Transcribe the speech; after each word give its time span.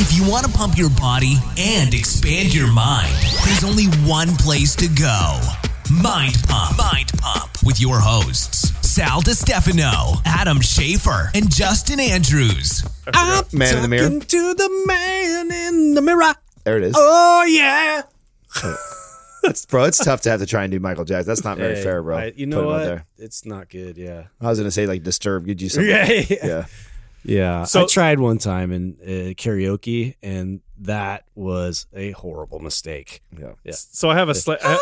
If 0.00 0.16
you 0.16 0.28
want 0.30 0.46
to 0.46 0.52
pump 0.52 0.78
your 0.78 0.90
body 0.90 1.36
and 1.58 1.92
expand 1.92 2.54
your 2.54 2.70
mind, 2.72 3.12
there's 3.44 3.64
only 3.64 3.86
one 4.08 4.28
place 4.36 4.74
to 4.76 4.88
go. 4.88 5.40
Mind 6.02 6.36
Pump. 6.48 6.78
Mind 6.78 7.10
Pump 7.18 7.50
with 7.64 7.80
your 7.80 7.98
hosts, 7.98 8.70
Sal 8.86 9.20
DiStefano, 9.22 10.20
Adam 10.24 10.58
Schafer, 10.58 11.30
and 11.34 11.50
Justin 11.52 11.98
Andrews. 12.00 12.84
I'm 13.12 13.44
Man 13.52 13.76
in 13.76 13.82
the 13.82 13.88
mirror. 13.88 14.02
talking 14.04 14.20
to 14.20 14.54
the 14.54 14.84
man 14.86 15.50
in 15.50 15.94
the 15.94 16.02
mirror. 16.02 16.34
There 16.64 16.76
it 16.78 16.84
is. 16.84 16.94
Oh 16.96 17.44
yeah. 17.44 18.02
It's- 19.44 19.66
bro, 19.66 19.84
it's 19.84 19.98
tough 19.98 20.20
to 20.22 20.30
have 20.30 20.40
to 20.40 20.46
try 20.46 20.64
and 20.64 20.70
do 20.72 20.78
Michael 20.80 21.04
Jackson. 21.04 21.28
That's 21.28 21.44
not 21.44 21.58
very 21.58 21.76
Hey, 21.76 21.82
fair, 21.82 22.02
bro. 22.02 22.18
I- 22.18 22.32
you 22.36 22.46
Put 22.46 22.48
know 22.48 22.60
him 22.60 22.66
up 22.66 22.72
what? 22.72 22.84
there. 22.84 23.04
It's 23.18 23.46
not 23.46 23.68
good. 23.70 23.96
Yeah. 23.96 24.24
I 24.40 24.48
was 24.48 24.58
gonna 24.58 24.70
say 24.70 24.86
like 24.86 25.02
Disturbed. 25.02 25.46
Gives 25.46 25.62
you 25.62 25.68
something. 25.70 25.88
Yeah. 25.90 26.24
yeah. 26.44 26.64
Yeah. 27.28 27.64
So- 27.64 27.82
I 27.82 27.86
tried 27.86 28.20
one 28.20 28.38
time 28.38 28.72
in 28.72 28.96
uh, 29.02 29.08
karaoke, 29.34 30.14
and 30.22 30.60
that 30.80 31.24
was 31.34 31.86
a 31.94 32.12
horrible 32.12 32.58
mistake. 32.60 33.22
Yeah. 33.38 33.52
Yeah. 33.64 33.72
So 33.74 34.10
I 34.10 34.14
have 34.14 34.28
a 34.28 34.34
slight. 34.34 34.58
I, 34.62 34.78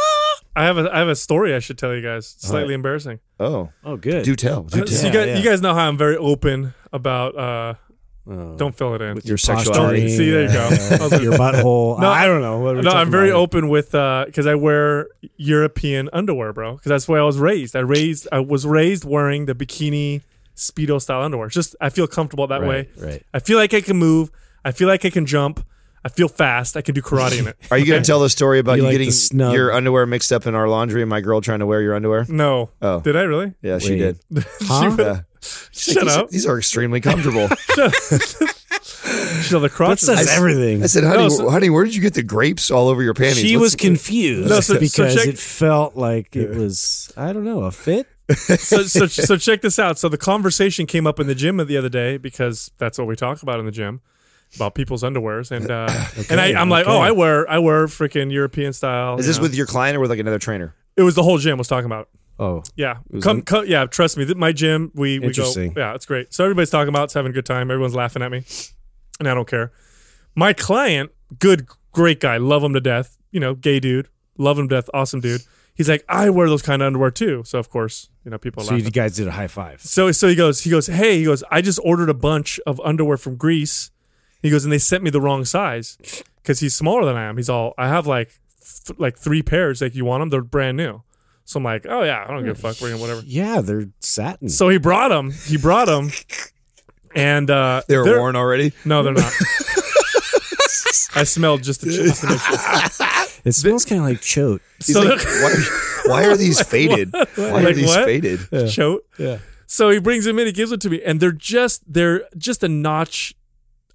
I 0.55 0.65
have 0.65 0.79
a 0.79 0.91
I 0.95 0.99
have 0.99 1.09
a 1.09 1.17
story 1.17 1.55
I 1.55 1.59
should 1.59 1.79
tell 1.79 1.95
you 1.95 2.03
guys. 2.03 2.27
Slightly 2.39 2.59
Alright. 2.61 2.75
embarrassing. 2.75 3.21
Oh, 3.41 3.71
Oh, 3.85 3.97
good. 3.97 4.25
do 4.25 4.35
tell. 4.37 4.63
Do 4.63 4.87
So 4.87 5.07
you 5.07 5.13
guys, 5.13 5.27
yeah. 5.29 5.39
you 5.39 5.45
guys 5.45 5.61
know 5.61 5.75
how 5.75 5.87
I'm 5.89 5.99
very 5.99 6.17
open 6.17 6.75
about. 6.93 7.37
uh 7.39 7.75
Oh. 8.29 8.57
Don't 8.57 8.75
fill 8.77 8.93
it 8.97 9.01
in. 9.03 9.15
With 9.15 9.25
Your 9.25 9.37
posturing, 9.37 9.59
sexuality. 9.67 10.09
See, 10.09 10.29
there 10.33 10.43
you 10.43 10.49
go. 10.49 10.69
I 10.91 11.07
like- 11.07 11.23
your 11.23 11.35
butthole. 11.35 12.01
No, 12.01 12.09
I 12.11 12.27
don't 12.27 12.41
know. 12.41 12.59
What 12.59 12.83
No, 12.83 12.91
I'm 12.91 13.09
very 13.09 13.31
about? 13.31 13.39
open 13.39 13.69
with 13.69 13.93
because 13.93 14.49
I 14.49 14.57
wear 14.57 15.07
European 15.37 16.11
underwear, 16.13 16.53
bro. 16.53 16.73
Because 16.75 16.91
that's 16.91 17.07
where 17.07 17.21
I 17.21 17.25
was 17.25 17.39
raised. 17.39 17.77
I 17.77 17.81
raised 17.81 18.27
I 18.33 18.41
was 18.41 18.67
raised 18.67 19.05
wearing 19.05 19.47
the 19.47 19.55
bikini 19.55 20.23
speedo 20.57 21.01
style 21.01 21.23
underwear. 21.23 21.47
It's 21.47 21.55
Just 21.55 21.77
I 21.81 21.91
feel 21.91 22.07
comfortable 22.07 22.47
that 22.49 22.63
way. 22.63 22.89
Right. 22.97 23.07
Right. 23.13 23.23
I 23.35 23.39
feel 23.41 23.59
like 23.59 23.75
I 23.75 23.81
can 23.81 23.97
move. 23.97 24.31
I 24.65 24.73
feel 24.73 24.89
like 24.89 25.05
I 25.05 25.11
can 25.11 25.27
jump. 25.27 25.65
I 26.05 26.09
feel 26.09 26.29
fast. 26.29 26.77
I 26.77 26.83
can 26.83 26.95
do 26.95 27.03
karate 27.03 27.39
in 27.41 27.49
it. 27.49 27.57
Are 27.71 27.77
you 27.79 27.85
gonna 27.87 28.05
tell 28.05 28.21
the 28.21 28.31
story 28.31 28.59
about 28.61 28.75
You 28.75 28.83
you, 28.83 28.85
like 28.85 28.93
getting 28.93 29.11
snub. 29.11 29.53
your 29.55 29.73
underwear 29.73 30.07
mixed 30.07 30.33
up 30.33 30.47
in 30.47 30.55
our 30.55 30.69
laundry 30.69 31.03
and 31.03 31.11
my 31.11 31.21
girl 31.21 31.41
trying 31.41 31.59
to 31.59 31.67
wear 31.67 31.83
your 31.83 31.95
underwear? 31.95 32.27
No. 32.29 32.71
Oh. 32.81 33.01
Did 33.01 33.17
I 33.17 33.23
really? 33.23 33.55
Yeah, 33.61 33.79
she 33.79 33.97
did. 33.99 34.19
Huh? 34.63 34.95
Yeah. 34.99 35.21
Shut 35.73 36.05
these, 36.05 36.17
up. 36.17 36.29
These 36.31 36.47
are 36.47 36.59
extremely 36.59 37.01
comfortable. 37.01 37.49
So 39.43 39.61
the 39.61 39.69
That 39.69 39.73
crotch. 39.75 39.99
says 40.01 40.21
is- 40.23 40.29
everything. 40.29 40.83
I 40.83 40.87
said, 40.87 41.05
honey, 41.05 41.23
No, 41.25 41.29
so- 41.29 41.51
honey, 41.51 41.71
where 41.71 41.85
did 41.85 41.95
you 41.95 42.03
get 42.03 42.15
the 42.15 42.23
grapes 42.23 42.71
all 42.71 42.89
over 42.89 43.03
your 43.03 43.15
panties? 43.15 43.39
she 43.39 43.53
Let's- 43.57 43.61
was 43.61 43.77
confused 43.77 44.49
No, 44.49 44.57
so- 44.61 44.75
so 44.75 44.81
because 44.81 45.15
check- 45.15 45.27
it 45.29 45.39
felt 45.39 45.97
like 45.97 46.35
it 46.35 46.51
was 46.51 47.13
I 47.17 47.33
don't 47.33 47.45
know 47.45 47.65
a 47.65 47.71
fit. 47.71 48.07
So, 48.35 48.83
so, 48.83 49.07
so 49.07 49.37
check 49.37 49.63
this 49.63 49.79
out. 49.79 49.99
So 49.99 50.09
the 50.09 50.19
conversation 50.19 50.87
came 50.87 51.07
up 51.07 51.21
in 51.21 51.27
the 51.27 51.35
gym 51.35 51.57
the 51.57 51.77
other 51.77 51.89
day 51.89 52.17
because 52.17 52.71
that's 52.79 52.99
what 52.99 53.07
we 53.07 53.17
talk 53.17 53.43
about 53.43 53.61
in 53.61 53.67
the 53.67 53.73
gym 53.73 54.01
about 54.55 54.75
people's 54.75 55.03
underwears, 55.03 55.51
and 55.51 55.71
uh, 55.71 55.89
and 56.31 56.41
I, 56.41 56.59
I'm 56.61 56.71
like, 56.71 56.87
oh, 56.87 56.99
I 56.99 57.11
wear 57.11 57.49
I 57.51 57.59
wear 57.59 57.87
freaking 57.87 58.33
European 58.33 58.73
style. 58.73 59.19
Is 59.19 59.27
this 59.27 59.37
know. 59.37 59.43
with 59.43 59.55
your 59.55 59.67
client 59.67 59.97
or 59.97 60.01
with 60.01 60.11
like 60.11 60.19
another 60.19 60.39
trainer? 60.39 60.75
It 60.97 61.03
was 61.03 61.15
the 61.15 61.23
whole 61.23 61.39
gym 61.39 61.59
was 61.59 61.69
talking 61.69 61.87
about. 61.87 62.09
Oh, 62.39 62.63
Yeah, 62.77 62.99
come, 63.23 63.41
come, 63.41 63.65
yeah. 63.67 63.87
Trust 63.87 64.19
me, 64.19 64.27
my 64.35 64.53
gym. 64.53 64.93
We 64.95 65.19
we 65.19 65.21
go. 65.21 65.27
Interesting. 65.29 65.73
Yeah, 65.75 65.95
it's 65.95 66.05
great. 66.05 66.35
So 66.35 66.45
everybody's 66.45 66.69
talking 66.69 66.91
about, 66.91 67.05
it's 67.05 67.15
having 67.15 67.31
a 67.31 67.33
good 67.33 67.47
time. 67.47 67.71
Everyone's 67.71 67.95
laughing 67.95 68.23
at 68.23 68.31
me, 68.31 68.45
and 69.19 69.29
I 69.29 69.33
don't 69.33 69.49
care. 69.49 69.73
My 70.35 70.53
client, 70.53 71.13
good, 71.39 71.67
great 71.93 72.21
guy, 72.21 72.37
love 72.37 72.63
him 72.63 72.75
to 72.75 72.81
death. 72.81 73.17
You 73.31 73.41
know, 73.41 73.55
gay 73.55 73.81
dude, 73.81 74.09
love 74.37 74.59
him 74.59 74.69
to 74.69 74.75
death, 74.77 74.91
awesome 74.93 75.21
dude. 75.21 75.43
He's 75.77 75.89
like, 75.89 76.05
I 76.09 76.31
wear 76.31 76.49
those 76.49 76.63
kind 76.63 76.81
of 76.83 76.87
underwear 76.87 77.11
too. 77.11 77.43
So 77.45 77.59
of 77.59 77.69
course, 77.71 78.09
you 78.25 78.31
know, 78.31 78.39
people 78.39 78.63
are 78.63 78.67
so 78.67 78.71
laughing. 78.73 78.85
you 78.87 78.91
guys 78.91 79.15
did 79.15 79.29
a 79.29 79.33
high 79.33 79.47
five. 79.47 79.83
So 79.83 80.11
so 80.13 80.27
he 80.29 80.35
goes, 80.35 80.63
he 80.63 80.71
goes, 80.71 80.87
hey, 80.87 81.19
he 81.19 81.25
goes, 81.25 81.45
I 81.51 81.61
just 81.61 81.79
ordered 81.85 82.09
a 82.09 82.15
bunch 82.15 82.59
of 82.67 82.81
underwear 82.81 83.17
from 83.19 83.37
Greece. 83.37 83.91
He 84.43 84.51
goes, 84.51 84.65
and 84.65 84.73
they 84.73 84.79
sent 84.79 85.03
me 85.05 85.11
the 85.11 85.21
wrong 85.21 85.45
size 85.45 85.99
because 86.43 86.61
he's 86.61 86.75
smaller 86.75 87.05
than 87.05 87.17
I 87.17 87.25
am. 87.25 87.37
He's 87.37 87.49
all, 87.51 87.75
I 87.77 87.89
have 87.89 88.07
like 88.07 88.33
th- 88.87 88.99
like 88.99 89.19
three 89.19 89.43
pairs. 89.43 89.81
Like 89.83 89.95
you 89.95 90.05
want 90.05 90.23
them? 90.23 90.31
They're 90.31 90.43
brand 90.43 90.77
new. 90.77 91.03
So 91.45 91.59
I'm 91.59 91.65
like, 91.65 91.85
oh 91.89 92.03
yeah, 92.03 92.25
I 92.27 92.31
don't 92.33 92.45
give 92.45 92.59
a 92.59 92.61
fuck. 92.61 92.79
Bring 92.79 92.95
'em, 92.95 93.01
whatever. 93.01 93.23
Yeah, 93.25 93.61
they're 93.61 93.89
satin. 94.01 94.49
So 94.49 94.69
he 94.69 94.79
brought 94.79 95.09
them. 95.09 95.31
He 95.31 95.57
brought 95.57 95.87
them, 95.87 96.11
and 97.15 97.51
uh, 97.51 97.83
They 97.87 97.97
were 97.99 98.05
they're- 98.05 98.19
worn 98.19 98.35
already. 98.37 98.73
No, 98.85 99.03
they're 99.03 99.13
not. 99.15 99.33
I 101.15 101.25
smelled 101.25 101.63
just 101.63 101.81
the 101.81 101.91
just 101.91 102.21
to 102.23 102.29
make 102.29 102.41
sure. 102.41 103.06
It 103.47 103.53
smells 103.53 103.85
kind 103.85 104.01
of 104.03 104.07
like 104.09 104.21
chote. 104.21 104.61
He's 104.79 104.93
So 104.95 105.03
like, 105.03 105.19
why, 105.25 105.55
why 106.07 106.25
are 106.27 106.37
these 106.37 106.61
faded? 106.61 107.13
Why 107.13 107.65
are 107.65 107.73
these 107.73 107.87
what? 107.87 108.05
faded? 108.05 108.41
chote. 108.71 109.07
Yeah. 109.19 109.39
So 109.67 109.91
he 109.91 109.99
brings 109.99 110.25
them 110.27 110.39
in. 110.39 110.47
He 110.47 110.53
gives 110.53 110.71
it 110.73 110.81
to 110.83 110.91
me, 110.91 111.03
and 111.03 111.19
they're 111.21 111.33
just 111.33 111.83
they're 111.93 112.23
just 112.37 112.63
a 112.63 112.69
notch 112.69 113.35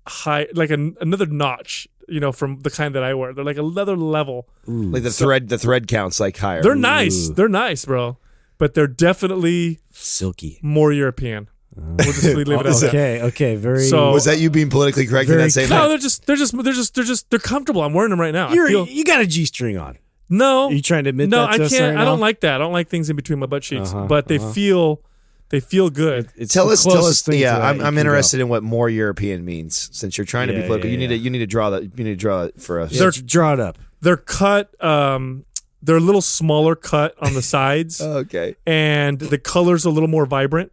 high, 0.07 0.47
like 0.53 0.69
an, 0.69 0.95
another 0.99 1.25
notch. 1.25 1.87
You 2.07 2.19
know, 2.19 2.33
from 2.33 2.59
the 2.61 2.69
kind 2.69 2.93
that 2.95 3.03
I 3.03 3.13
wear. 3.13 3.33
They're 3.33 3.45
like 3.45 3.57
another 3.57 3.95
level. 3.95 4.49
Like 4.67 5.03
the 5.03 5.11
thread, 5.11 5.47
the 5.47 5.57
thread 5.57 5.87
counts 5.87 6.19
like 6.19 6.35
higher. 6.37 6.61
They're 6.61 6.75
nice. 6.75 7.29
They're 7.29 7.47
nice, 7.47 7.85
bro. 7.85 8.17
But 8.57 8.73
they're 8.73 8.85
definitely 8.87 9.79
Silky. 9.91 10.59
more 10.61 10.91
European. 10.91 11.47
We'll 11.75 11.97
just 11.97 12.23
leave 12.35 12.49
it 12.49 12.53
at 12.53 12.63
that. 12.63 12.83
Okay, 12.89 13.21
okay, 13.21 13.55
very. 13.55 13.85
So- 13.85 14.11
Was 14.11 14.25
that 14.25 14.39
you 14.39 14.49
being 14.49 14.69
politically 14.69 15.07
correct 15.07 15.29
in 15.29 15.35
Very 15.35 15.43
that 15.43 15.51
statement? 15.51 15.81
No, 15.81 15.87
they're 15.89 15.97
just 15.97 16.25
they're 16.25 16.35
just 16.35 16.61
they're 16.63 16.73
just 16.73 16.95
they're 16.95 17.03
just 17.03 17.29
they're 17.29 17.39
comfortable. 17.39 17.81
I'm 17.81 17.93
wearing 17.93 18.09
them 18.09 18.19
right 18.19 18.33
now. 18.33 18.51
You're, 18.51 18.67
feel, 18.67 18.87
you 18.87 19.03
got 19.05 19.21
a 19.21 19.25
G 19.27 19.45
string 19.45 19.77
on. 19.77 19.97
no, 20.29 20.67
Are 20.67 20.73
you 20.73 20.81
trying 20.81 21.05
to 21.05 21.11
admit 21.11 21.29
no, 21.29 21.41
that 21.47 21.59
I 21.59 21.63
us 21.63 21.71
can't. 21.71 21.95
right 21.95 22.01
I 22.01 22.05
don't 22.05 22.19
now? 22.19 22.21
like 22.25 22.41
that. 22.41 22.55
I 22.55 22.57
don't 22.57 22.73
like 22.73 22.89
things 22.89 23.09
in 23.09 23.15
between 23.15 23.39
my 23.39 23.45
butt 23.45 23.63
cheeks. 23.63 23.93
Uh-huh, 23.93 24.05
but 24.07 24.27
they 24.27 24.37
uh-huh. 24.37 24.51
feel 24.51 25.01
they 25.49 25.59
feel 25.59 25.89
good. 25.89 26.29
It's 26.35 26.53
Tell 26.53 26.67
the 26.67 26.73
us, 26.73 26.83
tell 26.83 27.05
us. 27.05 27.21
thing 27.21 27.33
to 27.33 27.37
Yeah, 27.39 27.57
I'm, 27.57 27.75
I'm 27.79 27.79
can 27.79 27.93
go. 27.95 27.99
interested 28.01 28.39
in 28.39 28.49
what 28.49 28.63
more 28.63 28.89
European 28.89 29.43
means. 29.45 29.89
Since 29.93 30.17
you're 30.17 30.25
trying 30.25 30.47
to 30.47 30.53
be 30.53 30.61
political, 30.61 30.87
yeah, 30.89 30.93
you 30.93 30.97
need 30.97 31.11
yeah. 31.11 31.17
to 31.17 31.23
you 31.23 31.29
need 31.29 31.39
to 31.39 31.47
draw 31.47 31.69
that. 31.71 31.83
You 31.83 32.03
need 32.03 32.11
to 32.11 32.15
draw 32.15 32.43
it 32.43 32.61
for 32.61 32.79
us. 32.79 32.91
Yeah, 32.93 33.11
draw 33.25 33.53
it 33.53 33.59
up. 33.59 33.77
They're 34.01 34.17
cut. 34.17 34.81
Um, 34.83 35.45
they're 35.81 35.97
a 35.97 35.99
little 35.99 36.21
smaller 36.21 36.75
cut 36.75 37.15
on 37.19 37.33
the 37.33 37.41
sides, 37.55 38.01
okay. 38.01 38.55
and 38.65 39.19
the 39.19 39.37
color's 39.37 39.85
a 39.85 39.89
little 39.89 40.09
more 40.09 40.25
vibrant. 40.25 40.71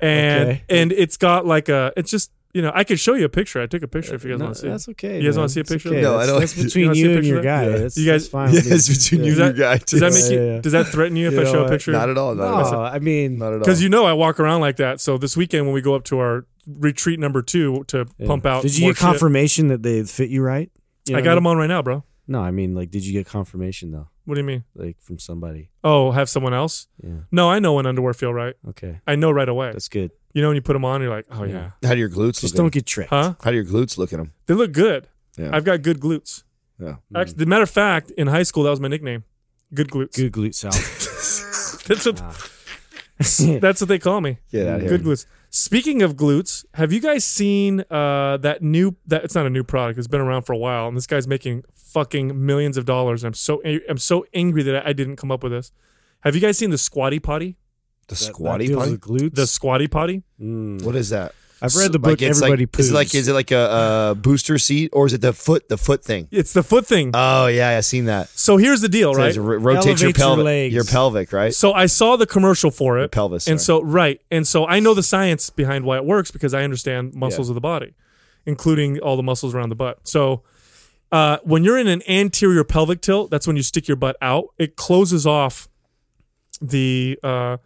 And 0.00 0.48
Okay. 0.48 0.62
and 0.68 0.92
it's 0.92 1.16
got 1.16 1.46
like 1.46 1.68
a. 1.68 1.92
It's 1.96 2.10
just 2.10 2.30
you 2.52 2.62
know 2.62 2.72
I 2.74 2.82
could 2.84 2.98
show 2.98 3.14
you 3.14 3.24
a 3.26 3.28
picture. 3.28 3.60
I 3.62 3.66
took 3.66 3.82
a 3.82 3.88
picture 3.88 4.14
if 4.14 4.24
you 4.24 4.30
guys 4.30 4.38
No, 4.38 4.44
want 4.46 4.56
to 4.56 4.60
see. 4.62 4.68
that's 4.68 4.88
okay. 4.90 5.18
You 5.18 5.24
guys 5.24 5.36
man. 5.36 5.42
wanna 5.42 5.48
see 5.50 5.60
a 5.60 5.64
picture? 5.64 5.88
Okay. 5.90 6.00
No, 6.02 6.18
I 6.18 6.26
don't- 6.26 6.40
that's 6.40 6.54
between 6.62 6.86
wanna 6.88 6.98
you, 6.98 7.16
and 7.16 7.24
your 7.26 7.36
picture 7.38 7.42
guy. 7.48 7.62
of 7.64 7.72
that? 7.72 7.78
That's, 7.80 7.96
You 7.98 8.06
guys- 8.10 8.22
that's 8.22 8.30
fine. 8.32 8.54
Yeah, 8.54 8.60
me. 8.60 8.66
Yes, 8.70 8.88
between 8.88 9.24
you 9.24 9.32
and 9.32 9.38
your 9.40 9.52
guy. 9.52 9.78
Does 9.78 10.00
that 10.00 10.12
Yeah, 10.12 10.20
make 10.20 10.30
you? 10.32 10.38
yeah, 10.46 10.54
yeah. 10.56 10.60
Does 10.60 10.72
that 10.72 10.86
threaten 10.88 11.16
you 11.16 11.28
if 11.28 11.34
You 11.34 11.40
I 11.40 11.44
know 11.44 11.52
show 11.52 11.64
a 11.64 11.68
picture? 11.68 11.92
Not 11.92 12.08
at 12.10 12.18
all. 12.18 12.34
Not 12.34 12.44
at 12.60 12.64
all. 12.66 12.72
No, 12.72 12.82
I 12.82 12.98
mean, 12.98 13.38
Not 13.38 13.48
at 13.48 13.52
all. 13.54 13.58
Because 13.60 13.82
you 13.82 13.88
know 13.88 14.04
I 14.04 14.12
walk 14.14 14.40
around 14.40 14.60
like 14.62 14.76
that. 14.76 15.00
So 15.00 15.16
this 15.18 15.36
weekend 15.36 15.66
when 15.66 15.74
we 15.74 15.80
go 15.80 15.94
up 15.94 16.04
to 16.04 16.18
our 16.18 16.46
retreat 16.66 17.20
number 17.20 17.40
two 17.42 17.84
to 17.88 18.06
yeah. 18.18 18.26
pump 18.26 18.46
out, 18.46 18.62
Did 18.62 18.76
you 18.76 18.82
more 18.86 18.92
get 18.92 18.98
shit, 18.98 19.06
confirmation 19.06 19.68
that 19.68 19.82
they 19.82 20.02
fit 20.04 20.30
you 20.30 20.42
right? 20.42 20.70
You 21.08 21.16
I 21.16 21.20
got 21.20 21.34
them 21.36 21.46
on 21.46 21.56
right 21.56 21.66
now, 21.68 21.82
bro. 21.82 22.04
No, 22.30 22.40
I 22.40 22.50
mean, 22.52 22.74
like, 22.74 22.90
did 22.90 23.04
you 23.04 23.12
get 23.12 23.26
confirmation 23.26 23.90
though, 23.90 24.08
What 24.24 24.36
do 24.36 24.40
you 24.40 24.46
mean? 24.46 24.62
like 24.74 24.96
from 25.02 25.18
somebody? 25.18 25.70
Oh, 25.82 26.12
have 26.12 26.28
someone 26.28 26.54
else? 26.54 26.86
Yeah. 27.02 27.22
No, 27.32 27.50
I 27.50 27.58
know 27.58 27.72
when 27.74 27.86
underwear 27.86 28.14
feel 28.14 28.32
right. 28.32 28.54
Okay, 28.68 29.00
I 29.06 29.16
know 29.16 29.30
right 29.32 29.48
away. 29.48 29.72
that's 29.72 29.88
good. 29.88 30.12
You 30.32 30.40
know 30.42 30.48
when 30.48 30.54
you 30.54 30.62
put 30.62 30.74
them 30.74 30.84
on, 30.84 31.02
you're 31.02 31.10
like, 31.10 31.26
oh 31.32 31.42
yeah, 31.44 31.70
How 31.82 31.94
do 31.94 31.98
your 31.98 32.08
glutes 32.08 32.40
Just 32.40 32.54
look? 32.54 32.54
don't 32.54 32.66
at 32.66 32.68
'em? 32.68 32.70
get 32.70 32.86
tricked. 32.86 33.10
huh? 33.10 33.34
How 33.42 33.50
do 33.50 33.56
your 33.56 33.64
glutes 33.66 33.98
look 33.98 34.12
at 34.12 34.18
them? 34.18 34.32
They 34.46 34.54
look 34.54 34.70
good. 34.72 35.08
Yeah. 35.36 35.50
I've 35.52 35.64
got 35.64 35.82
good 35.82 35.98
glutes. 36.00 36.44
Yeah. 36.78 36.96
Actually, 37.16 37.38
the 37.38 37.46
matter 37.46 37.64
of 37.64 37.70
fact, 37.70 38.12
in 38.12 38.28
high 38.28 38.44
school 38.44 38.62
that 38.62 38.70
was 38.70 38.80
my 38.80 38.88
nickname. 38.88 39.24
Good 39.74 39.88
glutes. 39.88 40.14
Good 40.16 40.32
glute 40.32 40.54
salve. 40.54 40.74
That's 41.88 42.06
what 42.06 42.16
that's 43.60 43.80
what 43.80 43.88
they 43.88 43.98
call 43.98 44.20
me. 44.20 44.38
Get 44.52 44.66
out 44.68 44.76
of 44.76 44.80
here. 44.82 44.90
Good 44.90 45.02
glutes. 45.02 45.26
Speaking 45.52 46.00
of 46.02 46.14
glutes, 46.14 46.64
have 46.74 46.92
you 46.92 47.00
guys 47.00 47.24
seen 47.24 47.80
uh, 47.90 48.36
that 48.38 48.62
new? 48.62 48.94
That 49.06 49.24
it's 49.24 49.34
not 49.34 49.46
a 49.46 49.50
new 49.50 49.64
product. 49.64 49.98
It's 49.98 50.06
been 50.06 50.20
around 50.20 50.42
for 50.42 50.52
a 50.52 50.56
while, 50.56 50.86
and 50.86 50.96
this 50.96 51.08
guy's 51.08 51.26
making 51.26 51.64
fucking 51.74 52.46
millions 52.46 52.76
of 52.76 52.84
dollars. 52.84 53.24
I'm 53.24 53.34
so 53.34 53.60
I'm 53.88 53.98
so 53.98 54.24
angry 54.32 54.62
that 54.62 54.86
I 54.86 54.92
didn't 54.92 55.16
come 55.16 55.32
up 55.32 55.42
with 55.42 55.50
this. 55.50 55.72
Have 56.20 56.36
you 56.36 56.40
guys 56.40 56.56
seen 56.56 56.70
the 56.70 56.78
squatty 56.78 57.18
potty? 57.18 57.56
The 58.06 58.14
That- 58.14 58.18
that 58.20 58.24
squatty 58.34 58.66
deals 58.68 58.84
potty. 58.84 58.96
glutes. 58.98 59.34
The 59.34 59.46
squatty 59.46 59.88
potty? 59.88 60.22
Mm. 60.40 60.82
What 60.82 60.94
is 60.94 61.10
that? 61.10 61.34
I've 61.62 61.74
read 61.76 61.92
the 61.92 61.98
book. 61.98 62.20
Like, 62.20 62.22
Everybody 62.22 62.66
like, 62.66 62.78
is 62.78 62.90
it 62.90 62.94
like 62.94 63.14
is 63.14 63.28
it 63.28 63.32
like 63.32 63.50
a, 63.50 64.16
booster 64.20 64.58
seat 64.58 64.90
or 64.92 65.06
is 65.06 65.12
it 65.12 65.20
the 65.20 65.32
foot 65.32 65.68
the 65.68 65.76
foot 65.76 66.04
thing? 66.04 66.28
It's 66.30 66.52
the 66.52 66.62
foot 66.62 66.86
thing. 66.86 67.10
Oh 67.14 67.46
yeah, 67.46 67.76
I've 67.76 67.84
seen 67.84 68.06
that. 68.06 68.28
so 68.28 68.56
here's 68.56 68.80
the 68.80 68.88
deal, 68.88 69.14
right? 69.14 69.34
rotate 69.36 70.00
your 70.00 70.12
pelvic, 70.12 70.72
your 70.72 70.84
pelvic, 70.84 71.32
right? 71.32 71.54
So 71.54 71.72
I 71.72 71.86
saw 71.86 72.16
the 72.16 72.26
commercial 72.26 72.70
for 72.70 72.98
it. 72.98 73.02
Your 73.02 73.08
pelvis, 73.08 73.46
And 73.46 73.60
sorry. 73.60 73.80
so 73.80 73.84
right. 73.84 74.20
And 74.30 74.46
so 74.46 74.66
I 74.66 74.80
know 74.80 74.94
the 74.94 75.02
science 75.02 75.50
behind 75.50 75.84
why 75.84 75.96
it 75.96 76.04
works 76.04 76.30
because 76.30 76.54
I 76.54 76.62
understand 76.64 77.14
muscles 77.14 77.48
of 77.48 77.54
the 77.54 77.60
body, 77.60 77.94
including 78.46 78.98
all 78.98 79.16
the 79.16 79.22
muscles 79.22 79.54
around 79.54 79.68
the 79.68 79.74
butt. 79.76 80.06
So 80.08 80.42
uh, 81.12 81.38
when 81.42 81.64
you're 81.64 81.78
in 81.78 81.88
an 81.88 82.02
anterior 82.08 82.64
pelvic 82.64 83.00
tilt, 83.00 83.30
that's 83.30 83.46
when 83.46 83.56
you 83.56 83.62
stick 83.62 83.88
your 83.88 83.96
butt 83.96 84.16
out. 84.22 84.46
It 84.58 84.76
closes 84.76 85.26
off 85.26 85.68
the 86.60 87.18
uh, 87.22 87.56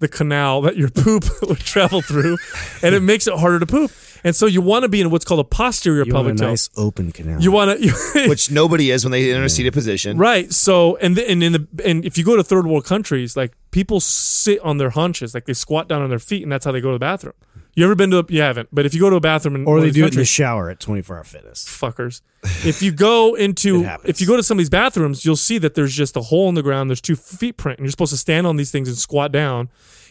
the 0.00 0.08
canal 0.08 0.60
that 0.62 0.76
your 0.76 0.90
poop 0.94 1.24
would 1.42 1.60
travel 1.60 2.02
through, 2.02 2.36
and 2.82 2.94
it 2.94 3.00
makes 3.00 3.26
it 3.26 3.34
harder 3.38 3.60
to 3.60 3.66
poop. 3.66 3.92
And 4.22 4.36
so 4.36 4.44
you 4.44 4.60
want 4.60 4.82
to 4.82 4.88
be 4.90 5.00
in 5.00 5.08
what's 5.10 5.24
called 5.24 5.40
a 5.40 5.44
posterior 5.44 6.04
You 6.04 6.12
want 6.12 6.26
pelvic 6.26 6.34
a 6.34 6.38
tilt. 6.40 6.50
nice 6.50 6.70
open 6.76 7.10
canal. 7.10 7.40
You 7.40 7.50
want 7.52 7.80
to 7.80 8.26
Which 8.28 8.50
nobody 8.50 8.90
is 8.90 9.02
when 9.02 9.12
they 9.12 9.32
enter 9.32 9.44
a 9.44 9.48
seated 9.48 9.72
position. 9.72 10.18
Right. 10.18 10.52
So 10.52 10.96
and 10.96 11.16
the, 11.16 11.30
and 11.30 11.42
in 11.42 11.52
the 11.52 11.66
and 11.86 12.04
if 12.04 12.18
you 12.18 12.24
go 12.24 12.36
to 12.36 12.44
third 12.44 12.66
world 12.66 12.84
countries, 12.84 13.34
like 13.34 13.52
people 13.70 13.98
sit 13.98 14.60
on 14.60 14.76
their 14.76 14.90
haunches, 14.90 15.32
like 15.32 15.46
they 15.46 15.54
squat 15.54 15.88
down 15.88 16.02
on 16.02 16.10
their 16.10 16.18
feet, 16.18 16.42
and 16.42 16.52
that's 16.52 16.66
how 16.66 16.72
they 16.72 16.82
go 16.82 16.88
to 16.88 16.96
the 16.96 16.98
bathroom. 16.98 17.32
You 17.74 17.84
ever 17.84 17.94
been 17.94 18.10
to? 18.10 18.18
A, 18.18 18.24
you 18.28 18.40
haven't, 18.42 18.68
but 18.72 18.84
if 18.86 18.94
you 18.94 19.00
go 19.00 19.10
to 19.10 19.16
a 19.16 19.20
bathroom 19.20 19.54
in 19.54 19.64
Or 19.66 19.80
they 19.80 19.86
do 19.90 20.02
these 20.02 20.12
it 20.12 20.14
in 20.14 20.18
the 20.20 20.24
shower 20.24 20.70
at 20.70 20.80
24 20.80 21.16
Hour 21.16 21.24
Fitness. 21.24 21.64
fuckers. 21.66 22.20
If 22.66 22.82
you 22.82 22.90
go 22.92 23.34
into 23.34 23.84
if 24.04 24.20
you 24.20 24.26
go 24.26 24.36
to 24.36 24.42
some 24.42 24.56
of 24.56 24.58
these 24.58 24.70
bathrooms, 24.70 25.24
you'll 25.24 25.36
see 25.36 25.58
that 25.58 25.74
there's 25.74 25.94
just 25.94 26.16
a 26.16 26.20
hole 26.22 26.48
in 26.48 26.54
the 26.54 26.62
ground. 26.62 26.90
There's 26.90 27.00
two 27.00 27.16
feet 27.16 27.56
print, 27.56 27.78
and 27.78 27.84
you're 27.86 27.90
supposed 27.90 28.12
to 28.12 28.16
stand 28.18 28.46
on 28.46 28.56
these 28.56 28.70
things 28.70 28.88
and 28.88 28.96
squat 28.96 29.30
down, 29.30 29.68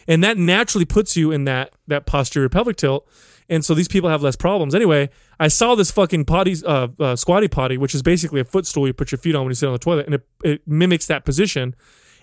and 0.08 0.22
that 0.24 0.38
naturally 0.38 0.84
puts 0.84 1.16
you 1.16 1.32
in 1.32 1.44
that 1.44 1.72
that 1.88 2.06
posterior 2.06 2.48
pelvic 2.48 2.76
tilt. 2.76 3.06
And 3.48 3.64
so 3.64 3.74
these 3.74 3.88
people 3.88 4.08
have 4.08 4.22
less 4.22 4.36
problems. 4.36 4.76
Anyway, 4.76 5.10
I 5.40 5.48
saw 5.48 5.74
this 5.74 5.90
fucking 5.90 6.24
potty, 6.24 6.54
uh, 6.64 6.86
uh, 7.00 7.16
squatty 7.16 7.48
potty, 7.48 7.76
which 7.78 7.96
is 7.96 8.02
basically 8.02 8.40
a 8.40 8.44
footstool 8.44 8.86
you 8.86 8.92
put 8.92 9.10
your 9.10 9.18
feet 9.18 9.34
on 9.34 9.42
when 9.42 9.50
you 9.50 9.56
sit 9.56 9.66
on 9.66 9.72
the 9.72 9.78
toilet, 9.80 10.06
and 10.06 10.14
it, 10.14 10.26
it 10.44 10.68
mimics 10.68 11.06
that 11.08 11.24
position. 11.24 11.74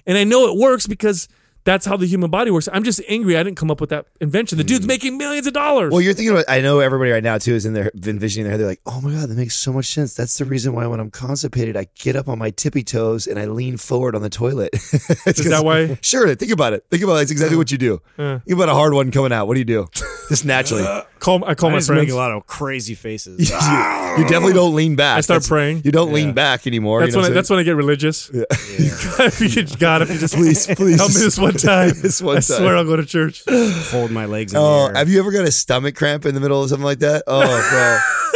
And 0.05 0.17
I 0.17 0.23
know 0.23 0.47
it 0.47 0.57
works 0.57 0.87
because 0.87 1.27
that's 1.67 1.85
how 1.85 1.97
the 1.97 2.05
human 2.05 2.29
body 2.31 2.49
works. 2.49 2.69
I'm 2.71 2.85
just 2.85 3.01
angry 3.09 3.35
I 3.35 3.43
didn't 3.43 3.57
come 3.57 3.69
up 3.69 3.81
with 3.81 3.89
that 3.89 4.05
invention. 4.21 4.57
The 4.57 4.63
dude's 4.63 4.87
making 4.87 5.17
millions 5.17 5.47
of 5.47 5.53
dollars. 5.53 5.91
Well, 5.91 5.99
you're 5.99 6.13
thinking 6.13 6.31
about. 6.31 6.45
I 6.47 6.61
know 6.61 6.79
everybody 6.79 7.11
right 7.11 7.23
now 7.23 7.37
too 7.37 7.55
is 7.55 7.65
in 7.65 7.73
there 7.73 7.91
envisioning 7.93 8.45
their 8.45 8.51
head. 8.51 8.61
They're 8.61 8.67
like, 8.67 8.79
"Oh 8.85 9.01
my 9.01 9.11
god, 9.11 9.27
that 9.27 9.37
makes 9.37 9.55
so 9.55 9.73
much 9.73 9.87
sense." 9.87 10.13
That's 10.13 10.37
the 10.37 10.45
reason 10.45 10.73
why 10.73 10.87
when 10.87 11.01
I'm 11.01 11.11
constipated, 11.11 11.75
I 11.75 11.87
get 11.95 12.15
up 12.15 12.29
on 12.29 12.39
my 12.39 12.51
tippy 12.51 12.83
toes 12.83 13.27
and 13.27 13.37
I 13.37 13.47
lean 13.47 13.75
forward 13.75 14.15
on 14.15 14.21
the 14.21 14.29
toilet. 14.29 14.69
is 14.73 15.49
that 15.49 15.65
why? 15.65 15.99
Sure. 16.01 16.33
Think 16.35 16.53
about 16.53 16.71
it. 16.71 16.85
Think 16.89 17.03
about 17.03 17.15
it. 17.15 17.17
That's 17.17 17.31
exactly 17.31 17.57
what 17.57 17.69
you 17.69 17.77
do. 17.77 18.01
Uh. 18.17 18.39
Think 18.39 18.55
about 18.55 18.69
a 18.69 18.73
hard 18.73 18.93
one 18.93 19.11
coming 19.11 19.33
out. 19.33 19.47
What 19.47 19.55
do 19.55 19.59
you 19.59 19.65
do? 19.65 19.87
Just 20.29 20.45
naturally. 20.45 20.83
Call, 21.19 21.43
I 21.45 21.55
call 21.55 21.69
I 21.69 21.73
my 21.73 21.77
just 21.79 21.89
make 21.89 22.09
a 22.09 22.15
lot 22.15 22.31
of 22.31 22.45
crazy 22.45 22.95
faces. 22.95 23.39
you, 23.49 23.55
you 23.55 24.23
definitely 24.29 24.53
don't 24.53 24.75
lean 24.75 24.95
back. 24.95 25.17
I 25.17 25.21
start 25.21 25.37
That's- 25.43 25.49
praying. 25.49 25.81
You 25.83 25.91
don't 25.91 26.13
lean 26.13 26.33
back 26.33 26.67
anymore. 26.67 27.01
That's 27.01 27.11
you 27.11 27.15
know 27.17 27.21
when 27.21 27.25
I, 27.25 27.29
what 27.29 27.33
that's 27.35 27.49
when 27.49 27.59
I 27.59 27.63
get 27.63 27.75
religious. 27.75 28.29
if 28.33 29.41
you 29.41 29.49
could, 29.49 29.79
God, 29.79 30.01
if 30.03 30.09
you 30.11 30.17
just 30.17 30.35
Please, 30.35 30.67
please. 30.67 30.97
help 30.97 31.09
me 31.13 31.19
this 31.19 31.37
one 31.37 31.53
time, 31.53 31.91
This 32.01 32.21
one 32.21 32.37
I 32.37 32.39
time. 32.41 32.57
swear 32.57 32.77
I'll 32.77 32.85
go 32.85 32.95
to 32.95 33.05
church. 33.05 33.43
Hold 33.91 34.11
my 34.11 34.25
legs 34.25 34.53
in 34.53 34.59
Oh, 34.59 34.83
the 34.87 34.89
air. 34.89 34.95
have 34.95 35.09
you 35.09 35.19
ever 35.19 35.31
got 35.31 35.45
a 35.45 35.51
stomach 35.51 35.95
cramp 35.95 36.25
in 36.25 36.33
the 36.35 36.41
middle 36.41 36.61
of 36.63 36.69
something 36.69 36.85
like 36.85 36.99
that? 36.99 37.23
Oh, 37.27 37.41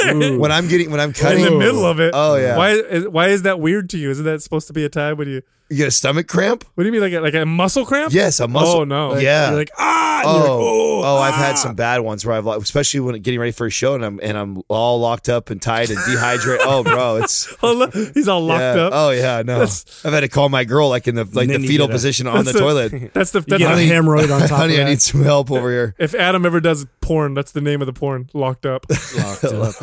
bro. 0.05 0.37
when 0.39 0.51
I'm 0.51 0.67
getting 0.67 0.89
when 0.91 0.99
I'm 0.99 1.13
cutting 1.13 1.39
In 1.39 1.43
cutting 1.45 1.59
the 1.59 1.65
middle 1.65 1.85
of 1.85 1.99
it. 1.99 2.11
Oh, 2.15 2.35
yeah. 2.35 2.57
Why? 2.57 2.71
Is, 2.71 3.07
why 3.07 3.27
is 3.27 3.43
that 3.43 3.59
weird 3.59 3.89
to 3.91 3.97
you? 3.97 4.09
Isn't 4.09 4.25
that 4.25 4.41
supposed 4.41 4.67
to 4.67 4.73
be 4.73 4.83
a 4.85 4.89
time 4.89 5.17
when 5.17 5.27
you? 5.27 5.41
You 5.71 5.77
get 5.77 5.87
a 5.87 5.91
stomach 5.91 6.27
cramp? 6.27 6.63
What 6.75 6.83
do 6.83 6.87
you 6.87 6.91
mean, 6.91 7.01
like 7.01 7.13
a, 7.13 7.19
like 7.21 7.33
a 7.33 7.45
muscle 7.45 7.85
cramp? 7.85 8.13
Yes, 8.13 8.39
a 8.39 8.47
muscle. 8.47 8.81
Oh 8.81 8.83
no. 8.83 9.17
Yeah. 9.17 9.49
You're 9.49 9.57
like, 9.59 9.71
ah! 9.79 10.19
and 10.21 10.27
Oh, 10.27 10.33
you're 10.33 10.41
like, 10.43 10.49
oh, 10.51 11.01
oh, 11.03 11.17
I've 11.17 11.33
had 11.33 11.53
ah." 11.53 11.55
some 11.55 11.75
bad 11.75 12.01
ones 12.01 12.25
where 12.25 12.35
I've, 12.35 12.45
like, 12.45 12.61
especially 12.61 12.99
when 12.99 13.19
getting 13.21 13.39
ready 13.39 13.51
for 13.51 13.65
a 13.65 13.69
show 13.71 13.95
and 13.95 14.05
I'm 14.05 14.19
and 14.21 14.37
I'm 14.37 14.61
all 14.67 14.99
locked 14.99 15.29
up 15.29 15.49
and 15.49 15.59
tight 15.61 15.89
and 15.89 15.97
dehydrated. 16.05 16.65
oh, 16.67 16.83
bro, 16.83 17.17
it's 17.17 17.51
Oh, 17.63 17.73
look, 17.73 17.93
he's 17.93 18.27
all 18.27 18.41
locked 18.41 18.59
yeah. 18.61 18.81
up. 18.83 18.93
Oh 18.95 19.09
yeah, 19.11 19.37
no, 19.43 19.59
That's- 19.59 20.01
I've 20.05 20.13
had 20.13 20.19
to 20.19 20.27
call 20.29 20.49
my 20.49 20.63
girl 20.63 20.89
like 20.89 21.07
in 21.07 21.15
the 21.15 21.23
like 21.23 21.47
then 21.47 21.61
the 21.61 21.61
you 21.61 21.67
fetal 21.69 21.87
get 21.87 21.91
a- 21.91 21.95
position 21.95 22.27
on 22.27 22.37
the 22.45 22.51
That's 22.51 22.59
toilet. 22.59 22.91
That's 23.13 23.31
the 23.31 23.39
You 23.39 23.45
that's 23.47 23.59
get 23.63 23.71
a 23.71 23.75
the, 23.77 23.89
hemorrhoid 23.89 24.31
on 24.33 24.41
top 24.47 24.59
Honey, 24.59 24.75
of 24.75 24.81
I 24.81 24.83
that. 24.83 24.89
need 24.91 25.01
some 25.01 25.23
help 25.23 25.49
over 25.51 25.69
here. 25.71 25.95
if 25.97 26.13
Adam 26.13 26.45
ever 26.45 26.59
does 26.59 26.85
porn, 27.01 27.33
that's 27.33 27.51
the 27.51 27.61
name 27.61 27.81
of 27.81 27.87
the 27.87 27.93
porn. 27.93 28.29
Locked 28.33 28.65
up. 28.65 28.85
locked 29.17 29.43
up. 29.45 29.75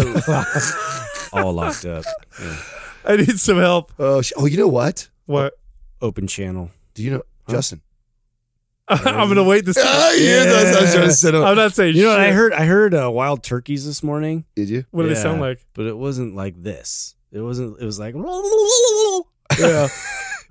All 1.32 1.52
locked 1.52 1.84
up. 1.84 2.04
Yeah. 2.40 2.56
I 3.04 3.16
need 3.16 3.38
some 3.40 3.58
help. 3.58 3.92
Oh, 3.98 4.22
sh- 4.22 4.32
oh, 4.36 4.46
you 4.46 4.56
know 4.58 4.68
what? 4.68 5.08
What? 5.26 5.54
Open 6.00 6.26
channel. 6.26 6.70
Do 6.94 7.02
you 7.02 7.10
know 7.10 7.22
Justin? 7.48 7.82
I'm 8.88 9.28
gonna 9.28 9.44
wait 9.44 9.66
to 9.66 9.74
see. 9.74 9.82
Oh, 9.84 10.16
yeah, 10.18 10.44
that's 10.44 10.70
what 10.70 10.78
I 10.78 10.80
was 10.82 10.94
trying 10.94 11.08
to 11.08 11.12
set 11.12 11.34
up. 11.34 11.44
I'm 11.44 11.56
not 11.56 11.74
saying. 11.74 11.94
You 11.94 12.04
know 12.04 12.10
what 12.10 12.20
I 12.20 12.30
heard? 12.32 12.52
I 12.54 12.64
heard 12.64 12.94
uh, 12.94 13.10
wild 13.10 13.42
turkeys 13.42 13.84
this 13.84 14.02
morning. 14.02 14.46
Did 14.56 14.70
you? 14.70 14.84
What 14.90 15.02
do 15.02 15.08
they 15.10 15.14
sound 15.14 15.40
like? 15.40 15.60
But 15.74 15.86
it 15.86 15.96
wasn't 15.96 16.34
like 16.34 16.62
this. 16.62 17.14
It 17.30 17.40
wasn't. 17.40 17.80
It 17.80 17.84
was 17.84 17.98
like. 17.98 18.14
Yeah. 19.58 19.88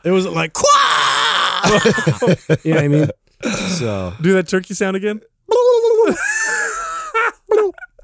It 0.04 0.12
wasn't 0.12 0.34
like. 0.34 0.54
Quah! 0.54 1.62
you 2.64 2.74
know 2.74 2.76
what 2.76 2.84
I 2.84 2.88
mean? 2.88 3.10
So 3.44 4.14
Do 4.22 4.34
that 4.34 4.48
turkey 4.48 4.74
sound 4.74 4.98
again? 4.98 5.22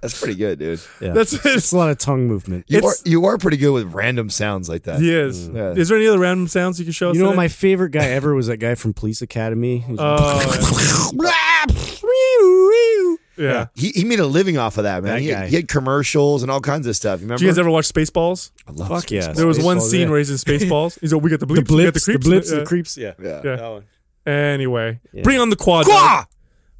That's 0.03 0.19
pretty 0.19 0.35
good, 0.35 0.59
dude. 0.59 0.81
yeah, 1.01 1.13
That's 1.13 1.33
it's 1.45 1.71
a 1.71 1.77
lot 1.77 1.89
of 1.89 1.97
tongue 1.97 2.27
movement. 2.27 2.65
You 2.67 2.85
are 2.85 2.93
you 3.05 3.25
are 3.25 3.37
pretty 3.37 3.57
good 3.57 3.71
with 3.71 3.93
random 3.93 4.29
sounds 4.29 4.69
like 4.69 4.83
that. 4.83 4.99
He 4.99 5.13
is. 5.13 5.49
Mm. 5.49 5.55
Yeah. 5.55 5.81
Is 5.81 5.89
there 5.89 5.97
any 5.97 6.07
other 6.07 6.19
random 6.19 6.47
sounds 6.47 6.77
you 6.77 6.85
can 6.85 6.91
show 6.91 7.09
us? 7.09 7.15
You 7.15 7.21
know 7.21 7.29
what 7.29 7.33
today? 7.33 7.43
my 7.43 7.47
favorite 7.47 7.91
guy 7.91 8.05
ever 8.05 8.35
was? 8.35 8.47
That 8.47 8.57
guy 8.57 8.75
from 8.75 8.93
Police 8.93 9.21
Academy. 9.21 9.85
Oh, 9.97 11.19
yeah. 13.37 13.67
He, 13.75 13.89
he 13.89 14.03
made 14.03 14.19
a 14.19 14.25
living 14.27 14.57
off 14.57 14.77
of 14.77 14.83
that, 14.83 15.03
man. 15.03 15.15
That 15.15 15.21
he, 15.21 15.29
guy. 15.29 15.47
he 15.47 15.55
had 15.55 15.67
commercials 15.67 16.43
and 16.43 16.51
all 16.51 16.61
kinds 16.61 16.87
of 16.87 16.95
stuff. 16.95 17.19
You 17.19 17.25
remember? 17.25 17.39
Did 17.39 17.45
you 17.45 17.51
guys 17.51 17.59
ever 17.59 17.69
watch 17.69 17.91
Spaceballs? 17.91 18.51
I 18.67 18.71
love 18.71 18.89
Fuck 18.89 19.03
Spaceballs. 19.05 19.11
yes. 19.11 19.37
There 19.37 19.47
was 19.47 19.59
one 19.59 19.81
scene 19.81 20.01
yeah. 20.01 20.09
where 20.09 20.19
he's 20.19 20.29
in 20.29 20.37
Spaceballs. 20.37 20.99
He's 20.99 21.13
like, 21.13 21.21
we 21.23 21.29
got 21.29 21.39
the 21.39 21.47
bleeps, 21.47 21.67
the 21.67 21.75
we 21.75 21.83
got 21.85 21.93
blips, 21.93 22.05
the 22.05 22.13
the, 22.13 22.19
blips, 22.19 22.51
Yeah. 22.51 22.59
the 22.59 22.65
creeps. 22.65 22.97
Yeah, 22.97 23.13
Yeah. 23.21 23.41
Yeah. 23.43 23.55
That 23.55 23.69
one. 23.71 23.83
Anyway, 24.25 24.99
Yeah. 25.11 25.23
bring 25.23 25.39
on 25.39 25.49
the 25.49 25.55
quad. 25.55 25.85
Quah! 25.85 25.93
dog. 25.93 26.27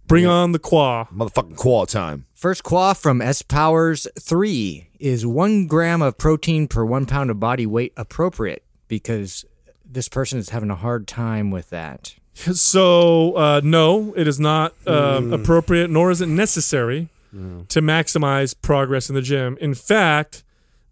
Bring 0.08 0.28
on 0.28 0.52
the 0.52 0.60
quad. 0.60 1.08
Motherfucking 1.10 1.56
quad 1.56 1.90
time. 1.90 2.26
First 2.44 2.64
quad 2.64 2.98
from 2.98 3.22
S 3.22 3.42
Powers 3.42 4.06
3 4.20 4.90
is 5.00 5.26
one 5.26 5.66
gram 5.66 6.02
of 6.02 6.18
protein 6.18 6.68
per 6.68 6.84
one 6.84 7.06
pound 7.06 7.32
of 7.32 7.40
body 7.40 7.66
weight 7.66 7.94
appropriate 7.96 8.66
because 8.90 9.46
this 9.90 10.10
person 10.10 10.40
is 10.40 10.50
having 10.50 10.70
a 10.70 10.76
hard 10.76 11.08
time 11.08 11.52
with 11.52 11.70
that. 11.70 12.16
So, 12.34 13.38
uh, 13.38 13.62
no, 13.64 14.14
it 14.18 14.28
is 14.28 14.42
not 14.42 14.74
uh, 14.86 15.22
Hmm. 15.22 15.32
appropriate, 15.32 15.90
nor 15.90 16.12
is 16.12 16.20
it 16.20 16.26
necessary 16.28 17.08
to 17.70 17.82
maximize 17.82 18.54
progress 18.62 19.08
in 19.08 19.16
the 19.16 19.22
gym. 19.22 19.58
In 19.62 19.74
fact, 19.74 20.44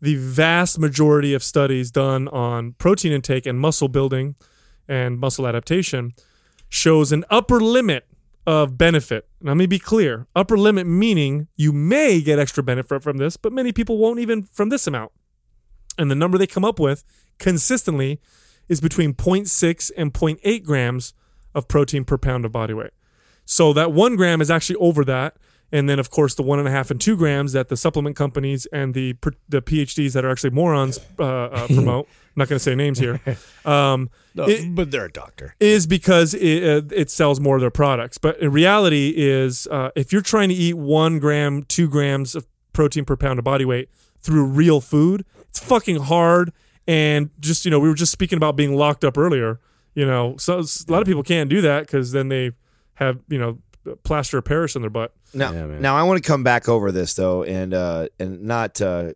the 0.02 0.16
vast 0.16 0.80
majority 0.80 1.34
of 1.34 1.44
studies 1.44 1.92
done 1.92 2.30
on 2.30 2.76
protein 2.78 3.12
intake 3.12 3.46
and 3.46 3.60
muscle 3.60 3.90
building 3.90 4.36
and 4.88 5.20
muscle 5.20 5.46
adaptation 5.46 6.14
shows 6.70 7.12
an 7.12 7.26
upper 7.30 7.60
limit 7.60 8.06
of 8.52 8.78
benefit. 8.78 9.30
Now, 9.40 9.52
let 9.52 9.58
me 9.58 9.66
be 9.66 9.80
clear 9.80 10.28
upper 10.36 10.58
limit 10.58 10.86
meaning 10.86 11.48
you 11.56 11.72
may 11.72 12.20
get 12.20 12.38
extra 12.38 12.62
benefit 12.62 13.02
from 13.02 13.16
this, 13.16 13.38
but 13.38 13.54
many 13.54 13.72
people 13.72 13.98
won't 13.98 14.20
even 14.20 14.44
from 14.44 14.68
this 14.68 14.86
amount. 14.88 15.14
And 15.98 16.12
the 16.12 16.16
number 16.16 16.38
they 16.38 16.48
come 16.48 16.66
up 16.66 16.78
with 16.78 17.06
consistently 17.40 18.20
is 18.68 18.82
between 18.82 19.14
0.6 19.14 19.92
and 19.96 20.14
0.8 20.14 20.64
grams 20.66 21.14
of 21.56 21.70
protein 21.70 22.04
per 22.04 22.18
pound 22.18 22.44
of 22.44 22.52
body 22.52 22.74
weight. 22.74 22.92
So 23.46 23.72
that 23.72 23.94
one 23.94 24.18
gram 24.18 24.42
is 24.42 24.52
actually 24.52 24.76
over 24.76 25.06
that. 25.06 25.38
And 25.74 25.88
then, 25.88 26.00
of 26.00 26.10
course, 26.10 26.36
the 26.36 26.44
one 26.44 26.60
and 26.60 26.68
a 26.68 26.72
half 26.72 26.92
and 26.92 27.00
two 27.00 27.16
grams 27.16 27.54
that 27.54 27.70
the 27.70 27.78
supplement 27.78 28.16
companies 28.16 28.66
and 28.74 28.94
the 28.94 29.16
the 29.48 29.62
PhDs 29.62 30.14
that 30.14 30.26
are 30.26 30.30
actually 30.32 30.50
morons 30.52 31.00
uh, 31.20 31.24
uh, 31.24 31.68
promote. 31.68 32.08
I'm 32.08 32.40
not 32.40 32.48
going 32.50 32.58
to 32.58 32.64
say 32.64 32.76
names 32.76 33.00
here. 33.00 33.20
Um, 33.66 34.10
No, 34.36 34.48
It- 34.48 34.74
but 34.76 34.90
they're 34.92 35.06
a 35.06 35.12
doctor. 35.12 35.54
is 35.60 35.86
because 35.88 36.34
it, 36.34 36.64
uh, 36.64 36.82
it 36.96 37.10
sells 37.12 37.40
more 37.40 37.56
of 37.56 37.62
their 37.62 37.70
products. 37.72 38.18
But 38.18 38.40
in 38.40 38.52
reality, 38.52 39.14
is 39.16 39.68
uh, 39.70 39.92
if 39.96 40.12
you're 40.12 40.22
trying 40.22 40.50
to 40.50 40.56
eat 40.56 40.76
one 40.76 41.20
gram, 41.20 41.64
two 41.64 41.88
grams 41.90 42.36
of 42.36 42.46
protein 42.74 43.06
per 43.06 43.16
pound 43.18 43.38
of 43.40 43.46
body 43.46 43.66
weight 43.66 43.90
through 44.22 44.46
real 44.46 44.82
food, 44.82 45.26
it's 45.50 45.60
fucking 45.60 45.98
hard. 45.98 46.52
And 46.88 47.30
just 47.40 47.64
you 47.66 47.72
know, 47.72 47.80
we 47.80 47.88
were 47.90 47.96
just 47.96 48.12
speaking 48.12 48.38
about 48.38 48.56
being 48.56 48.76
locked 48.76 49.04
up 49.06 49.18
earlier. 49.18 49.60
You 49.94 50.06
know, 50.06 50.38
so 50.38 50.60
a 50.60 50.92
lot 50.92 51.02
of 51.02 51.06
people 51.06 51.24
can't 51.24 51.50
do 51.50 51.62
that 51.62 51.82
because 51.86 52.12
then 52.14 52.30
they 52.30 52.52
have 52.96 53.20
you 53.28 53.38
know 53.38 53.60
plaster 54.04 54.38
of 54.38 54.46
Paris 54.46 54.76
in 54.76 54.82
their 54.82 54.90
butt. 54.92 55.14
Now, 55.34 55.52
Yeah, 55.52 55.66
now 55.80 55.96
I 55.96 56.04
want 56.04 56.22
to 56.24 56.28
come 56.28 56.44
back 56.44 56.68
over 56.70 56.92
this 56.92 57.14
though, 57.14 57.44
and 57.44 57.74
uh, 57.74 58.08
and 58.20 58.44
not 58.44 58.82
uh, 58.82 59.14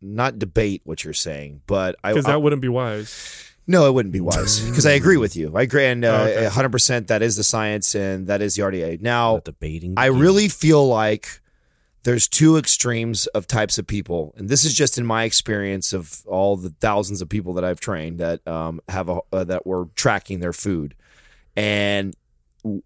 not 0.00 0.38
debate 0.38 0.82
what 0.84 1.04
you're 1.04 1.12
saying, 1.14 1.62
but 1.66 1.96
I, 2.04 2.12
Because 2.12 2.26
I 2.26 2.32
that 2.32 2.40
wouldn't 2.40 2.62
be 2.62 2.68
wise. 2.68 3.52
no, 3.66 3.88
it 3.88 3.92
wouldn't 3.94 4.12
be 4.12 4.20
wise 4.20 4.60
because 4.60 4.86
I 4.86 4.92
agree 4.92 5.16
with 5.16 5.36
you. 5.36 5.56
I 5.56 5.62
agree, 5.62 5.86
and 5.86 6.04
Oh, 6.04 6.14
uh, 6.14 6.24
okay. 6.28 6.42
100 6.44 6.68
percent 6.70 7.08
that 7.08 7.22
is 7.22 7.36
the 7.36 7.44
science 7.44 7.94
and 7.94 8.26
that 8.26 8.42
is 8.42 8.54
the 8.56 8.62
RDA. 8.62 9.00
Now, 9.00 9.34
Not 9.34 9.44
debating. 9.44 9.94
I 9.96 10.06
really 10.06 10.48
feel 10.48 10.86
like 10.86 11.40
there's 12.02 12.28
two 12.28 12.58
extremes 12.58 13.26
of 13.28 13.46
types 13.46 13.78
of 13.78 13.86
people, 13.86 14.34
and 14.36 14.48
this 14.50 14.64
is 14.66 14.74
just 14.74 14.98
in 14.98 15.06
my 15.06 15.24
experience 15.24 15.94
of 15.94 16.22
all 16.26 16.56
the 16.56 16.68
thousands 16.80 17.22
of 17.22 17.30
people 17.30 17.54
that 17.54 17.64
I've 17.64 17.80
trained 17.80 18.18
that 18.18 18.46
um, 18.46 18.80
have 18.90 19.08
a 19.08 19.20
uh, 19.32 19.44
that 19.44 19.66
were 19.66 19.86
tracking 19.94 20.40
their 20.40 20.52
food, 20.52 20.94
and 21.56 22.14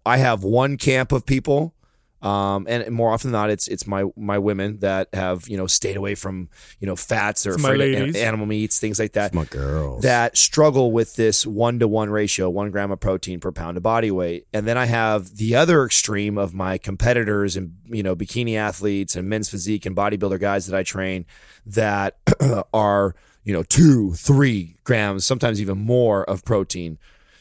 I 0.05 0.17
have 0.17 0.43
one 0.43 0.77
camp 0.77 1.11
of 1.11 1.25
people. 1.25 1.73
Um, 2.21 2.65
and 2.67 2.91
more 2.91 3.13
often 3.13 3.31
than 3.31 3.39
not, 3.39 3.49
it's 3.49 3.69
it's 3.69 3.87
my 3.87 4.03
my 4.17 4.37
women 4.37 4.79
that 4.79 5.07
have 5.13 5.47
you 5.47 5.55
know 5.55 5.67
stayed 5.67 5.95
away 5.95 6.15
from 6.15 6.49
you 6.81 6.85
know 6.85 6.97
fats 6.97 7.47
or 7.47 7.57
my 7.57 7.69
afraid 7.69 7.93
of 7.93 7.99
ladies. 8.01 8.15
an- 8.17 8.27
animal 8.27 8.45
meats, 8.45 8.77
things 8.77 8.99
like 8.99 9.13
that 9.13 9.33
my 9.33 9.45
girls. 9.45 10.03
that 10.03 10.35
struggle 10.37 10.91
with 10.91 11.15
this 11.15 11.47
one 11.47 11.79
to 11.79 11.87
one 11.87 12.09
ratio, 12.09 12.49
one 12.49 12.71
gram 12.71 12.91
of 12.91 12.99
protein 12.99 13.39
per 13.39 13.53
pound 13.53 13.77
of 13.77 13.83
body 13.83 14.11
weight. 14.11 14.47
And 14.51 14.67
then 14.67 14.77
I 14.77 14.85
have 14.85 15.37
the 15.37 15.55
other 15.55 15.85
extreme 15.85 16.37
of 16.37 16.53
my 16.53 16.77
competitors 16.77 17.55
and, 17.55 17.77
you 17.85 18.03
know, 18.03 18.17
bikini 18.17 18.57
athletes 18.57 19.15
and 19.15 19.29
men's 19.29 19.49
physique 19.49 19.85
and 19.85 19.95
bodybuilder 19.95 20.41
guys 20.41 20.67
that 20.67 20.77
I 20.77 20.83
train 20.83 21.25
that 21.65 22.17
are, 22.73 23.15
you 23.45 23.53
know, 23.53 23.63
two, 23.63 24.11
three 24.15 24.75
grams, 24.83 25.25
sometimes 25.25 25.61
even 25.61 25.77
more 25.77 26.25
of 26.25 26.43
protein. 26.43 26.97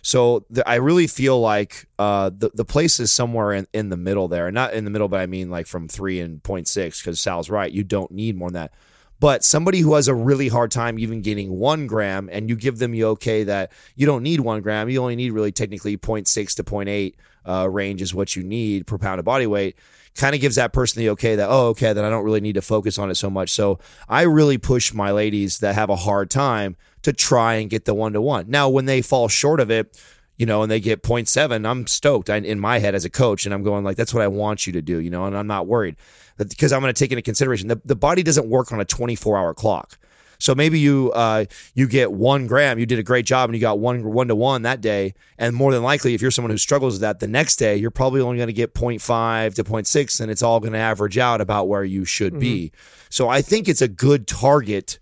So 0.08 0.46
the, 0.48 0.66
I 0.66 0.76
really 0.76 1.06
feel 1.06 1.38
like 1.38 1.86
uh, 1.98 2.30
the 2.30 2.48
the 2.54 2.64
place 2.64 2.98
is 2.98 3.12
somewhere 3.12 3.52
in, 3.52 3.66
in 3.74 3.90
the 3.90 3.96
middle 3.98 4.26
there, 4.26 4.50
not 4.50 4.72
in 4.72 4.86
the 4.86 4.90
middle, 4.90 5.06
but 5.06 5.20
I 5.20 5.26
mean 5.26 5.50
like 5.50 5.66
from 5.66 5.86
three 5.86 6.18
and 6.18 6.42
0.6, 6.42 6.98
because 6.98 7.20
Sal's 7.20 7.50
right, 7.50 7.70
you 7.70 7.84
don't 7.84 8.10
need 8.10 8.34
more 8.34 8.48
than 8.48 8.62
that. 8.62 8.72
But 9.20 9.44
somebody 9.44 9.80
who 9.80 9.92
has 9.96 10.08
a 10.08 10.14
really 10.14 10.48
hard 10.48 10.70
time 10.70 10.98
even 10.98 11.20
getting 11.20 11.50
one 11.50 11.86
gram, 11.86 12.30
and 12.32 12.48
you 12.48 12.56
give 12.56 12.78
them 12.78 12.92
the 12.92 13.04
okay 13.04 13.44
that 13.44 13.70
you 13.96 14.06
don't 14.06 14.22
need 14.22 14.40
one 14.40 14.62
gram, 14.62 14.88
you 14.88 15.02
only 15.02 15.14
need 15.14 15.32
really 15.32 15.52
technically 15.52 15.98
0.6 15.98 16.54
to 16.54 16.64
0.8 16.64 17.14
uh, 17.46 17.68
range 17.68 18.00
is 18.00 18.14
what 18.14 18.34
you 18.34 18.42
need 18.42 18.86
per 18.86 18.96
pound 18.96 19.18
of 19.18 19.26
body 19.26 19.46
weight. 19.46 19.76
Kind 20.18 20.34
of 20.34 20.40
gives 20.40 20.56
that 20.56 20.72
person 20.72 21.00
the 21.00 21.10
okay 21.10 21.36
that 21.36 21.48
oh 21.48 21.68
okay 21.68 21.92
then 21.92 22.04
I 22.04 22.10
don't 22.10 22.24
really 22.24 22.40
need 22.40 22.54
to 22.54 22.62
focus 22.62 22.98
on 22.98 23.10
it 23.10 23.14
so 23.14 23.30
much. 23.30 23.50
So 23.50 23.78
I 24.08 24.22
really 24.22 24.58
push 24.58 24.92
my 24.92 25.12
ladies 25.12 25.60
that 25.60 25.74
have 25.74 25.88
a 25.88 25.96
hard 25.96 26.30
time 26.30 26.76
to 27.02 27.12
try 27.12 27.54
and 27.54 27.70
get 27.70 27.86
the 27.86 27.94
one 27.94 28.12
to 28.12 28.20
one. 28.20 28.50
Now 28.50 28.68
when 28.68 28.84
they 28.84 29.00
fall 29.00 29.28
short 29.28 29.60
of 29.60 29.70
it, 29.70 29.98
you 30.36 30.44
know, 30.44 30.62
and 30.62 30.70
they 30.70 30.80
get 30.80 31.02
0.7, 31.02 31.66
I'm 31.66 31.86
stoked 31.86 32.30
I, 32.30 32.36
in 32.36 32.60
my 32.60 32.78
head 32.78 32.94
as 32.94 33.04
a 33.04 33.10
coach, 33.10 33.44
and 33.44 33.54
I'm 33.54 33.62
going 33.62 33.84
like 33.84 33.96
that's 33.96 34.12
what 34.12 34.22
I 34.22 34.28
want 34.28 34.66
you 34.66 34.72
to 34.74 34.82
do, 34.82 34.98
you 34.98 35.10
know, 35.10 35.24
and 35.24 35.36
I'm 35.36 35.46
not 35.46 35.66
worried 35.66 35.96
because 36.36 36.72
I'm 36.72 36.80
going 36.80 36.92
to 36.92 36.98
take 36.98 37.12
into 37.12 37.22
consideration 37.22 37.68
the 37.68 37.80
the 37.84 37.96
body 37.96 38.22
doesn't 38.22 38.48
work 38.48 38.72
on 38.72 38.80
a 38.80 38.84
24 38.84 39.38
hour 39.38 39.54
clock. 39.54 39.98
So 40.40 40.54
maybe 40.54 40.78
you 40.78 41.10
uh, 41.14 41.46
you 41.74 41.88
get 41.88 42.12
one 42.12 42.46
gram, 42.46 42.78
you 42.78 42.86
did 42.86 42.98
a 42.98 43.02
great 43.02 43.26
job, 43.26 43.50
and 43.50 43.56
you 43.56 43.60
got 43.60 43.80
one 43.80 44.04
one 44.04 44.28
to 44.28 44.36
one 44.36 44.62
that 44.62 44.80
day. 44.80 45.14
And 45.36 45.54
more 45.54 45.72
than 45.72 45.82
likely, 45.82 46.14
if 46.14 46.22
you're 46.22 46.30
someone 46.30 46.50
who 46.50 46.58
struggles 46.58 46.94
with 46.94 47.00
that, 47.00 47.18
the 47.18 47.26
next 47.26 47.56
day 47.56 47.76
you're 47.76 47.90
probably 47.90 48.20
only 48.20 48.36
going 48.36 48.46
to 48.46 48.52
get 48.52 48.72
0.5 48.72 49.54
to 49.54 49.64
0.6, 49.64 50.20
and 50.20 50.30
it's 50.30 50.42
all 50.42 50.60
going 50.60 50.74
to 50.74 50.78
average 50.78 51.18
out 51.18 51.40
about 51.40 51.66
where 51.66 51.82
you 51.82 52.04
should 52.04 52.34
mm-hmm. 52.34 52.40
be. 52.40 52.72
So 53.10 53.28
I 53.28 53.42
think 53.42 53.68
it's 53.68 53.82
a 53.82 53.88
good 53.88 54.28
target 54.28 55.00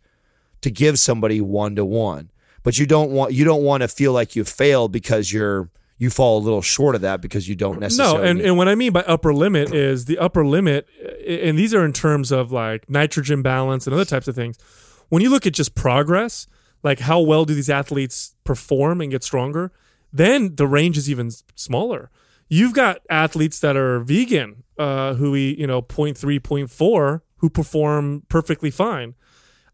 to 0.62 0.71
give 0.71 0.99
somebody 0.99 1.40
one 1.43 1.76
to 1.76 1.85
one, 1.85 2.31
but 2.62 2.78
you 2.78 2.87
don't 2.87 3.11
want 3.11 3.35
you 3.35 3.45
don't 3.45 3.62
want 3.62 3.83
to 3.83 3.88
feel 3.88 4.12
like 4.12 4.37
you 4.37 4.45
failed 4.45 4.90
because 4.90 5.33
you're 5.33 5.69
you 5.99 6.09
fall 6.09 6.38
a 6.38 6.43
little 6.43 6.62
short 6.62 6.95
of 6.95 7.02
that 7.02 7.21
because 7.21 7.47
you 7.47 7.55
don't 7.55 7.78
necessarily. 7.78 8.19
No, 8.19 8.25
and, 8.25 8.40
and 8.40 8.57
what 8.57 8.69
I 8.69 8.75
mean 8.75 8.93
by 8.93 9.02
upper 9.02 9.35
limit 9.35 9.75
is 9.75 10.07
the 10.07 10.16
upper 10.16 10.47
limit, 10.47 10.88
and 11.28 11.59
these 11.59 11.75
are 11.75 11.85
in 11.85 11.93
terms 11.93 12.33
of 12.33 12.52
like 12.52 12.88
nitrogen 12.88 13.43
balance 13.43 13.87
and 13.87 13.93
other 13.93 14.07
types 14.07 14.28
of 14.28 14.35
things 14.35 14.59
when 15.08 15.22
you 15.22 15.30
look 15.30 15.46
at 15.46 15.52
just 15.52 15.75
progress, 15.75 16.46
like 16.82 17.00
how 17.00 17.20
well 17.20 17.44
do 17.44 17.54
these 17.54 17.70
athletes 17.70 18.34
perform 18.44 19.00
and 19.00 19.10
get 19.10 19.25
stronger, 19.25 19.72
then 20.12 20.56
the 20.56 20.66
range 20.66 20.96
is 20.96 21.10
even 21.10 21.30
smaller. 21.54 22.10
You've 22.48 22.75
got 22.75 23.00
athletes 23.10 23.60
that 23.60 23.76
are 23.76 24.00
vegan 24.00 24.62
uh, 24.78 25.14
who 25.14 25.34
eat, 25.34 25.58
you 25.58 25.66
know, 25.66 25.82
0.3, 25.82 26.16
0.4, 26.40 27.20
who 27.38 27.50
perform 27.50 28.22
perfectly 28.28 28.70
fine. 28.70 29.14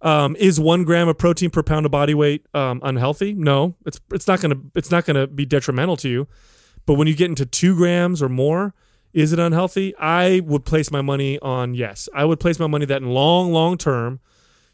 Um, 0.00 0.34
is 0.36 0.58
one 0.58 0.82
gram 0.84 1.08
of 1.08 1.16
protein 1.16 1.50
per 1.50 1.62
pound 1.62 1.86
of 1.86 1.92
body 1.92 2.14
weight 2.14 2.46
um, 2.54 2.80
unhealthy? 2.82 3.34
No, 3.34 3.76
it's 3.86 4.00
it's 4.10 4.26
not 4.26 4.40
gonna 4.40 4.56
it's 4.74 4.90
not 4.90 5.04
gonna 5.04 5.28
be 5.28 5.46
detrimental 5.46 5.96
to 5.98 6.08
you. 6.08 6.26
But 6.86 6.94
when 6.94 7.06
you 7.06 7.14
get 7.14 7.28
into 7.28 7.46
two 7.46 7.76
grams 7.76 8.20
or 8.20 8.28
more, 8.28 8.74
is 9.12 9.32
it 9.32 9.38
unhealthy? 9.38 9.94
I 9.96 10.40
would 10.40 10.64
place 10.64 10.90
my 10.90 11.02
money 11.02 11.38
on 11.38 11.74
yes. 11.74 12.08
I 12.12 12.24
would 12.24 12.40
place 12.40 12.58
my 12.58 12.66
money 12.66 12.84
that 12.86 13.00
in 13.00 13.10
long 13.10 13.52
long 13.52 13.78
term, 13.78 14.18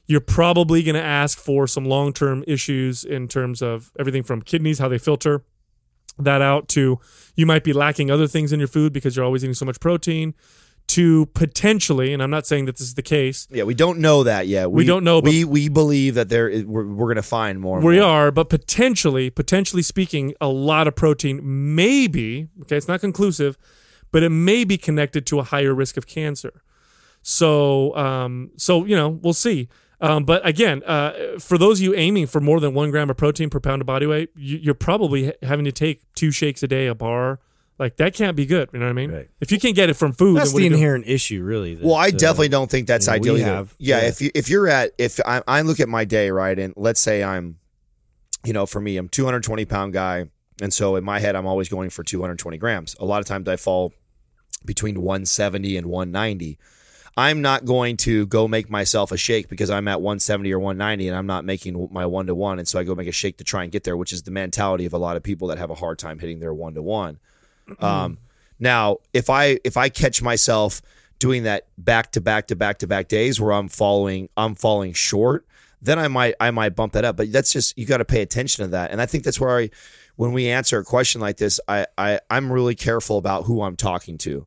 you're 0.08 0.20
probably 0.20 0.82
going 0.82 0.94
to 0.94 1.02
ask 1.02 1.38
for 1.38 1.66
some 1.66 1.84
long 1.84 2.12
term 2.12 2.42
issues 2.46 3.04
in 3.04 3.28
terms 3.28 3.62
of 3.62 3.92
everything 3.98 4.22
from 4.22 4.42
kidneys, 4.42 4.78
how 4.78 4.88
they 4.88 4.98
filter 4.98 5.44
that 6.18 6.42
out, 6.42 6.66
to 6.70 6.98
you 7.36 7.46
might 7.46 7.62
be 7.62 7.72
lacking 7.72 8.10
other 8.10 8.26
things 8.26 8.52
in 8.52 8.58
your 8.58 8.68
food 8.68 8.92
because 8.92 9.14
you're 9.14 9.24
always 9.24 9.44
eating 9.44 9.54
so 9.54 9.64
much 9.64 9.78
protein. 9.78 10.34
To 10.92 11.26
potentially, 11.26 12.14
and 12.14 12.22
I'm 12.22 12.30
not 12.30 12.46
saying 12.46 12.64
that 12.64 12.78
this 12.78 12.86
is 12.86 12.94
the 12.94 13.02
case. 13.02 13.46
Yeah, 13.50 13.64
we 13.64 13.74
don't 13.74 13.98
know 13.98 14.22
that 14.22 14.46
yet. 14.46 14.70
We, 14.70 14.84
we 14.84 14.86
don't 14.86 15.04
know. 15.04 15.20
we 15.20 15.44
we 15.44 15.68
believe 15.68 16.14
that 16.14 16.30
there 16.30 16.48
is, 16.48 16.64
we're, 16.64 16.86
we're 16.86 17.08
going 17.08 17.16
to 17.16 17.22
find 17.22 17.60
more. 17.60 17.78
We 17.78 17.98
more. 17.98 18.08
are, 18.08 18.30
but 18.30 18.48
potentially, 18.48 19.28
potentially 19.28 19.82
speaking, 19.82 20.32
a 20.40 20.48
lot 20.48 20.88
of 20.88 20.96
protein 20.96 21.40
maybe 21.42 22.48
okay. 22.62 22.78
It's 22.78 22.88
not 22.88 23.00
conclusive, 23.00 23.58
but 24.10 24.22
it 24.22 24.30
may 24.30 24.64
be 24.64 24.78
connected 24.78 25.26
to 25.26 25.40
a 25.40 25.42
higher 25.42 25.74
risk 25.74 25.98
of 25.98 26.06
cancer. 26.06 26.62
So, 27.20 27.94
um, 27.94 28.52
so 28.56 28.86
you 28.86 28.96
know, 28.96 29.10
we'll 29.10 29.34
see. 29.34 29.68
Um, 30.00 30.25
but 30.25 30.47
again, 30.47 30.83
uh, 30.85 31.38
for 31.40 31.59
those 31.59 31.81
of 31.81 31.85
you 31.85 31.95
aiming 31.95 32.28
for 32.28 32.40
more 32.40 32.61
than 32.61 32.73
one 32.73 32.90
gram 32.90 33.11
of 33.11 33.17
protein 33.17 33.50
per 33.50 33.59
pound 33.59 33.83
of 33.83 33.87
body 33.87 34.07
weight, 34.07 34.31
you, 34.37 34.71
are 34.71 34.75
probably 34.75 35.33
having 35.43 35.64
to 35.64 35.73
take 35.73 36.02
two 36.14 36.31
shakes 36.31 36.62
a 36.62 36.69
day, 36.69 36.87
a 36.87 36.95
bar. 36.95 37.40
Like 37.78 37.97
that 37.97 38.14
can't 38.14 38.37
be 38.37 38.47
good. 38.47 38.71
You 38.73 38.81
know 38.81 38.87
what 38.87 38.90
I 38.90 38.95
mean? 38.95 39.12
Right. 39.12 39.28
If 39.40 39.52
you 39.52 39.59
can't 39.59 39.76
get 39.76 39.88
it 39.88 39.95
from 39.95 40.12
food, 40.12 40.37
that's 40.37 40.52
the 40.52 40.67
inherent 40.67 41.07
issue, 41.07 41.43
really. 41.45 41.76
That, 41.76 41.85
well, 41.85 41.95
I 41.95 42.09
uh, 42.09 42.11
definitely 42.11 42.49
don't 42.49 42.69
think 42.69 42.88
that's 42.88 43.07
you 43.07 43.12
know, 43.12 43.35
ideal. 43.35 43.47
Have, 43.47 43.75
yeah, 43.78 44.00
yeah, 44.00 44.09
if 44.09 44.21
you 44.21 44.31
if 44.35 44.49
you're 44.49 44.67
at 44.69 44.93
if 44.99 45.21
I, 45.25 45.43
I 45.47 45.62
look 45.62 45.78
at 45.78 45.88
my 45.88 46.05
day 46.05 46.31
right, 46.31 46.59
and 46.59 46.75
let's 46.76 47.00
say 47.00 47.23
I'm, 47.23 47.59
you 48.45 48.52
know, 48.52 48.67
for 48.67 48.81
me, 48.81 48.97
I'm 48.97 49.09
220 49.09 49.64
pound 49.64 49.93
guy, 49.93 50.25
and 50.61 50.75
so 50.75 50.97
in 50.97 51.05
my 51.05 51.21
head, 51.21 51.37
I'm 51.37 51.47
always 51.47 51.69
going 51.69 51.90
for 51.90 52.02
220 52.02 52.59
grams. 52.59 52.97
A 52.99 53.05
lot 53.05 53.21
of 53.21 53.26
times, 53.26 53.49
I 53.49 53.55
fall 53.55 53.93
between 54.64 55.00
170 55.00 55.76
and 55.76 55.87
190 55.87 56.59
I'm 57.18 57.42
not 57.42 57.64
going 57.64 57.96
to 57.98 58.26
go 58.26 58.46
make 58.46 58.70
myself 58.70 59.10
a 59.10 59.16
shake 59.16 59.48
because 59.48 59.70
I'm 59.70 59.88
at 59.88 60.00
170 60.00 60.52
or 60.52 60.60
190 60.60 61.08
and 61.08 61.16
I'm 61.16 61.26
not 61.26 61.44
making 61.44 61.88
my 61.90 62.06
one 62.06 62.28
to 62.28 62.34
one. 62.34 62.60
And 62.60 62.68
so 62.68 62.78
I 62.78 62.84
go 62.84 62.94
make 62.94 63.08
a 63.08 63.12
shake 63.12 63.38
to 63.38 63.44
try 63.44 63.64
and 63.64 63.72
get 63.72 63.82
there, 63.82 63.96
which 63.96 64.12
is 64.12 64.22
the 64.22 64.30
mentality 64.30 64.87
of 64.87 64.92
a 64.92 64.98
lot 64.98 65.16
of 65.16 65.25
people 65.25 65.48
that 65.48 65.58
have 65.58 65.68
a 65.68 65.75
hard 65.75 65.98
time 65.98 66.20
hitting 66.20 66.38
their 66.38 66.54
one 66.54 66.75
to 66.75 66.82
one. 66.82 67.18
Mm-hmm. 67.68 67.84
Um, 67.84 68.18
now, 68.60 68.98
if 69.12 69.30
I 69.30 69.58
if 69.64 69.76
I 69.76 69.88
catch 69.88 70.22
myself 70.22 70.80
doing 71.18 71.42
that 71.42 71.66
back 71.76 72.12
to 72.12 72.20
back 72.20 72.46
to 72.48 72.56
back 72.56 72.78
to 72.78 72.87
back 72.87 73.08
days 73.08 73.40
where 73.40 73.52
I'm 73.52 73.66
following 73.66 74.28
I'm 74.37 74.54
falling 74.54 74.92
short, 74.92 75.44
then 75.82 75.98
I 75.98 76.06
might 76.06 76.37
I 76.38 76.52
might 76.52 76.76
bump 76.76 76.92
that 76.92 77.04
up. 77.04 77.16
But 77.16 77.32
that's 77.32 77.52
just 77.52 77.76
you 77.76 77.84
got 77.84 77.96
to 77.96 78.04
pay 78.04 78.22
attention 78.22 78.64
to 78.64 78.70
that. 78.70 78.92
And 78.92 79.02
I 79.02 79.06
think 79.06 79.25
that's 79.25 79.40
where 79.40 79.58
I 79.58 79.70
when 80.14 80.32
we 80.32 80.50
answer 80.50 80.78
a 80.78 80.84
question 80.84 81.20
like 81.20 81.38
this, 81.38 81.58
I, 81.66 81.87
I 81.98 82.20
I'm 82.30 82.52
really 82.52 82.76
careful 82.76 83.18
about 83.18 83.46
who 83.46 83.62
I'm 83.62 83.75
talking 83.75 84.18
to 84.18 84.46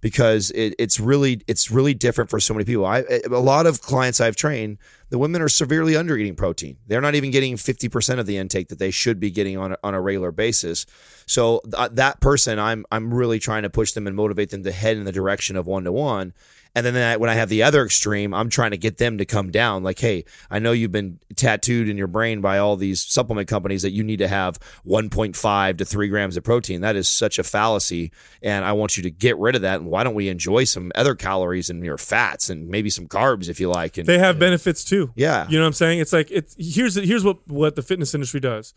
because 0.00 0.50
it, 0.52 0.74
it's 0.78 0.98
really 0.98 1.42
it's 1.46 1.70
really 1.70 1.94
different 1.94 2.30
for 2.30 2.40
so 2.40 2.54
many 2.54 2.64
people. 2.64 2.86
I 2.86 3.04
a 3.24 3.40
lot 3.40 3.66
of 3.66 3.82
clients 3.82 4.20
I've 4.20 4.36
trained, 4.36 4.78
the 5.10 5.18
women 5.18 5.42
are 5.42 5.48
severely 5.48 5.96
under 5.96 6.16
eating 6.16 6.36
protein. 6.36 6.78
They're 6.86 7.00
not 7.00 7.14
even 7.14 7.30
getting 7.30 7.56
fifty 7.56 7.88
percent 7.88 8.20
of 8.20 8.26
the 8.26 8.36
intake 8.36 8.68
that 8.68 8.78
they 8.78 8.90
should 8.90 9.20
be 9.20 9.30
getting 9.30 9.58
on 9.58 9.72
a, 9.72 9.78
on 9.82 9.94
a 9.94 10.00
regular 10.00 10.32
basis. 10.32 10.86
So 11.26 11.60
th- 11.64 11.90
that 11.92 12.20
person, 12.20 12.58
I'm 12.58 12.84
I'm 12.90 13.12
really 13.12 13.38
trying 13.38 13.62
to 13.62 13.70
push 13.70 13.92
them 13.92 14.06
and 14.06 14.16
motivate 14.16 14.50
them 14.50 14.64
to 14.64 14.72
head 14.72 14.96
in 14.96 15.04
the 15.04 15.12
direction 15.12 15.56
of 15.56 15.66
one 15.66 15.84
to 15.84 15.92
one. 15.92 16.32
And 16.74 16.86
then 16.86 17.18
when 17.18 17.28
I 17.28 17.34
have 17.34 17.48
the 17.48 17.64
other 17.64 17.84
extreme, 17.84 18.32
I'm 18.32 18.48
trying 18.48 18.70
to 18.70 18.76
get 18.76 18.98
them 18.98 19.18
to 19.18 19.24
come 19.24 19.50
down. 19.50 19.82
Like, 19.82 19.98
hey, 19.98 20.24
I 20.50 20.60
know 20.60 20.70
you've 20.70 20.92
been 20.92 21.18
tattooed 21.34 21.88
in 21.88 21.96
your 21.96 22.06
brain 22.06 22.40
by 22.40 22.58
all 22.58 22.76
these 22.76 23.00
supplement 23.00 23.48
companies 23.48 23.82
that 23.82 23.90
you 23.90 24.04
need 24.04 24.18
to 24.18 24.28
have 24.28 24.60
1.5 24.86 25.78
to 25.78 25.84
3 25.84 26.08
grams 26.08 26.36
of 26.36 26.44
protein. 26.44 26.80
That 26.80 26.94
is 26.94 27.08
such 27.08 27.38
a 27.38 27.42
fallacy. 27.42 28.12
And 28.40 28.64
I 28.64 28.72
want 28.72 28.96
you 28.96 29.02
to 29.02 29.10
get 29.10 29.36
rid 29.38 29.56
of 29.56 29.62
that. 29.62 29.80
And 29.80 29.90
why 29.90 30.04
don't 30.04 30.14
we 30.14 30.28
enjoy 30.28 30.64
some 30.64 30.92
other 30.94 31.16
calories 31.16 31.70
and 31.70 31.84
your 31.84 31.98
fats 31.98 32.48
and 32.48 32.68
maybe 32.68 32.88
some 32.88 33.08
carbs 33.08 33.48
if 33.48 33.58
you 33.58 33.68
like? 33.68 33.98
And 33.98 34.06
they 34.06 34.18
have 34.18 34.38
benefits 34.38 34.84
too. 34.84 35.10
Yeah. 35.16 35.48
You 35.48 35.58
know 35.58 35.64
what 35.64 35.68
I'm 35.68 35.72
saying? 35.72 35.98
It's 35.98 36.12
like, 36.12 36.30
it's 36.30 36.54
here's, 36.56 36.94
here's 36.94 37.24
what, 37.24 37.46
what 37.48 37.74
the 37.74 37.82
fitness 37.82 38.14
industry 38.14 38.38
does. 38.38 38.74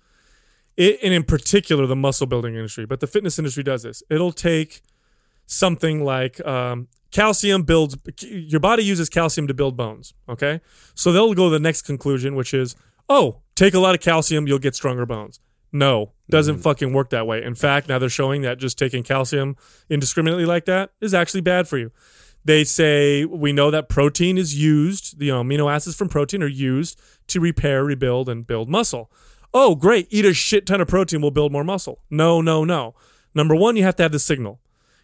It, 0.75 0.99
and 1.03 1.13
in 1.13 1.23
particular, 1.23 1.85
the 1.85 1.95
muscle 1.95 2.25
building 2.25 2.55
industry, 2.55 2.87
but 2.87 2.99
the 2.99 3.05
fitness 3.05 3.37
industry 3.37 3.61
does 3.61 3.83
this. 3.83 4.01
It'll 4.09 4.31
take 4.31 4.81
something 5.45 6.03
like 6.03 6.43
um, 6.47 6.87
calcium 7.13 7.61
builds 7.61 7.95
your 8.21 8.59
body 8.59 8.83
uses 8.83 9.07
calcium 9.07 9.47
to 9.47 9.53
build 9.53 9.77
bones 9.77 10.13
okay? 10.27 10.59
So 10.95 11.11
they'll 11.11 11.33
go 11.33 11.45
to 11.45 11.51
the 11.51 11.59
next 11.59 11.83
conclusion 11.83 12.35
which 12.35 12.53
is 12.53 12.75
oh 13.07 13.39
take 13.55 13.73
a 13.73 13.79
lot 13.79 13.95
of 13.95 14.01
calcium 14.01 14.47
you'll 14.47 14.59
get 14.59 14.75
stronger 14.75 15.05
bones. 15.05 15.39
No 15.71 16.11
doesn't 16.29 16.57
mm. 16.57 16.61
fucking 16.61 16.91
work 16.91 17.11
that 17.11 17.27
way. 17.27 17.41
In 17.41 17.55
fact 17.55 17.87
now 17.87 17.99
they're 17.99 18.09
showing 18.09 18.41
that 18.41 18.57
just 18.57 18.77
taking 18.77 19.03
calcium 19.03 19.55
indiscriminately 19.89 20.45
like 20.45 20.65
that 20.65 20.89
is 20.99 21.13
actually 21.13 21.41
bad 21.41 21.67
for 21.67 21.77
you. 21.77 21.91
They 22.43 22.63
say 22.63 23.23
we 23.25 23.53
know 23.53 23.69
that 23.71 23.89
protein 23.89 24.37
is 24.37 24.59
used 24.59 25.19
the 25.19 25.27
you 25.27 25.31
know, 25.31 25.43
amino 25.43 25.71
acids 25.71 25.95
from 25.95 26.09
protein 26.09 26.41
are 26.41 26.47
used 26.47 26.99
to 27.27 27.39
repair 27.39 27.85
rebuild 27.85 28.27
and 28.27 28.45
build 28.45 28.69
muscle. 28.69 29.11
Oh 29.53 29.75
great 29.75 30.07
eat 30.09 30.25
a 30.25 30.33
shit 30.33 30.65
ton 30.65 30.81
of 30.81 30.87
protein 30.87 31.21
will 31.21 31.31
build 31.31 31.51
more 31.51 31.63
muscle. 31.63 32.01
No 32.09 32.41
no 32.41 32.65
no. 32.65 32.95
Number 33.35 33.55
one 33.55 33.75
you 33.75 33.83
have 33.83 33.95
to 33.97 34.03
have 34.03 34.11
the 34.11 34.19
signal 34.19 34.59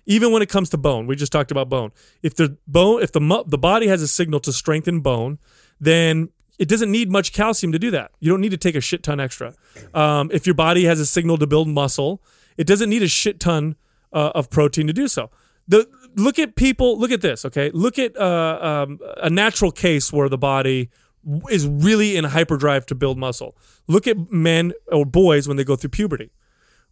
even 0.09 0.31
when 0.31 0.41
it 0.41 0.49
comes 0.49 0.71
to 0.71 0.77
bone, 0.77 1.05
we 1.05 1.15
just 1.15 1.31
talked 1.31 1.51
about 1.51 1.69
bone. 1.69 1.91
If 2.23 2.35
the 2.35 2.57
bone, 2.67 3.03
if 3.03 3.11
the 3.11 3.43
the 3.47 3.59
body 3.59 3.87
has 3.87 4.01
a 4.01 4.07
signal 4.07 4.39
to 4.41 4.51
strengthen 4.51 5.01
bone, 5.01 5.37
then 5.79 6.29
it 6.57 6.67
doesn't 6.67 6.91
need 6.91 7.11
much 7.11 7.31
calcium 7.31 7.71
to 7.71 7.79
do 7.79 7.91
that. 7.91 8.11
You 8.19 8.31
don't 8.31 8.41
need 8.41 8.49
to 8.49 8.57
take 8.57 8.75
a 8.75 8.81
shit 8.81 9.03
ton 9.03 9.19
extra. 9.19 9.53
Um, 9.93 10.31
if 10.33 10.47
your 10.47 10.55
body 10.55 10.85
has 10.85 10.99
a 10.99 11.05
signal 11.05 11.37
to 11.37 11.47
build 11.47 11.69
muscle, 11.69 12.23
it 12.57 12.65
doesn't 12.65 12.89
need 12.89 13.03
a 13.03 13.07
shit 13.07 13.39
ton 13.39 13.75
uh, 14.11 14.31
of 14.33 14.49
protein 14.49 14.87
to 14.87 14.93
do 14.93 15.07
so. 15.07 15.29
The 15.67 15.87
look 16.15 16.39
at 16.39 16.55
people. 16.55 16.97
Look 16.97 17.11
at 17.11 17.21
this. 17.21 17.45
Okay, 17.45 17.69
look 17.71 17.99
at 17.99 18.17
uh, 18.17 18.85
um, 18.87 18.99
a 19.17 19.29
natural 19.29 19.71
case 19.71 20.11
where 20.11 20.27
the 20.27 20.39
body 20.39 20.89
is 21.51 21.67
really 21.67 22.17
in 22.17 22.23
hyperdrive 22.23 22.87
to 22.87 22.95
build 22.95 23.19
muscle. 23.19 23.55
Look 23.87 24.07
at 24.07 24.31
men 24.31 24.73
or 24.91 25.05
boys 25.05 25.47
when 25.47 25.57
they 25.57 25.63
go 25.63 25.75
through 25.75 25.91
puberty. 25.91 26.31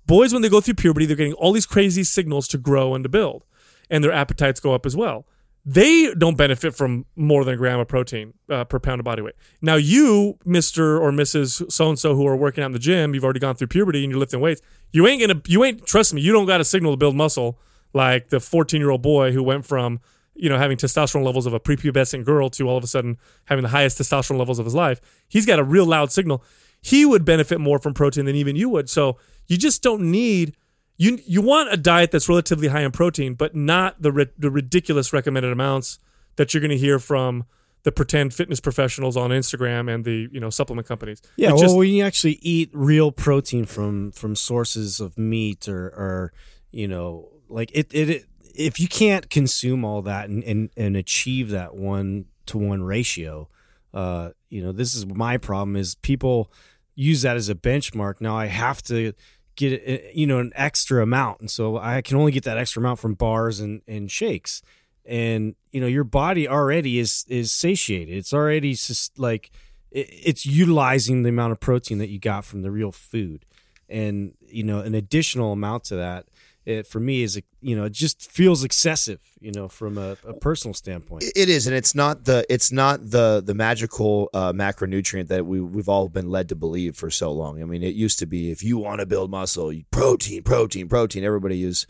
Boys, 0.08 0.34
when 0.34 0.42
they 0.42 0.50
go 0.50 0.62
through 0.62 0.76
puberty, 0.76 1.06
they're 1.06 1.18
getting 1.18 1.34
all 1.34 1.52
these 1.52 1.66
crazy 1.66 2.04
signals 2.04 2.48
to 2.50 2.58
grow 2.58 2.96
and 2.96 3.04
to 3.04 3.10
build, 3.10 3.44
and 3.90 4.04
their 4.04 4.12
appetites 4.12 4.60
go 4.60 4.74
up 4.74 4.86
as 4.86 4.96
well. 4.96 5.26
They 5.66 6.14
don't 6.14 6.38
benefit 6.38 6.74
from 6.76 7.06
more 7.18 7.44
than 7.44 7.56
a 7.56 7.58
gram 7.58 7.78
of 7.78 7.90
protein 7.90 8.34
uh, 8.50 8.64
per 8.64 8.80
pound 8.80 9.02
of 9.02 9.04
body 9.04 9.22
weight. 9.22 9.36
Now, 9.62 9.76
you, 9.76 10.38
Mister 10.46 10.98
or 10.98 11.12
Mrs. 11.12 11.70
So 11.70 11.90
and 11.90 12.00
So, 12.00 12.16
who 12.16 12.26
are 12.26 12.38
working 12.38 12.64
out 12.64 12.68
in 12.68 12.72
the 12.72 12.80
gym, 12.80 13.14
you've 13.14 13.26
already 13.26 13.42
gone 13.42 13.56
through 13.56 13.68
puberty 13.68 14.04
and 14.04 14.10
you're 14.10 14.20
lifting 14.20 14.40
weights. 14.40 14.62
You 14.94 15.06
ain't 15.08 15.20
gonna, 15.20 15.42
you 15.46 15.66
ain't. 15.66 15.86
Trust 15.86 16.14
me, 16.14 16.22
you 16.22 16.32
don't 16.32 16.46
got 16.46 16.62
a 16.62 16.64
signal 16.64 16.94
to 16.94 16.98
build 16.98 17.18
muscle 17.18 17.60
like 17.94 18.30
the 18.30 18.40
14 18.40 18.80
year 18.80 18.92
old 18.92 19.02
boy 19.02 19.34
who 19.34 19.44
went 19.44 19.66
from 19.66 20.00
you 20.36 20.48
know 20.48 20.58
having 20.58 20.78
testosterone 20.78 21.26
levels 21.26 21.46
of 21.46 21.54
a 21.54 21.60
prepubescent 21.60 22.24
girl 22.24 22.50
to 22.52 22.70
all 22.70 22.78
of 22.78 22.84
a 22.84 22.88
sudden 22.88 23.18
having 23.46 23.64
the 23.64 23.70
highest 23.70 24.00
testosterone 24.00 24.38
levels 24.38 24.60
of 24.60 24.66
his 24.66 24.76
life. 24.76 25.02
He's 25.28 25.46
got 25.46 25.60
a 25.60 25.64
real 25.64 25.86
loud 25.86 26.12
signal. 26.14 26.44
He 26.88 27.06
would 27.06 27.26
benefit 27.26 27.60
more 27.60 27.80
from 27.80 27.94
protein 27.94 28.24
than 28.26 28.36
even 28.36 28.56
you 28.56 28.70
would. 28.70 28.90
So 28.90 29.18
you 29.48 29.58
just 29.58 29.84
don't 29.84 30.10
need 30.10 30.56
you 30.98 31.20
you 31.26 31.42
want 31.42 31.72
a 31.72 31.78
diet 31.78 32.12
that's 32.12 32.30
relatively 32.30 32.70
high 32.70 32.82
in 32.82 32.92
protein, 32.92 33.34
but 33.34 33.56
not 33.56 34.02
the 34.02 34.12
ri- 34.12 34.34
the 34.38 34.50
ridiculous 34.50 35.12
recommended 35.12 35.52
amounts 35.52 36.00
that 36.38 36.54
you're 36.54 36.62
going 36.62 36.72
to 36.72 36.78
hear 36.78 36.98
from 36.98 37.44
the 37.84 37.92
pretend 37.92 38.34
fitness 38.34 38.60
professionals 38.60 39.16
on 39.18 39.32
Instagram 39.32 39.94
and 39.94 40.06
the 40.06 40.30
you 40.32 40.40
know 40.40 40.50
supplement 40.50 40.88
companies. 40.88 41.22
Yeah, 41.36 41.50
It 41.50 41.56
well, 41.56 41.78
when 41.78 41.90
you 41.90 42.04
actually 42.04 42.40
eat 42.42 42.70
real 42.74 43.12
protein 43.12 43.66
from 43.66 44.12
from 44.12 44.36
sources 44.36 45.00
of 45.00 45.18
meat 45.18 45.68
or 45.68 45.88
or 45.88 46.34
you 46.72 46.88
know, 46.88 47.30
like 47.50 47.70
it 47.74 47.94
it, 47.94 48.10
it 48.10 48.26
if 48.56 48.80
you 48.80 48.88
can't 48.88 49.30
consume 49.30 49.84
all 49.84 50.02
that 50.04 50.30
and 50.30 50.44
and, 50.44 50.70
and 50.78 50.96
achieve 50.96 51.50
that 51.50 51.76
one 51.76 52.26
to 52.48 52.58
one 52.58 52.82
ratio, 52.82 53.50
uh, 53.94 54.32
you 54.50 54.64
know, 54.64 54.72
this 54.72 54.96
is 54.96 55.06
my 55.06 55.38
problem 55.38 55.76
is 55.76 55.96
people 55.96 56.52
use 56.98 57.22
that 57.22 57.38
as 57.38 57.48
a 57.48 57.56
benchmark. 57.56 58.20
Now 58.20 58.36
I 58.36 58.48
have 58.48 58.82
to 58.84 59.14
get 59.56 59.88
uh, 59.88 60.10
you 60.14 60.28
know 60.28 60.40
an 60.40 60.52
extra 60.56 61.02
amount, 61.02 61.40
and 61.40 61.50
so 61.50 61.78
I 61.78 62.02
can 62.02 62.18
only 62.18 62.34
get 62.34 62.44
that 62.44 62.58
extra 62.58 62.82
amount 62.82 63.00
from 63.00 63.14
bars 63.14 63.62
and 63.62 63.82
and 63.88 64.12
shakes. 64.12 64.62
And 65.06 65.56
you 65.72 65.80
know 65.80 65.88
your 65.88 66.04
body 66.04 66.50
already 66.50 67.00
is 67.00 67.24
is 67.30 67.54
satiated. 67.54 68.18
It's 68.18 68.34
already 68.34 68.74
just 68.74 69.18
like 69.18 69.52
it's 69.92 70.46
utilizing 70.46 71.24
the 71.24 71.30
amount 71.30 71.54
of 71.54 71.62
protein 71.62 71.98
that 72.00 72.10
you 72.10 72.20
got 72.20 72.44
from 72.44 72.62
the 72.62 72.72
real 72.72 72.92
food, 72.92 73.46
and 73.88 74.34
you 74.48 74.64
know 74.64 74.80
an 74.80 74.96
additional 74.96 75.54
amount 75.54 75.86
to 75.86 75.96
that. 75.96 76.26
It, 76.68 76.86
for 76.86 77.00
me 77.00 77.24
is 77.24 77.42
you 77.62 77.78
know 77.78 77.86
it 77.86 77.94
just 77.94 78.30
feels 78.30 78.66
excessive 78.66 79.22
you 79.40 79.54
know 79.54 79.70
from 79.70 79.98
a, 79.98 80.18
a 80.26 80.34
personal 80.34 80.74
standpoint 80.74 81.24
It 81.24 81.48
is, 81.48 81.66
and 81.66 81.74
it's 81.74 81.96
not 81.96 82.26
the 82.26 82.46
it's 82.50 82.74
not 82.74 83.10
the 83.10 83.42
the 83.42 83.54
magical 83.54 84.30
uh, 84.34 84.52
macronutrient 84.52 85.30
that 85.30 85.46
we 85.46 85.62
we've 85.62 85.88
all 85.88 86.10
been 86.10 86.30
led 86.30 86.50
to 86.50 86.56
believe 86.56 86.98
for 86.98 87.10
so 87.10 87.32
long. 87.32 87.62
I 87.62 87.66
mean, 87.66 87.84
it 87.84 87.96
used 87.96 88.20
to 88.20 88.26
be 88.26 88.52
if 88.52 88.64
you 88.64 88.78
want 88.78 89.00
to 89.00 89.06
build 89.06 89.32
muscle, 89.32 89.72
protein, 89.92 90.44
protein, 90.44 90.90
protein. 90.90 91.24
Everybody 91.24 91.56
used 91.56 91.88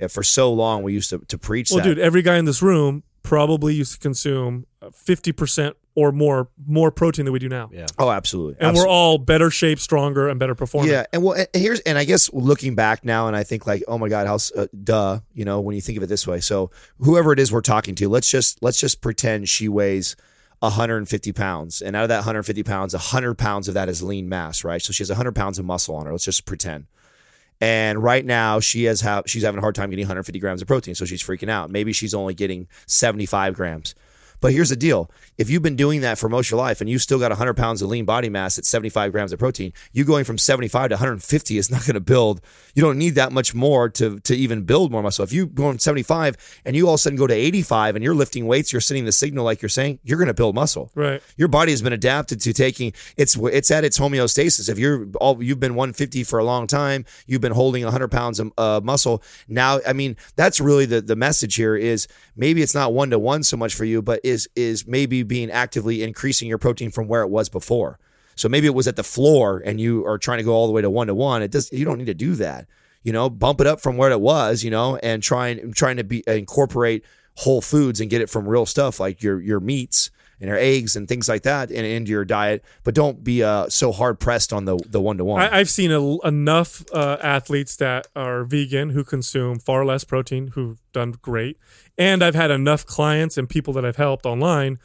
yeah, 0.00 0.06
for 0.06 0.22
so 0.22 0.50
long. 0.50 0.82
We 0.82 0.94
used 0.94 1.10
to 1.10 1.18
to 1.18 1.36
preach 1.36 1.70
well, 1.70 1.80
that. 1.80 1.84
dude, 1.84 1.98
every 1.98 2.22
guy 2.22 2.38
in 2.38 2.46
this 2.46 2.62
room 2.62 3.02
probably 3.22 3.74
used 3.74 3.92
to 3.92 3.98
consume 3.98 4.64
fifty 4.94 5.32
percent 5.32 5.76
or 5.96 6.10
more 6.12 6.48
more 6.66 6.90
protein 6.90 7.24
than 7.24 7.32
we 7.32 7.38
do 7.38 7.48
now. 7.48 7.70
yeah 7.72 7.86
oh, 7.98 8.10
absolutely, 8.10 8.54
And 8.58 8.70
Absolutely. 8.70 8.88
we're 8.88 8.92
all 8.92 9.18
better 9.18 9.50
shape, 9.50 9.78
stronger, 9.78 10.28
and 10.28 10.40
better 10.40 10.54
performing. 10.54 10.90
Yeah, 10.90 11.06
and 11.12 11.22
well, 11.22 11.34
and 11.34 11.48
here's 11.54 11.80
and 11.80 11.96
I 11.96 12.04
guess 12.04 12.32
looking 12.32 12.74
back 12.74 13.04
now, 13.04 13.28
and 13.28 13.36
I 13.36 13.44
think 13.44 13.66
like, 13.66 13.82
oh 13.86 13.98
my 13.98 14.08
god, 14.08 14.26
how 14.26 14.38
uh, 14.56 14.66
duh, 14.82 15.20
you 15.34 15.44
know, 15.44 15.60
when 15.60 15.74
you 15.74 15.80
think 15.80 15.96
of 15.96 16.02
it 16.02 16.08
this 16.08 16.26
way. 16.26 16.40
So 16.40 16.70
whoever 16.98 17.32
it 17.32 17.38
is 17.38 17.52
we're 17.52 17.60
talking 17.60 17.94
to, 17.96 18.08
let's 18.08 18.30
just 18.30 18.62
let's 18.62 18.80
just 18.80 19.00
pretend 19.00 19.48
she 19.48 19.68
weighs 19.68 20.16
150 20.60 21.32
pounds, 21.32 21.82
and 21.82 21.94
out 21.94 22.02
of 22.04 22.08
that 22.08 22.18
150 22.18 22.62
pounds, 22.62 22.94
100 22.94 23.34
pounds 23.34 23.68
of 23.68 23.74
that 23.74 23.88
is 23.88 24.02
lean 24.02 24.28
mass, 24.28 24.64
right? 24.64 24.80
So 24.82 24.92
she 24.92 25.02
has 25.02 25.10
100 25.10 25.34
pounds 25.34 25.58
of 25.58 25.64
muscle 25.64 25.94
on 25.94 26.06
her. 26.06 26.12
Let's 26.12 26.24
just 26.24 26.44
pretend. 26.44 26.86
And 27.60 28.02
right 28.02 28.24
now 28.24 28.60
she 28.60 28.84
has 28.84 29.00
ha- 29.00 29.22
she's 29.26 29.44
having 29.44 29.58
a 29.58 29.60
hard 29.60 29.74
time 29.74 29.90
getting 29.90 30.04
150 30.04 30.38
grams 30.40 30.60
of 30.60 30.66
protein, 30.68 30.94
so 30.94 31.04
she's 31.04 31.22
freaking 31.22 31.48
out. 31.48 31.70
Maybe 31.70 31.92
she's 31.92 32.14
only 32.14 32.34
getting 32.34 32.66
75 32.86 33.54
grams. 33.54 33.94
But 34.44 34.52
here's 34.52 34.68
the 34.68 34.76
deal: 34.76 35.10
if 35.38 35.48
you've 35.48 35.62
been 35.62 35.74
doing 35.74 36.02
that 36.02 36.18
for 36.18 36.28
most 36.28 36.48
of 36.48 36.50
your 36.50 36.60
life, 36.60 36.82
and 36.82 36.90
you 36.90 36.98
still 36.98 37.18
got 37.18 37.30
100 37.30 37.54
pounds 37.54 37.80
of 37.80 37.88
lean 37.88 38.04
body 38.04 38.28
mass 38.28 38.58
at 38.58 38.66
75 38.66 39.10
grams 39.10 39.32
of 39.32 39.38
protein, 39.38 39.72
you 39.94 40.04
going 40.04 40.24
from 40.24 40.36
75 40.36 40.90
to 40.90 40.96
150 40.96 41.56
is 41.56 41.70
not 41.70 41.80
going 41.86 41.94
to 41.94 42.00
build. 42.00 42.42
You 42.74 42.82
don't 42.82 42.98
need 42.98 43.14
that 43.14 43.32
much 43.32 43.54
more 43.54 43.88
to 43.88 44.20
to 44.20 44.36
even 44.36 44.64
build 44.64 44.92
more 44.92 45.02
muscle. 45.02 45.24
If 45.24 45.32
you 45.32 45.46
go 45.46 45.70
from 45.70 45.78
75 45.78 46.60
and 46.66 46.76
you 46.76 46.88
all 46.88 46.92
of 46.92 46.98
a 46.98 47.02
sudden 47.02 47.16
go 47.16 47.26
to 47.26 47.32
85 47.32 47.96
and 47.96 48.04
you're 48.04 48.14
lifting 48.14 48.46
weights, 48.46 48.70
you're 48.70 48.82
sending 48.82 49.06
the 49.06 49.12
signal 49.12 49.46
like 49.46 49.62
you're 49.62 49.70
saying, 49.70 49.98
you're 50.02 50.18
going 50.18 50.28
to 50.28 50.34
build 50.34 50.54
muscle 50.54 50.90
Right. 50.94 51.22
your 51.38 51.48
body 51.48 51.70
has 51.70 51.80
been 51.80 51.94
adapted 51.94 52.38
to 52.42 52.52
taking 52.52 52.92
it's 53.16 53.36
it's 53.36 53.70
at 53.70 53.82
its 53.82 53.98
homeostasis. 53.98 54.68
If 54.68 54.78
you're 54.78 55.06
all 55.22 55.42
you've 55.42 55.58
been 55.58 55.74
150 55.74 56.22
for 56.24 56.38
a 56.38 56.44
long 56.44 56.66
time, 56.66 57.06
you've 57.26 57.40
been 57.40 57.52
holding 57.52 57.82
100 57.82 58.08
pounds 58.08 58.40
of 58.40 58.52
uh, 58.58 58.82
muscle. 58.84 59.22
Now, 59.48 59.80
I 59.88 59.94
mean, 59.94 60.18
that's 60.36 60.60
really 60.60 60.84
the 60.84 61.00
the 61.00 61.16
message 61.16 61.54
here 61.54 61.76
is 61.76 62.08
maybe 62.36 62.60
it's 62.60 62.74
not 62.74 62.92
one 62.92 63.08
to 63.08 63.18
one 63.18 63.42
so 63.42 63.56
much 63.56 63.74
for 63.74 63.86
you, 63.86 64.02
but 64.02 64.20
is 64.34 64.48
is 64.56 64.86
maybe 64.86 65.22
being 65.22 65.50
actively 65.50 66.02
increasing 66.02 66.48
your 66.48 66.58
protein 66.58 66.90
from 66.90 67.08
where 67.08 67.22
it 67.22 67.30
was 67.30 67.48
before. 67.48 67.98
So 68.36 68.48
maybe 68.48 68.66
it 68.66 68.74
was 68.74 68.88
at 68.88 68.96
the 68.96 69.04
floor 69.04 69.62
and 69.64 69.80
you 69.80 70.04
are 70.06 70.18
trying 70.18 70.38
to 70.38 70.44
go 70.44 70.52
all 70.52 70.66
the 70.66 70.72
way 70.72 70.82
to 70.82 70.90
one 70.90 71.06
to 71.06 71.14
one. 71.14 71.42
It 71.42 71.50
does 71.50 71.72
you 71.72 71.84
don't 71.84 71.98
need 71.98 72.06
to 72.06 72.14
do 72.14 72.34
that. 72.34 72.66
You 73.02 73.12
know, 73.12 73.30
bump 73.30 73.60
it 73.60 73.66
up 73.66 73.80
from 73.80 73.96
where 73.96 74.10
it 74.10 74.20
was, 74.20 74.64
you 74.64 74.70
know, 74.70 74.96
and 74.96 75.22
trying 75.22 75.72
trying 75.72 75.96
to 75.96 76.04
be 76.04 76.24
incorporate 76.26 77.04
whole 77.36 77.60
foods 77.60 78.00
and 78.00 78.10
get 78.10 78.20
it 78.20 78.30
from 78.30 78.48
real 78.48 78.66
stuff 78.66 79.00
like 79.00 79.22
your 79.22 79.40
your 79.40 79.60
meats 79.60 80.10
and 80.40 80.48
your 80.48 80.58
eggs 80.58 80.96
and 80.96 81.08
things 81.08 81.28
like 81.28 81.42
that 81.42 81.70
and 81.70 81.86
into 81.86 82.10
your 82.10 82.24
diet. 82.24 82.64
But 82.82 82.94
don't 82.94 83.22
be 83.22 83.42
uh, 83.42 83.68
so 83.68 83.92
hard 83.92 84.20
pressed 84.20 84.52
on 84.52 84.64
the 84.64 84.76
the 84.88 85.00
one 85.00 85.16
to 85.18 85.24
one. 85.24 85.42
I've 85.42 85.70
seen 85.70 85.90
a, 85.92 86.18
enough 86.26 86.84
uh, 86.92 87.18
athletes 87.22 87.76
that 87.76 88.08
are 88.16 88.44
vegan 88.44 88.90
who 88.90 89.04
consume 89.04 89.58
far 89.58 89.84
less 89.84 90.04
protein 90.04 90.48
who've 90.48 90.80
done 90.92 91.12
great, 91.12 91.58
and 91.98 92.22
I've 92.22 92.34
had 92.34 92.50
enough 92.50 92.86
clients 92.86 93.36
and 93.38 93.48
people 93.48 93.72
that 93.74 93.84
I've 93.84 93.96
helped 93.96 94.26
online 94.26 94.78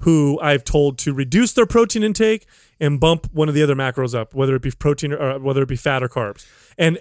who 0.00 0.38
I've 0.40 0.64
told 0.64 0.98
to 0.98 1.14
reduce 1.14 1.52
their 1.52 1.66
protein 1.66 2.02
intake 2.02 2.46
and 2.80 2.98
bump 2.98 3.28
one 3.32 3.48
of 3.48 3.54
the 3.54 3.62
other 3.62 3.74
macros 3.74 4.14
up, 4.14 4.34
whether 4.34 4.54
it 4.54 4.62
be 4.62 4.70
protein 4.70 5.12
or 5.12 5.20
uh, 5.20 5.38
whether 5.38 5.62
it 5.62 5.68
be 5.68 5.76
fat 5.76 6.02
or 6.02 6.08
carbs. 6.08 6.46
And 6.76 6.98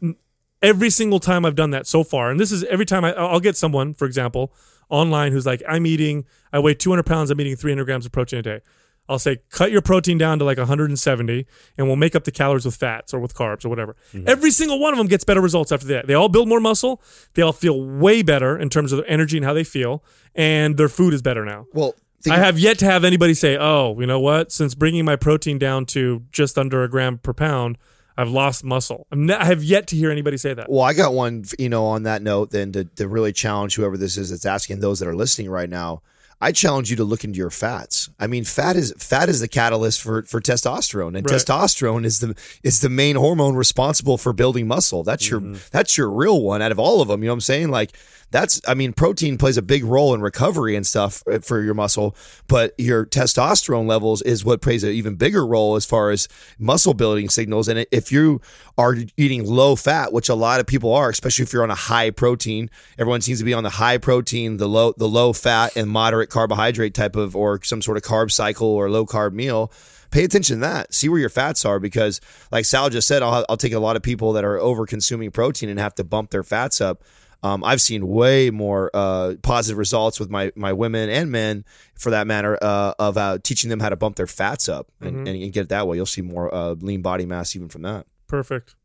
every 0.62 0.90
single 0.90 1.20
time 1.20 1.44
I've 1.44 1.54
done 1.54 1.70
that 1.70 1.86
so 1.86 2.04
far, 2.04 2.30
and 2.30 2.38
this 2.38 2.52
is 2.52 2.64
every 2.64 2.86
time 2.86 3.04
I, 3.04 3.12
I'll 3.12 3.40
get 3.40 3.56
someone, 3.56 3.94
for 3.94 4.06
example, 4.06 4.52
online 4.88 5.32
who's 5.32 5.46
like, 5.46 5.62
I'm 5.68 5.86
eating, 5.86 6.26
I 6.52 6.58
weigh 6.58 6.74
200 6.74 7.04
pounds, 7.04 7.30
I'm 7.30 7.40
eating 7.40 7.56
300 7.56 7.84
grams 7.84 8.06
of 8.06 8.12
protein 8.12 8.40
a 8.40 8.42
day. 8.42 8.60
I'll 9.08 9.18
say, 9.18 9.38
cut 9.50 9.72
your 9.72 9.82
protein 9.82 10.16
down 10.16 10.38
to 10.38 10.44
like 10.44 10.58
170, 10.58 11.46
and 11.76 11.86
we'll 11.86 11.96
make 11.96 12.14
up 12.14 12.24
the 12.24 12.30
calories 12.30 12.64
with 12.64 12.76
fats 12.76 13.12
or 13.12 13.18
with 13.18 13.34
carbs 13.34 13.64
or 13.64 13.68
whatever. 13.68 13.96
Mm-hmm. 14.12 14.28
Every 14.28 14.50
single 14.50 14.78
one 14.78 14.92
of 14.92 14.98
them 14.98 15.08
gets 15.08 15.24
better 15.24 15.40
results 15.40 15.72
after 15.72 15.86
that. 15.88 16.06
They 16.06 16.14
all 16.14 16.28
build 16.28 16.48
more 16.48 16.60
muscle. 16.60 17.02
They 17.34 17.42
all 17.42 17.52
feel 17.52 17.82
way 17.82 18.22
better 18.22 18.56
in 18.56 18.70
terms 18.70 18.92
of 18.92 18.98
their 18.98 19.10
energy 19.10 19.36
and 19.36 19.44
how 19.44 19.52
they 19.52 19.64
feel, 19.64 20.04
and 20.34 20.76
their 20.76 20.88
food 20.88 21.14
is 21.14 21.22
better 21.22 21.44
now. 21.44 21.66
well, 21.72 21.94
I 22.30 22.36
have 22.36 22.56
yet 22.56 22.78
to 22.78 22.84
have 22.84 23.04
anybody 23.04 23.34
say, 23.34 23.56
"Oh, 23.58 23.98
you 23.98 24.06
know 24.06 24.20
what? 24.20 24.52
Since 24.52 24.76
bringing 24.76 25.04
my 25.04 25.16
protein 25.16 25.58
down 25.58 25.86
to 25.86 26.22
just 26.30 26.56
under 26.56 26.84
a 26.84 26.88
gram 26.88 27.18
per 27.18 27.32
pound, 27.32 27.78
I've 28.16 28.28
lost 28.30 28.62
muscle." 28.62 29.08
I'm 29.10 29.26
ne- 29.26 29.34
I 29.34 29.44
have 29.44 29.64
yet 29.64 29.88
to 29.88 29.96
hear 29.96 30.08
anybody 30.08 30.36
say 30.36 30.54
that. 30.54 30.70
Well, 30.70 30.82
I 30.82 30.92
got 30.92 31.14
one, 31.14 31.44
you 31.58 31.68
know, 31.68 31.84
on 31.86 32.04
that 32.04 32.22
note, 32.22 32.50
then 32.52 32.70
to, 32.72 32.84
to 32.84 33.08
really 33.08 33.32
challenge 33.32 33.74
whoever 33.74 33.96
this 33.96 34.16
is 34.16 34.30
that's 34.30 34.46
asking 34.46 34.78
those 34.78 35.00
that 35.00 35.08
are 35.08 35.16
listening 35.16 35.50
right 35.50 35.68
now. 35.68 36.02
I 36.42 36.50
challenge 36.50 36.90
you 36.90 36.96
to 36.96 37.04
look 37.04 37.22
into 37.22 37.38
your 37.38 37.50
fats. 37.50 38.10
I 38.18 38.26
mean, 38.26 38.42
fat 38.42 38.74
is 38.74 38.92
fat 38.98 39.28
is 39.28 39.38
the 39.40 39.48
catalyst 39.48 40.02
for 40.02 40.24
for 40.24 40.40
testosterone, 40.40 41.16
and 41.16 41.24
Right. 41.30 41.38
testosterone 41.38 42.04
is 42.04 42.18
the 42.18 42.34
is 42.64 42.80
the 42.80 42.90
main 42.90 43.14
hormone 43.16 43.54
responsible 43.54 44.18
for 44.18 44.32
building 44.32 44.66
muscle. 44.66 45.04
That's 45.04 45.30
your 45.30 45.40
that's 45.70 45.96
your 45.96 46.10
real 46.10 46.42
one 46.42 46.60
out 46.60 46.72
of 46.72 46.78
all 46.80 47.00
of 47.00 47.08
them. 47.08 47.22
You 47.22 47.28
know 47.28 47.32
what 47.34 47.36
I'm 47.36 47.40
saying? 47.42 47.68
Like 47.70 47.92
that's 48.32 48.60
I 48.66 48.74
mean, 48.74 48.92
protein 48.94 49.38
plays 49.38 49.56
a 49.58 49.62
big 49.62 49.84
role 49.84 50.14
in 50.14 50.20
recovery 50.22 50.74
and 50.74 50.86
stuff 50.86 51.22
uh, 51.30 51.38
for 51.40 51.62
your 51.62 51.74
muscle, 51.74 52.16
but 52.48 52.72
your 52.78 53.04
testosterone 53.06 53.86
levels 53.86 54.22
is 54.22 54.44
what 54.44 54.62
plays 54.62 54.82
an 54.82 54.90
even 54.90 55.14
bigger 55.16 55.46
role 55.46 55.76
as 55.76 55.84
far 55.84 56.10
as 56.10 56.28
muscle 56.58 56.94
building 56.94 57.28
signals. 57.28 57.68
And 57.68 57.86
if 57.92 58.10
you 58.10 58.40
are 58.78 58.96
eating 59.18 59.44
low 59.46 59.76
fat, 59.76 60.12
which 60.14 60.30
a 60.30 60.34
lot 60.34 60.60
of 60.60 60.66
people 60.66 60.94
are, 60.94 61.10
especially 61.10 61.42
if 61.42 61.52
you're 61.52 61.62
on 61.62 61.70
a 61.70 61.74
high 61.74 62.10
protein, 62.10 62.70
everyone 62.98 63.20
seems 63.20 63.38
to 63.38 63.44
be 63.44 63.52
on 63.52 63.64
the 63.64 63.70
high 63.70 63.98
protein, 63.98 64.56
the 64.56 64.66
low 64.68 64.94
the 64.96 65.08
low 65.08 65.34
fat 65.34 65.76
and 65.76 65.90
moderate 65.90 66.30
carbohydrate 66.32 66.94
type 66.94 67.14
of 67.14 67.36
or 67.36 67.62
some 67.62 67.82
sort 67.82 67.96
of 67.96 68.02
carb 68.02 68.32
cycle 68.32 68.66
or 68.66 68.90
low 68.90 69.06
carb 69.06 69.32
meal. 69.32 69.72
Pay 70.10 70.24
attention 70.24 70.56
to 70.56 70.60
that. 70.60 70.92
See 70.92 71.08
where 71.08 71.18
your 71.18 71.30
fats 71.30 71.64
are 71.64 71.78
because, 71.78 72.20
like 72.50 72.64
Sal 72.66 72.90
just 72.90 73.08
said, 73.08 73.22
I'll, 73.22 73.46
I'll 73.48 73.56
take 73.56 73.72
a 73.72 73.78
lot 73.78 73.96
of 73.96 74.02
people 74.02 74.34
that 74.34 74.44
are 74.44 74.58
over 74.58 74.84
consuming 74.84 75.30
protein 75.30 75.70
and 75.70 75.78
have 75.78 75.94
to 75.94 76.04
bump 76.04 76.30
their 76.30 76.42
fats 76.42 76.80
up. 76.80 77.02
Um, 77.42 77.64
I've 77.64 77.80
seen 77.80 78.06
way 78.06 78.50
more 78.50 78.90
uh, 78.94 79.34
positive 79.42 79.78
results 79.78 80.20
with 80.20 80.30
my 80.30 80.52
my 80.54 80.72
women 80.72 81.10
and 81.10 81.32
men, 81.32 81.64
for 81.94 82.10
that 82.10 82.26
matter, 82.26 82.58
uh, 82.62 82.94
of 82.98 83.16
uh, 83.16 83.38
teaching 83.42 83.70
them 83.70 83.80
how 83.80 83.88
to 83.88 83.96
bump 83.96 84.16
their 84.16 84.28
fats 84.28 84.68
up 84.68 84.92
and, 85.00 85.26
and, 85.26 85.42
and 85.42 85.52
get 85.52 85.62
it 85.62 85.68
that 85.70 85.88
way. 85.88 85.96
You'll 85.96 86.06
see 86.06 86.22
more 86.22 86.54
uh, 86.54 86.74
lean 86.74 87.02
body 87.02 87.26
mass 87.26 87.56
even 87.56 87.68
from 87.68 87.82
that. 87.82 88.06
Perfect. 88.28 88.76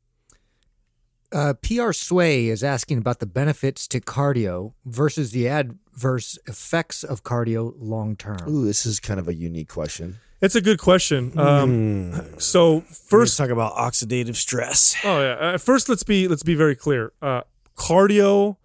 Uh, 1.32 1.54
PR 1.62 1.92
Sway 1.92 2.48
is 2.48 2.64
asking 2.64 3.00
about 3.00 3.20
the 3.20 3.26
benefits 3.26 3.88
to 3.90 4.00
cardio 4.00 4.74
versus 4.86 5.32
the 5.32 5.48
adverse 5.48 6.38
effects 6.48 7.04
of 7.04 7.24
cardio 7.24 7.74
long 7.78 8.16
term. 8.16 8.40
Ooh, 8.48 8.66
this 8.66 8.86
is 8.86 9.00
kind 9.00 9.20
of 9.20 9.28
a 9.28 9.34
unique 9.34 9.68
question. 9.70 10.20
It's 10.40 10.56
a 10.56 10.62
good 10.62 10.80
question. 10.80 11.38
Um, 11.38 12.14
so 12.40 12.82
First, 12.82 13.10
first, 13.10 13.38
talk 13.38 13.50
about 13.50 13.74
oxidative 13.76 14.36
stress. 14.36 14.96
oh 15.04 15.20
yeah. 15.22 15.32
Uh, 15.34 15.58
first, 15.58 15.90
let's 15.90 16.04
be 16.04 16.28
let's 16.28 16.44
be 16.44 16.56
very 16.56 16.76
clear. 16.76 17.12
Uh, 17.22 17.42
cardio 17.76 18.58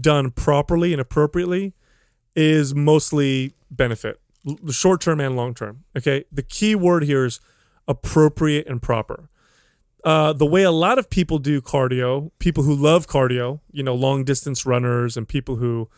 done 0.00 0.30
properly 0.30 0.92
and 0.92 1.00
appropriately 1.00 1.74
is 2.34 2.74
mostly 2.74 3.52
benefit, 3.70 4.20
l- 4.48 4.56
the 4.62 4.72
short 4.72 5.00
term 5.02 5.20
and 5.20 5.36
long 5.36 5.54
term. 5.54 5.84
Okay. 5.96 6.24
The 6.32 6.42
key 6.42 6.74
word 6.74 7.04
here 7.04 7.26
is 7.26 7.40
appropriate 7.86 8.66
and 8.66 8.80
proper. 8.82 9.28
Uh, 10.04 10.32
the 10.32 10.46
way 10.46 10.62
a 10.64 10.70
lot 10.70 10.98
of 10.98 11.08
people 11.08 11.38
do 11.38 11.60
cardio, 11.60 12.30
people 12.38 12.64
who 12.64 12.74
love 12.74 13.06
cardio, 13.06 13.60
you 13.70 13.82
know, 13.82 13.94
long 13.94 14.24
distance 14.24 14.66
runners 14.66 15.16
and 15.16 15.28
people 15.28 15.56
who 15.56 15.88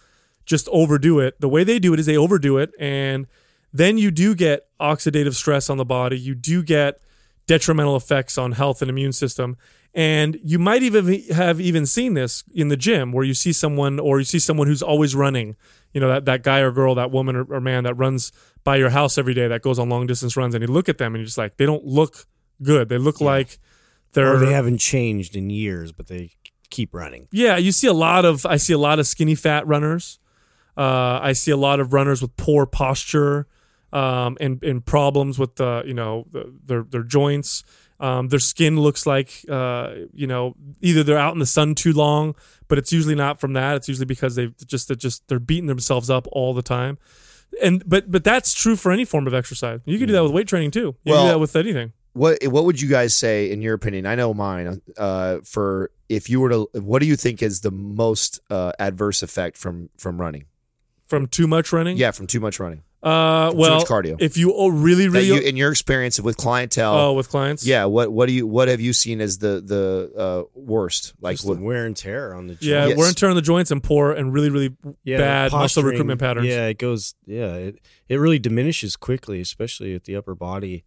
just 0.45 0.69
overdo 0.69 1.21
it, 1.21 1.41
the 1.41 1.49
way 1.49 1.65
they 1.65 1.79
do 1.79 1.95
it 1.95 2.01
is 2.01 2.07
they 2.07 2.17
overdo 2.17 2.59
it 2.59 2.71
and 2.79 3.27
then 3.75 3.99
you 3.99 4.13
do 4.13 4.37
get 4.37 4.69
oxidative 4.81 5.35
stress 5.35 5.69
on 5.69 5.79
the 5.79 5.85
body. 5.85 6.17
You 6.19 6.37
do 6.37 6.63
get 6.63 7.01
detrimental 7.49 7.97
effects 7.97 8.39
on 8.39 8.53
health 8.53 8.81
and 8.81 8.89
immune 8.89 9.13
system. 9.13 9.57
And 9.93 10.39
you 10.45 10.61
might 10.61 10.83
even 10.83 11.23
have 11.31 11.61
even 11.61 11.85
seen 11.85 12.15
this 12.15 12.45
in 12.55 12.69
the 12.69 12.77
gym 12.77 13.13
where 13.13 13.25
you 13.25 13.35
see 13.35 13.53
someone 13.53 13.99
or 13.99 14.19
you 14.19 14.25
see 14.25 14.39
someone 14.39 14.69
who's 14.69 14.83
always 14.83 15.15
running, 15.15 15.57
you 15.93 16.01
know, 16.01 16.09
that, 16.09 16.25
that 16.25 16.43
guy 16.45 16.61
or 16.61 16.71
girl, 16.71 16.95
that 16.95 17.11
woman 17.11 17.35
or, 17.37 17.45
or 17.53 17.61
man 17.61 17.85
that 17.85 17.95
runs 17.95 18.33
by 18.63 18.77
your 18.77 18.91
house 18.91 19.19
every 19.19 19.35
day 19.35 19.49
that 19.49 19.63
goes 19.63 19.79
on 19.79 19.89
long 19.89 20.07
distance 20.07 20.37
runs 20.37 20.55
and 20.55 20.63
you 20.63 20.73
look 20.73 20.89
at 20.89 20.99
them 20.99 21.15
and 21.15 21.21
you're 21.21 21.27
just 21.27 21.39
like, 21.39 21.57
they 21.57 21.67
don't 21.67 21.85
look 21.85 22.27
good. 22.63 22.89
They 22.89 22.99
look 22.99 23.21
like 23.21 23.59
they're 24.15 24.35
or 24.35 24.39
they 24.39 24.53
haven't 24.53 24.79
changed 24.79 25.37
in 25.37 25.51
years, 25.51 25.93
but 25.93 26.07
they 26.07 26.31
keep 26.71 26.95
running. 26.95 27.29
yeah, 27.31 27.57
you 27.57 27.71
see 27.73 27.87
a 27.87 27.93
lot 27.93 28.25
of 28.25 28.45
I 28.47 28.57
see 28.57 28.73
a 28.73 28.79
lot 28.79 28.99
of 28.99 29.07
skinny 29.07 29.35
fat 29.35 29.67
runners. 29.67 30.19
Uh, 30.77 31.21
I 31.23 31.33
see 31.35 31.51
a 31.53 31.57
lot 31.57 31.79
of 31.79 31.93
runners 31.93 32.21
with 32.21 32.37
poor 32.37 32.67
posture 32.67 33.47
um, 33.93 34.37
and 34.41 34.61
and 34.65 34.85
problems 34.85 35.39
with 35.39 35.55
the 35.57 35.83
you 35.87 35.95
know 35.95 36.27
the, 36.33 36.53
their 36.65 36.83
their 36.83 37.03
joints. 37.05 37.63
Um, 38.01 38.27
their 38.29 38.41
skin 38.41 38.79
looks 38.81 39.07
like 39.07 39.45
uh, 39.49 39.95
you 40.13 40.27
know 40.27 40.57
either 40.81 41.05
they're 41.05 41.17
out 41.19 41.33
in 41.33 41.39
the 41.39 41.47
sun 41.47 41.77
too 41.77 41.93
long, 41.93 42.35
but 42.67 42.77
it's 42.77 42.93
usually 42.93 43.15
not 43.15 43.39
from 43.41 43.53
that. 43.53 43.77
It's 43.77 43.89
usually 43.89 44.05
because 44.07 44.35
they 44.35 44.49
just 44.67 44.89
they're 44.89 44.97
just 44.97 45.29
they're 45.29 45.39
beating 45.39 45.69
themselves 45.69 46.11
up 46.11 46.27
all 46.33 46.55
the 46.55 46.63
time. 46.63 46.99
And 47.63 47.89
but 47.89 48.11
but 48.11 48.25
that's 48.25 48.53
true 48.53 48.75
for 48.75 48.91
any 48.91 49.05
form 49.05 49.29
of 49.29 49.33
exercise. 49.35 49.79
You 49.85 49.97
can 49.99 50.09
do 50.09 50.13
that 50.15 50.25
with 50.25 50.33
weight 50.33 50.49
training 50.49 50.73
too. 50.73 50.97
You 51.05 51.13
can 51.13 51.13
Well- 51.13 51.27
do 51.27 51.33
that 51.35 51.39
with 51.39 51.55
anything. 51.55 51.93
What 52.15 52.43
what 52.47 52.65
would 52.65 52.81
you 52.81 52.89
guys 52.89 53.15
say 53.15 53.51
in 53.51 53.61
your 53.61 53.75
opinion? 53.75 54.07
I 54.07 54.15
know 54.15 54.33
mine. 54.33 54.81
Uh, 54.97 55.39
for 55.45 55.91
if 56.09 56.31
you 56.31 56.41
were 56.41 56.49
to, 56.51 56.69
what 56.75 57.01
do 57.01 57.07
you 57.07 57.17
think 57.17 57.43
is 57.43 57.61
the 57.61 57.71
most 57.71 58.41
uh, 58.51 58.73
adverse 58.79 59.23
effect 59.23 59.57
from 59.57 59.91
from 59.99 60.21
running? 60.21 60.47
From 61.09 61.27
too 61.27 61.47
much 61.47 61.73
running. 61.73 61.97
Yeah, 61.97 62.13
from 62.13 62.27
too 62.27 62.41
much 62.41 62.59
running. 62.59 62.83
Uh, 63.03 63.49
From 63.51 63.57
too 63.57 63.61
well, 63.61 63.75
much 63.81 63.85
cardio. 63.87 64.17
if 64.19 64.39
you 64.39 64.55
oh, 64.55 64.69
really 64.69 65.09
really 65.09 65.27
you, 65.27 65.37
in 65.37 65.59
your 65.59 65.71
experience 65.71 66.19
with 66.19 66.39
clientele, 66.39 66.95
oh 66.95 67.13
with 67.13 67.29
clients. 67.29 67.67
yeah. 67.67 67.85
What 67.85 68.11
what 68.11 68.27
do 68.29 68.33
you 68.33 68.47
what 68.47 68.69
have 68.69 68.81
you 68.81 68.95
seen 68.95 69.21
as 69.21 69.37
the 69.37 69.61
the 69.61 70.11
uh, 70.19 70.43
worst? 70.55 71.13
Like 71.21 71.37
Just 71.37 71.47
what? 71.47 71.59
the 71.59 71.65
wear 71.65 71.85
and 71.85 71.95
tear 71.95 72.33
on 72.33 72.47
the 72.47 72.57
Yeah, 72.63 72.87
Yes. 72.87 72.97
wear 72.97 73.09
and 73.09 73.15
tear 73.17 73.29
on 73.29 73.37
the 73.37 73.43
joints 73.43 73.71
and 73.71 73.83
poor 73.83 74.13
and 74.13 74.33
really, 74.33 74.49
really 74.49 74.75
yeah, 75.03 75.19
bad 75.19 75.53
muscle 75.53 75.83
recruitment 75.83 76.19
patterns. 76.19 76.47
Yeah, 76.47 76.69
it 76.69 76.79
goes. 76.79 77.15
Yeah, 77.27 77.53
it 77.55 77.79
it 78.09 78.17
really 78.17 78.39
diminishes 78.39 78.97
quickly, 78.97 79.39
especially 79.43 79.95
at 79.95 80.05
the 80.05 80.17
upper 80.17 80.35
body. 80.35 80.85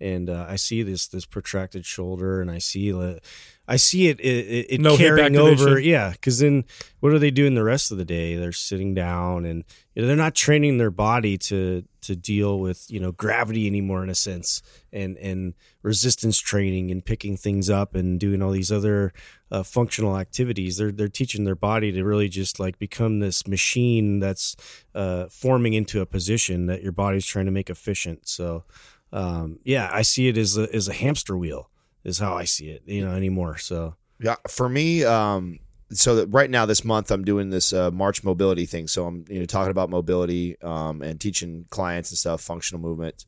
And 0.00 0.28
uh, 0.28 0.46
I 0.48 0.56
see 0.56 0.82
this 0.82 1.08
this 1.08 1.24
protracted 1.24 1.86
shoulder, 1.86 2.42
and 2.42 2.50
I 2.50 2.58
see 2.58 2.90
the, 2.90 3.20
I 3.66 3.76
see 3.76 4.08
it 4.08 4.20
it, 4.20 4.66
it, 4.70 4.80
No 4.80 4.96
carrying 4.96 5.36
over. 5.36 5.78
Yeah, 5.78 6.10
because 6.10 6.38
then 6.38 6.64
what 7.00 7.12
are 7.12 7.18
they 7.18 7.30
doing 7.30 7.54
the 7.54 7.64
rest 7.64 7.90
of 7.90 7.96
the 7.96 8.04
day? 8.04 8.36
They're 8.36 8.52
sitting 8.52 8.94
down, 8.94 9.46
and 9.46 9.64
you 9.94 10.02
know, 10.02 10.08
they're 10.08 10.16
not 10.16 10.34
training 10.34 10.76
their 10.76 10.90
body 10.90 11.38
to 11.38 11.84
to 12.02 12.14
deal 12.14 12.60
with 12.60 12.86
you 12.90 13.00
know 13.00 13.10
gravity 13.10 13.66
anymore 13.66 14.02
in 14.02 14.10
a 14.10 14.14
sense, 14.14 14.62
and 14.92 15.16
and 15.16 15.54
resistance 15.82 16.38
training 16.38 16.90
and 16.90 17.04
picking 17.04 17.36
things 17.36 17.70
up 17.70 17.94
and 17.94 18.20
doing 18.20 18.42
all 18.42 18.50
these 18.50 18.70
other 18.70 19.12
uh, 19.50 19.62
functional 19.62 20.18
activities. 20.18 20.76
They're 20.76 20.92
they're 20.92 21.08
teaching 21.08 21.44
their 21.44 21.56
body 21.56 21.90
to 21.92 22.04
really 22.04 22.28
just 22.28 22.60
like 22.60 22.78
become 22.78 23.20
this 23.20 23.46
machine 23.46 24.20
that's 24.20 24.56
uh, 24.94 25.26
forming 25.30 25.74
into 25.74 26.00
a 26.00 26.06
position 26.06 26.66
that 26.66 26.82
your 26.82 26.92
body's 26.92 27.26
trying 27.26 27.46
to 27.46 27.52
make 27.52 27.70
efficient. 27.70 28.28
So, 28.28 28.64
um, 29.12 29.58
yeah, 29.64 29.88
I 29.92 30.02
see 30.02 30.28
it 30.28 30.36
as 30.36 30.56
a 30.56 30.74
as 30.74 30.88
a 30.88 30.92
hamster 30.92 31.36
wheel 31.36 31.70
is 32.04 32.18
how 32.18 32.36
I 32.36 32.44
see 32.44 32.70
it. 32.70 32.82
You 32.86 33.04
know 33.04 33.12
anymore. 33.12 33.58
So 33.58 33.94
Yeah, 34.20 34.36
for 34.48 34.68
me, 34.68 35.04
um, 35.04 35.58
so 35.90 36.16
that 36.16 36.26
right 36.28 36.50
now 36.50 36.66
this 36.66 36.84
month 36.84 37.10
I'm 37.10 37.24
doing 37.24 37.50
this 37.50 37.72
uh, 37.72 37.90
March 37.90 38.24
mobility 38.24 38.66
thing. 38.66 38.86
So 38.88 39.06
I'm 39.06 39.24
you 39.28 39.40
know 39.40 39.46
talking 39.46 39.70
about 39.70 39.90
mobility 39.90 40.60
um, 40.62 41.02
and 41.02 41.20
teaching 41.20 41.66
clients 41.70 42.10
and 42.10 42.18
stuff 42.18 42.40
functional 42.40 42.80
movement, 42.80 43.26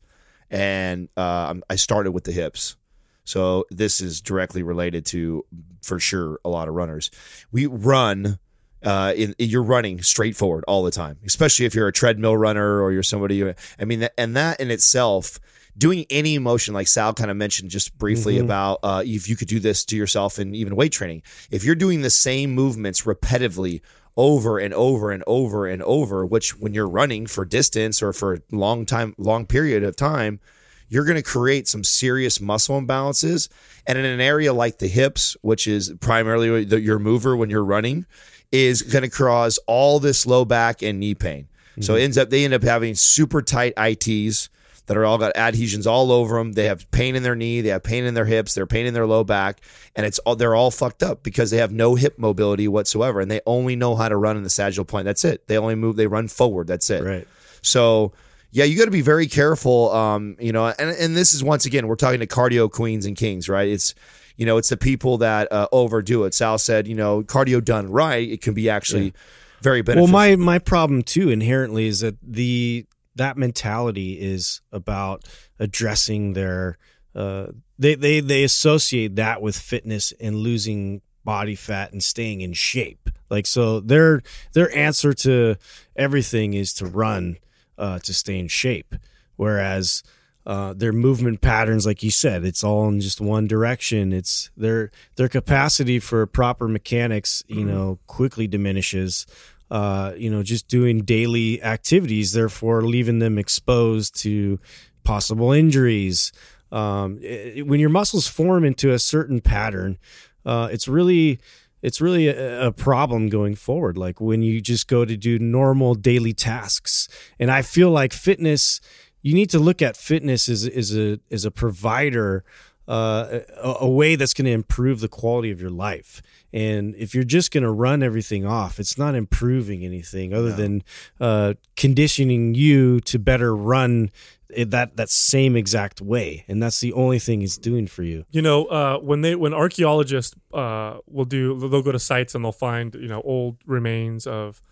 and 0.49 1.09
uh, 1.15 1.53
I 1.69 1.75
started 1.75 2.11
with 2.11 2.23
the 2.23 2.31
hips. 2.31 2.75
So 3.23 3.65
this 3.69 4.01
is 4.01 4.21
directly 4.21 4.63
related 4.63 5.05
to, 5.07 5.45
for 5.83 5.99
sure, 5.99 6.39
a 6.43 6.49
lot 6.49 6.67
of 6.67 6.73
runners. 6.73 7.11
We 7.51 7.67
run. 7.67 8.39
Uh, 8.81 9.11
in, 9.13 9.35
you're 9.37 9.61
running 9.61 10.01
straight 10.01 10.37
forward 10.37 10.63
all 10.65 10.83
the 10.83 10.91
time, 10.91 11.17
especially 11.25 11.65
if 11.65 11.75
you're 11.75 11.89
a 11.89 11.91
treadmill 11.91 12.37
runner 12.37 12.81
or 12.81 12.93
you're 12.93 13.03
somebody. 13.03 13.53
I 13.77 13.83
mean, 13.83 14.07
and 14.17 14.37
that 14.37 14.61
in 14.61 14.71
itself, 14.71 15.37
doing 15.79 16.05
any 16.09 16.37
motion, 16.37 16.73
like 16.73 16.87
Sal 16.87 17.13
kind 17.13 17.31
of 17.31 17.37
mentioned 17.37 17.71
just 17.71 17.97
briefly 17.97 18.37
about 18.37 18.79
uh, 18.83 19.01
if 19.05 19.29
you 19.29 19.35
could 19.35 19.47
do 19.47 19.59
this 19.59 19.85
to 19.85 19.95
yourself 19.95 20.37
and 20.37 20.55
even 20.55 20.75
weight 20.75 20.91
training. 20.91 21.23
If 21.49 21.63
you're 21.63 21.75
doing 21.75 22.01
the 22.01 22.09
same 22.09 22.51
movements 22.51 23.03
repetitively 23.03 23.81
over 24.17 24.59
and 24.59 24.73
over 24.73 25.11
and 25.11 25.23
over 25.25 25.65
and 25.65 25.81
over, 25.83 26.25
which 26.25 26.59
when 26.59 26.73
you're 26.73 26.89
running 26.89 27.25
for 27.25 27.45
distance 27.45 28.03
or 28.03 28.11
for 28.11 28.35
a 28.35 28.41
long 28.51 28.85
time, 28.85 29.15
long 29.17 29.45
period 29.45 29.83
of 29.83 29.95
time, 29.95 30.41
you're 30.89 31.05
going 31.05 31.15
to 31.15 31.23
create 31.23 31.67
some 31.67 31.83
serious 31.83 32.41
muscle 32.41 32.79
imbalances. 32.81 33.47
And 33.87 33.97
in 33.97 34.03
an 34.03 34.19
area 34.19 34.51
like 34.53 34.79
the 34.79 34.87
hips, 34.87 35.37
which 35.41 35.67
is 35.67 35.93
primarily 36.01 36.65
the, 36.65 36.81
your 36.81 36.99
mover 36.99 37.37
when 37.37 37.49
you're 37.49 37.63
running, 37.63 38.05
is 38.51 38.81
going 38.81 39.03
to 39.03 39.09
cause 39.09 39.59
all 39.67 39.99
this 39.99 40.25
low 40.25 40.43
back 40.43 40.81
and 40.81 40.99
knee 40.99 41.15
pain. 41.15 41.47
So 41.81 41.95
it 41.95 42.01
ends 42.01 42.17
up 42.17 42.29
they 42.29 42.43
end 42.43 42.53
up 42.53 42.63
having 42.63 42.93
super 42.93 43.41
tight 43.41 43.71
ITs 43.77 44.49
that 44.89 44.97
are 44.97 45.05
all 45.05 45.19
got 45.19 45.37
adhesions 45.37 45.85
all 45.85 46.11
over 46.11 46.39
them. 46.39 46.53
They 46.53 46.65
have 46.65 46.89
pain 46.89 47.15
in 47.15 47.21
their 47.21 47.35
knee, 47.35 47.61
they 47.61 47.69
have 47.69 47.83
pain 47.83 48.05
in 48.05 48.15
their 48.15 48.25
hips, 48.25 48.55
they're 48.55 48.65
pain 48.65 48.87
in 48.87 48.95
their 48.95 49.05
low 49.05 49.23
back, 49.23 49.61
and 49.95 50.03
it's 50.03 50.17
all 50.19 50.35
they're 50.35 50.55
all 50.55 50.71
fucked 50.71 51.03
up 51.03 51.21
because 51.21 51.51
they 51.51 51.57
have 51.57 51.71
no 51.71 51.93
hip 51.93 52.17
mobility 52.17 52.67
whatsoever, 52.67 53.19
and 53.19 53.29
they 53.29 53.39
only 53.45 53.75
know 53.75 53.95
how 53.95 54.09
to 54.09 54.17
run 54.17 54.35
in 54.35 54.41
the 54.41 54.49
sagittal 54.49 54.85
plane. 54.85 55.05
That's 55.05 55.23
it. 55.23 55.47
They 55.47 55.59
only 55.59 55.75
move, 55.75 55.95
they 55.95 56.07
run 56.07 56.27
forward. 56.27 56.65
That's 56.65 56.89
it. 56.89 57.03
right. 57.03 57.27
So 57.61 58.13
yeah, 58.49 58.63
you 58.63 58.79
got 58.79 58.85
to 58.85 58.91
be 58.91 59.01
very 59.01 59.27
careful. 59.27 59.91
Um, 59.91 60.35
you 60.39 60.51
know, 60.51 60.65
and 60.65 60.89
and 60.89 61.15
this 61.15 61.35
is 61.35 61.43
once 61.43 61.67
again 61.67 61.87
we're 61.87 61.95
talking 61.95 62.21
to 62.21 62.27
cardio 62.27 62.69
queens 62.69 63.05
and 63.05 63.15
kings, 63.15 63.47
right? 63.47 63.67
It's 63.67 63.93
you 64.37 64.47
know 64.47 64.57
it's 64.57 64.69
the 64.69 64.77
people 64.77 65.19
that 65.19 65.51
uh, 65.51 65.67
overdo 65.71 66.23
it. 66.23 66.33
Sal 66.33 66.57
said, 66.57 66.87
you 66.87 66.95
know, 66.95 67.21
cardio 67.21 67.63
done 67.63 67.91
right, 67.91 68.27
it 68.27 68.41
can 68.41 68.55
be 68.55 68.71
actually 68.71 69.13
very 69.61 69.83
beneficial. 69.83 70.05
Well, 70.05 70.11
my 70.11 70.35
my 70.35 70.57
problem 70.57 71.03
too 71.03 71.29
inherently 71.29 71.85
is 71.85 71.99
that 71.99 72.17
the 72.23 72.87
that 73.19 73.37
mentality 73.37 74.13
is 74.13 74.61
about 74.71 75.25
addressing 75.59 76.33
their 76.33 76.77
uh, 77.15 77.47
they 77.77 77.95
they 77.95 78.19
they 78.19 78.43
associate 78.43 79.15
that 79.17 79.41
with 79.41 79.57
fitness 79.57 80.13
and 80.19 80.37
losing 80.37 81.01
body 81.23 81.55
fat 81.55 81.91
and 81.91 82.03
staying 82.03 82.41
in 82.41 82.53
shape. 82.53 83.09
Like 83.29 83.45
so, 83.45 83.79
their 83.81 84.21
their 84.53 84.75
answer 84.75 85.13
to 85.13 85.55
everything 85.95 86.53
is 86.53 86.73
to 86.75 86.85
run 86.85 87.37
uh, 87.77 87.99
to 87.99 88.13
stay 88.13 88.39
in 88.39 88.47
shape, 88.47 88.95
whereas. 89.35 90.01
Uh, 90.45 90.73
their 90.73 90.93
movement 90.93 91.41
patterns, 91.41 91.85
like 91.85 92.01
you 92.01 92.09
said, 92.09 92.43
it's 92.43 92.63
all 92.63 92.87
in 92.87 92.99
just 92.99 93.21
one 93.21 93.45
direction. 93.45 94.11
It's 94.11 94.49
their 94.57 94.89
their 95.15 95.29
capacity 95.29 95.99
for 95.99 96.25
proper 96.25 96.67
mechanics, 96.67 97.43
you 97.47 97.63
know, 97.63 97.99
quickly 98.07 98.47
diminishes 98.47 99.27
uh, 99.71 100.13
you 100.17 100.29
know, 100.29 100.43
just 100.43 100.67
doing 100.67 101.01
daily 101.01 101.61
activities, 101.61 102.33
therefore 102.33 102.81
leaving 102.83 103.19
them 103.19 103.37
exposed 103.37 104.15
to 104.21 104.59
possible 105.03 105.51
injuries. 105.51 106.31
Um, 106.71 107.19
it- 107.21 107.67
when 107.67 107.79
your 107.79 107.89
muscles 107.89 108.27
form 108.27 108.63
into 108.63 108.91
a 108.91 108.99
certain 108.99 109.41
pattern, 109.41 109.97
uh, 110.45 110.69
it's 110.71 110.87
really 110.87 111.39
it's 111.81 112.01
really 112.01 112.27
a, 112.27 112.73
problem 112.73 113.29
going 113.29 113.55
forward. 113.55 113.97
Like 113.97 114.19
when 114.19 114.41
you 114.41 114.59
just 114.59 114.87
go 114.87 115.05
to 115.05 115.15
do 115.15 115.39
normal 115.39 115.95
daily 115.95 116.33
tasks, 116.33 117.07
and 117.39 117.49
I 117.49 117.61
feel 117.61 117.89
like 117.89 118.13
fitness. 118.13 118.81
You 119.21 119.33
need 119.33 119.49
to 119.49 119.59
look 119.59 119.81
at 119.81 119.97
fitness 119.97 120.47
as, 120.47 120.65
as 120.65 120.95
a 120.97 121.19
as 121.29 121.43
a 121.43 121.51
provider 121.51 122.45
uh, 122.89 123.41
a, 123.55 123.75
a 123.81 123.89
way 123.89 124.15
that's 124.15 124.33
going 124.33 124.45
to 124.45 124.51
improve 124.51 124.99
the 124.99 125.07
quality 125.07 125.51
of 125.51 125.61
your 125.61 125.69
life. 125.69 126.23
And 126.51 126.95
if 126.95 127.13
you're 127.13 127.23
just 127.23 127.51
going 127.51 127.63
to 127.63 127.69
run 127.69 128.01
everything 128.01 128.45
off, 128.45 128.79
it's 128.79 128.97
not 128.97 129.13
improving 129.13 129.85
anything 129.85 130.33
other 130.33 130.51
than 130.51 130.83
uh, 131.19 131.53
conditioning 131.77 132.55
you 132.55 132.99
to 133.01 133.19
better 133.19 133.55
run 133.55 134.09
it, 134.49 134.71
that 134.71 134.97
that 134.97 135.11
same 135.11 135.55
exact 135.55 136.01
way. 136.01 136.45
And 136.47 136.63
that's 136.63 136.79
the 136.79 136.91
only 136.93 137.19
thing 137.19 137.43
it's 137.43 137.59
doing 137.59 137.85
for 137.85 138.01
you. 138.01 138.25
You 138.31 138.41
know, 138.41 138.65
uh, 138.65 138.97
when 138.97 139.21
they 139.21 139.35
when 139.35 139.53
archaeologists 139.53 140.35
uh, 140.51 140.97
will 141.05 141.25
do, 141.25 141.59
they'll 141.59 141.83
go 141.83 141.91
to 141.91 141.99
sites 141.99 142.33
and 142.33 142.43
they'll 142.43 142.51
find 142.51 142.95
you 142.95 143.07
know 143.07 143.21
old 143.21 143.57
remains 143.67 144.25
of, 144.25 144.63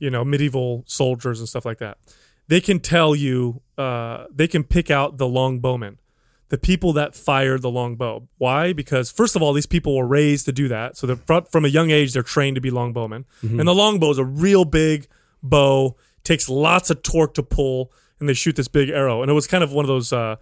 you 0.00 0.10
know, 0.10 0.24
medieval 0.24 0.82
soldiers 0.86 1.38
and 1.38 1.48
stuff 1.48 1.64
like 1.64 1.78
that. 1.78 1.98
They 2.48 2.60
can 2.60 2.80
tell 2.80 3.14
you, 3.14 3.62
uh, 3.78 4.24
they 4.34 4.48
can 4.48 4.64
pick 4.64 4.90
out 4.90 5.16
the 5.18 5.28
long 5.28 5.60
longbowmen, 5.60 5.98
the 6.50 6.58
people 6.58 6.92
that 6.92 7.14
fired 7.14 7.62
the 7.62 7.70
longbow. 7.70 8.28
Why? 8.38 8.72
Because 8.72 9.10
first 9.10 9.34
of 9.34 9.42
all, 9.42 9.52
these 9.52 9.66
people 9.66 9.96
were 9.96 10.06
raised 10.06 10.44
to 10.46 10.52
do 10.52 10.68
that, 10.68 10.96
so 10.96 11.06
they're 11.06 11.42
from 11.50 11.64
a 11.64 11.68
young 11.68 11.90
age 11.90 12.12
they're 12.12 12.22
trained 12.22 12.54
to 12.56 12.60
be 12.60 12.70
longbowmen. 12.70 13.24
And 13.60 13.68
the 13.68 13.74
longbow 13.74 14.10
is 14.10 14.18
a 14.18 14.24
real 14.24 14.64
big 14.64 15.06
bow, 15.42 15.96
takes 16.22 16.48
lots 16.48 16.90
of 16.90 17.02
torque 17.02 17.34
to 17.34 17.42
pull, 17.42 17.92
and 18.20 18.28
they 18.28 18.34
shoot 18.34 18.56
this 18.56 18.68
big 18.68 18.88
arrow. 18.90 19.22
And 19.22 19.30
it 19.30 19.34
was 19.34 19.46
kind 19.46 19.64
of 19.64 19.72
one 19.72 19.84
of 19.84 19.88
those. 19.88 20.12
Uh, 20.12 20.36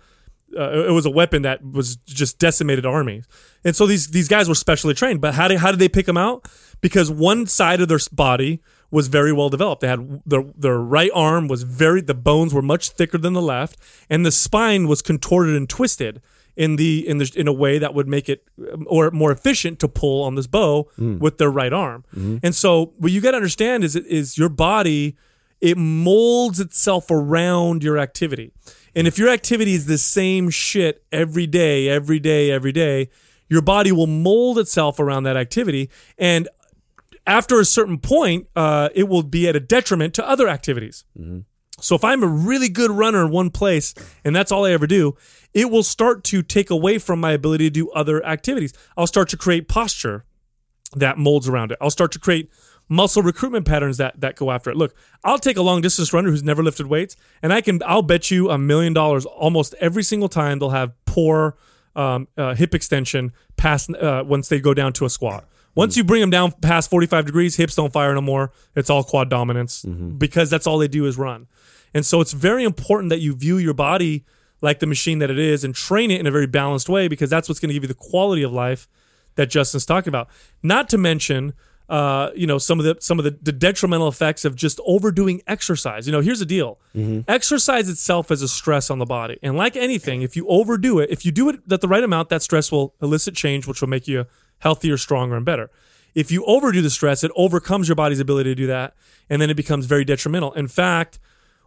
uh, 0.55 0.87
it 0.87 0.93
was 0.93 1.07
a 1.07 1.11
weapon 1.11 1.43
that 1.43 1.65
was 1.65 1.97
just 1.97 2.39
decimated 2.39 2.85
armies. 2.85 3.27
And 3.65 3.75
so 3.75 3.87
these 3.87 4.11
these 4.11 4.29
guys 4.29 4.49
were 4.49 4.55
specially 4.55 4.93
trained. 4.93 5.21
But 5.21 5.35
how 5.35 5.49
did 5.49 5.59
how 5.59 5.71
did 5.71 5.81
they 5.81 5.89
pick 5.89 6.07
them 6.07 6.19
out? 6.19 6.47
Because 6.81 7.11
one 7.11 7.47
side 7.47 7.81
of 7.81 7.89
their 7.89 8.01
body 8.13 8.61
was 8.93 9.09
very 9.09 9.33
well 9.33 9.49
developed. 9.49 9.81
They 9.81 9.89
had 9.89 10.23
their 10.25 10.45
their 10.57 10.79
right 10.79 11.11
arm 11.15 11.49
was 11.49 11.65
very 11.65 12.01
the 12.01 12.15
bones 12.15 12.55
were 12.55 12.63
much 12.63 12.91
thicker 12.91 13.19
than 13.19 13.33
the 13.33 13.43
left, 13.43 13.77
and 14.09 14.25
the 14.25 14.31
spine 14.31 14.87
was 14.87 15.03
contorted 15.03 15.57
and 15.57 15.69
twisted 15.69 16.23
in 16.55 16.77
the 16.77 17.09
in 17.09 17.17
the 17.19 17.33
in 17.35 17.49
a 17.49 17.53
way 17.53 17.79
that 17.79 17.95
would 17.95 18.07
make 18.07 18.29
it 18.29 18.45
um, 18.73 18.87
or 18.89 19.11
more 19.11 19.33
efficient 19.33 19.81
to 19.81 19.89
pull 19.89 20.23
on 20.23 20.35
this 20.37 20.47
bow 20.47 20.89
with 21.19 21.39
their 21.39 21.51
right 21.51 21.73
arm. 21.73 22.05
And 22.45 22.55
so 22.55 22.93
what 22.99 23.11
you 23.11 23.21
got 23.21 23.33
to 23.33 23.39
understand 23.39 23.83
is 23.83 23.97
is 23.97 24.39
your 24.39 24.51
body 24.51 25.17
it 25.61 25.79
molds 25.79 26.59
itself 26.61 27.11
around 27.11 27.83
your 27.85 27.97
activity. 27.97 28.53
And 28.95 29.07
if 29.07 29.17
your 29.17 29.29
activity 29.29 29.75
is 29.75 29.87
the 29.87 29.97
same 29.97 30.51
shit 30.51 31.05
every 31.13 31.47
day, 31.47 31.89
every 31.89 32.19
day, 32.19 32.51
every 32.51 32.73
day, 32.73 33.09
your 33.49 33.63
body 33.63 33.93
will 33.93 34.09
mold 34.09 34.59
itself 34.59 34.99
around 34.99 35.23
that 35.23 35.37
activity 35.37 35.89
and 36.19 36.49
after 37.27 37.61
a 37.61 37.65
certain 37.65 37.99
point, 37.99 38.49
uh, 38.57 38.89
it 38.95 39.09
will 39.09 39.23
be 39.23 39.49
at 39.49 39.57
a 39.57 39.61
detriment 39.61 40.15
to 40.15 40.29
other 40.29 40.49
activities. 40.49 41.05
So 41.81 41.95
if 41.97 42.05
I'm 42.05 42.23
a 42.23 42.29
really 42.29 42.69
good 42.69 42.91
runner 42.91 43.25
in 43.25 43.31
one 43.31 43.51
place 43.51 43.95
and 44.25 44.35
that's 44.37 44.53
all 44.53 44.65
I 44.65 44.73
ever 44.73 44.87
do, 44.87 45.17
it 45.53 45.71
will 45.71 45.83
start 45.83 46.23
to 46.25 46.43
take 46.43 46.71
away 46.71 46.99
from 46.99 47.21
my 47.21 47.33
ability 47.33 47.65
to 47.67 47.71
do 47.71 47.91
other 47.91 48.25
activities. 48.25 48.73
I'll 48.97 49.07
start 49.07 49.29
to 49.31 49.37
create 49.37 49.69
posture 49.69 50.25
that 50.95 51.19
molds 51.19 51.49
around 51.49 51.73
it. 51.73 51.79
I'll 51.81 51.91
start 51.91 52.13
to 52.13 52.19
create 52.19 52.51
muscle 52.89 53.23
recruitment 53.23 53.67
patterns 53.67 53.97
that 53.97 54.21
that 54.21 54.37
go 54.37 54.51
after 54.51 54.71
it. 54.71 54.77
Look, 54.77 54.95
I'll 55.25 55.39
take 55.39 55.57
a 55.57 55.63
long 55.63 55.81
distance 55.81 56.13
runner 56.13 56.31
who's 56.31 56.43
never 56.43 56.63
lifted 56.63 56.87
weights, 56.87 57.17
and 57.43 57.53
I 57.53 57.61
can 57.61 57.81
I'll 57.87 58.03
bet 58.03 58.31
you 58.31 58.51
a 58.51 58.59
million 58.59 58.93
dollars 58.93 59.25
almost 59.25 59.75
every 59.81 60.03
single 60.03 60.29
time 60.29 60.59
they'll 60.59 60.71
have 60.71 60.93
poor 61.07 61.57
um, 61.97 62.29
uh, 62.37 62.55
hip 62.55 62.75
extension 62.75 63.33
past 63.57 63.91
uh, 63.95 64.25
once 64.27 64.49
they 64.49 64.61
go 64.61 64.75
down 64.75 64.93
to 64.95 65.05
a 65.05 65.11
squat. 65.11 65.49
Once 65.75 65.97
you 65.97 66.05
bring 66.05 66.21
them 66.21 66.31
down 66.31 66.53
past 66.61 66.91
45 66.91 67.27
degrees, 67.27 67.57
hips 67.57 67.75
don't 67.75 67.93
fire 67.93 68.15
no 68.15 68.21
more. 68.21 68.53
It's 68.77 68.91
all 68.91 69.03
quad 69.05 69.31
dominance 69.31 69.85
because 70.19 70.51
that's 70.51 70.67
all 70.67 70.79
they 70.79 70.89
do 70.89 71.07
is 71.07 71.17
run. 71.17 71.47
And 71.95 72.05
so 72.05 72.21
it's 72.21 72.33
very 72.33 72.65
important 72.65 73.11
that 73.11 73.21
you 73.21 73.35
view 73.35 73.59
your 73.59 73.75
body 73.75 74.25
like 74.61 74.79
the 74.79 74.87
machine 74.87 75.19
that 75.19 75.31
it 75.31 75.39
is 75.39 75.65
and 75.65 75.75
train 75.75 76.11
it 76.11 76.21
in 76.21 76.27
a 76.27 76.31
very 76.31 76.47
balanced 76.47 76.89
way 76.89 77.09
because 77.09 77.29
that's 77.31 77.49
what's 77.49 77.59
going 77.61 77.69
to 77.69 77.75
give 77.75 77.83
you 77.83 77.89
the 77.89 77.95
quality 77.95 78.43
of 78.43 78.53
life 78.53 78.89
that 79.35 79.51
Justin's 79.51 79.85
talking 79.87 80.09
about. 80.09 80.29
Not 80.63 80.89
to 80.91 80.99
mention, 80.99 81.53
uh, 81.89 82.31
you 82.35 82.47
know, 82.47 82.59
some 82.59 82.79
of 82.79 82.85
the 82.85 82.97
some 83.01 83.19
of 83.19 83.25
the, 83.25 83.37
the 83.43 83.53
detrimental 83.53 84.09
effects 84.09 84.45
of 84.45 84.55
just 84.55 84.81
overdoing 84.87 85.43
exercise. 85.47 86.07
You 86.07 86.13
know, 86.13 86.21
here's 86.21 86.39
the 86.39 86.47
deal: 86.47 86.79
exercise 87.29 87.89
itself 87.89 88.31
is 88.31 88.41
a 88.41 88.49
stress 88.49 88.89
on 88.91 88.99
the 88.99 89.05
body, 89.05 89.39
and 89.43 89.57
like 89.57 89.77
anything, 89.77 90.23
if 90.23 90.37
you 90.37 90.47
overdo 90.49 90.99
it, 91.01 91.11
if 91.11 91.27
you 91.27 91.33
do 91.33 91.49
it 91.49 91.61
at 91.71 91.81
the 91.81 91.89
right 91.89 92.05
amount, 92.05 92.29
that 92.29 92.43
stress 92.43 92.71
will 92.71 92.95
elicit 93.03 93.35
change, 93.35 93.67
which 93.67 93.81
will 93.81 93.89
make 93.89 94.07
you 94.07 94.27
healthier, 94.63 94.97
stronger, 94.97 95.37
and 95.37 95.45
better. 95.45 95.71
If 96.15 96.31
you 96.31 96.45
overdo 96.45 96.83
the 96.83 96.91
stress, 96.91 97.25
it 97.25 97.31
overcomes 97.37 97.89
your 97.89 97.97
body's 97.97 98.21
ability 98.21 98.51
to 98.51 98.55
do 98.55 98.67
that, 98.67 98.95
and 99.31 99.41
then 99.41 99.51
it 99.51 99.55
becomes 99.57 99.87
very 99.87 100.05
detrimental. 100.05 100.53
In 100.53 100.69
fact, 100.69 101.19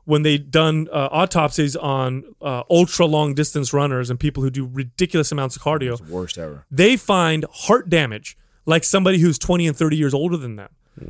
when 0.05 0.21
they 0.21 0.37
done 0.37 0.87
uh, 0.91 1.09
autopsies 1.11 1.75
on 1.75 2.23
uh, 2.41 2.61
ultra 2.69 3.05
long 3.07 3.33
distance 3.33 3.73
runners 3.73 4.09
and 4.11 4.19
people 4.19 4.43
who 4.43 4.51
do 4.51 4.69
ridiculous 4.71 5.31
amounts 5.31 5.55
of 5.55 5.63
cardio, 5.63 5.99
Worst 6.07 6.37
ever. 6.37 6.65
they 6.69 6.95
find 6.95 7.43
heart 7.51 7.89
damage 7.89 8.37
like 8.67 8.83
somebody 8.83 9.17
who's 9.19 9.39
20 9.39 9.67
and 9.67 9.75
30 9.75 9.97
years 9.97 10.13
older 10.13 10.37
than 10.37 10.55
them. 10.57 10.69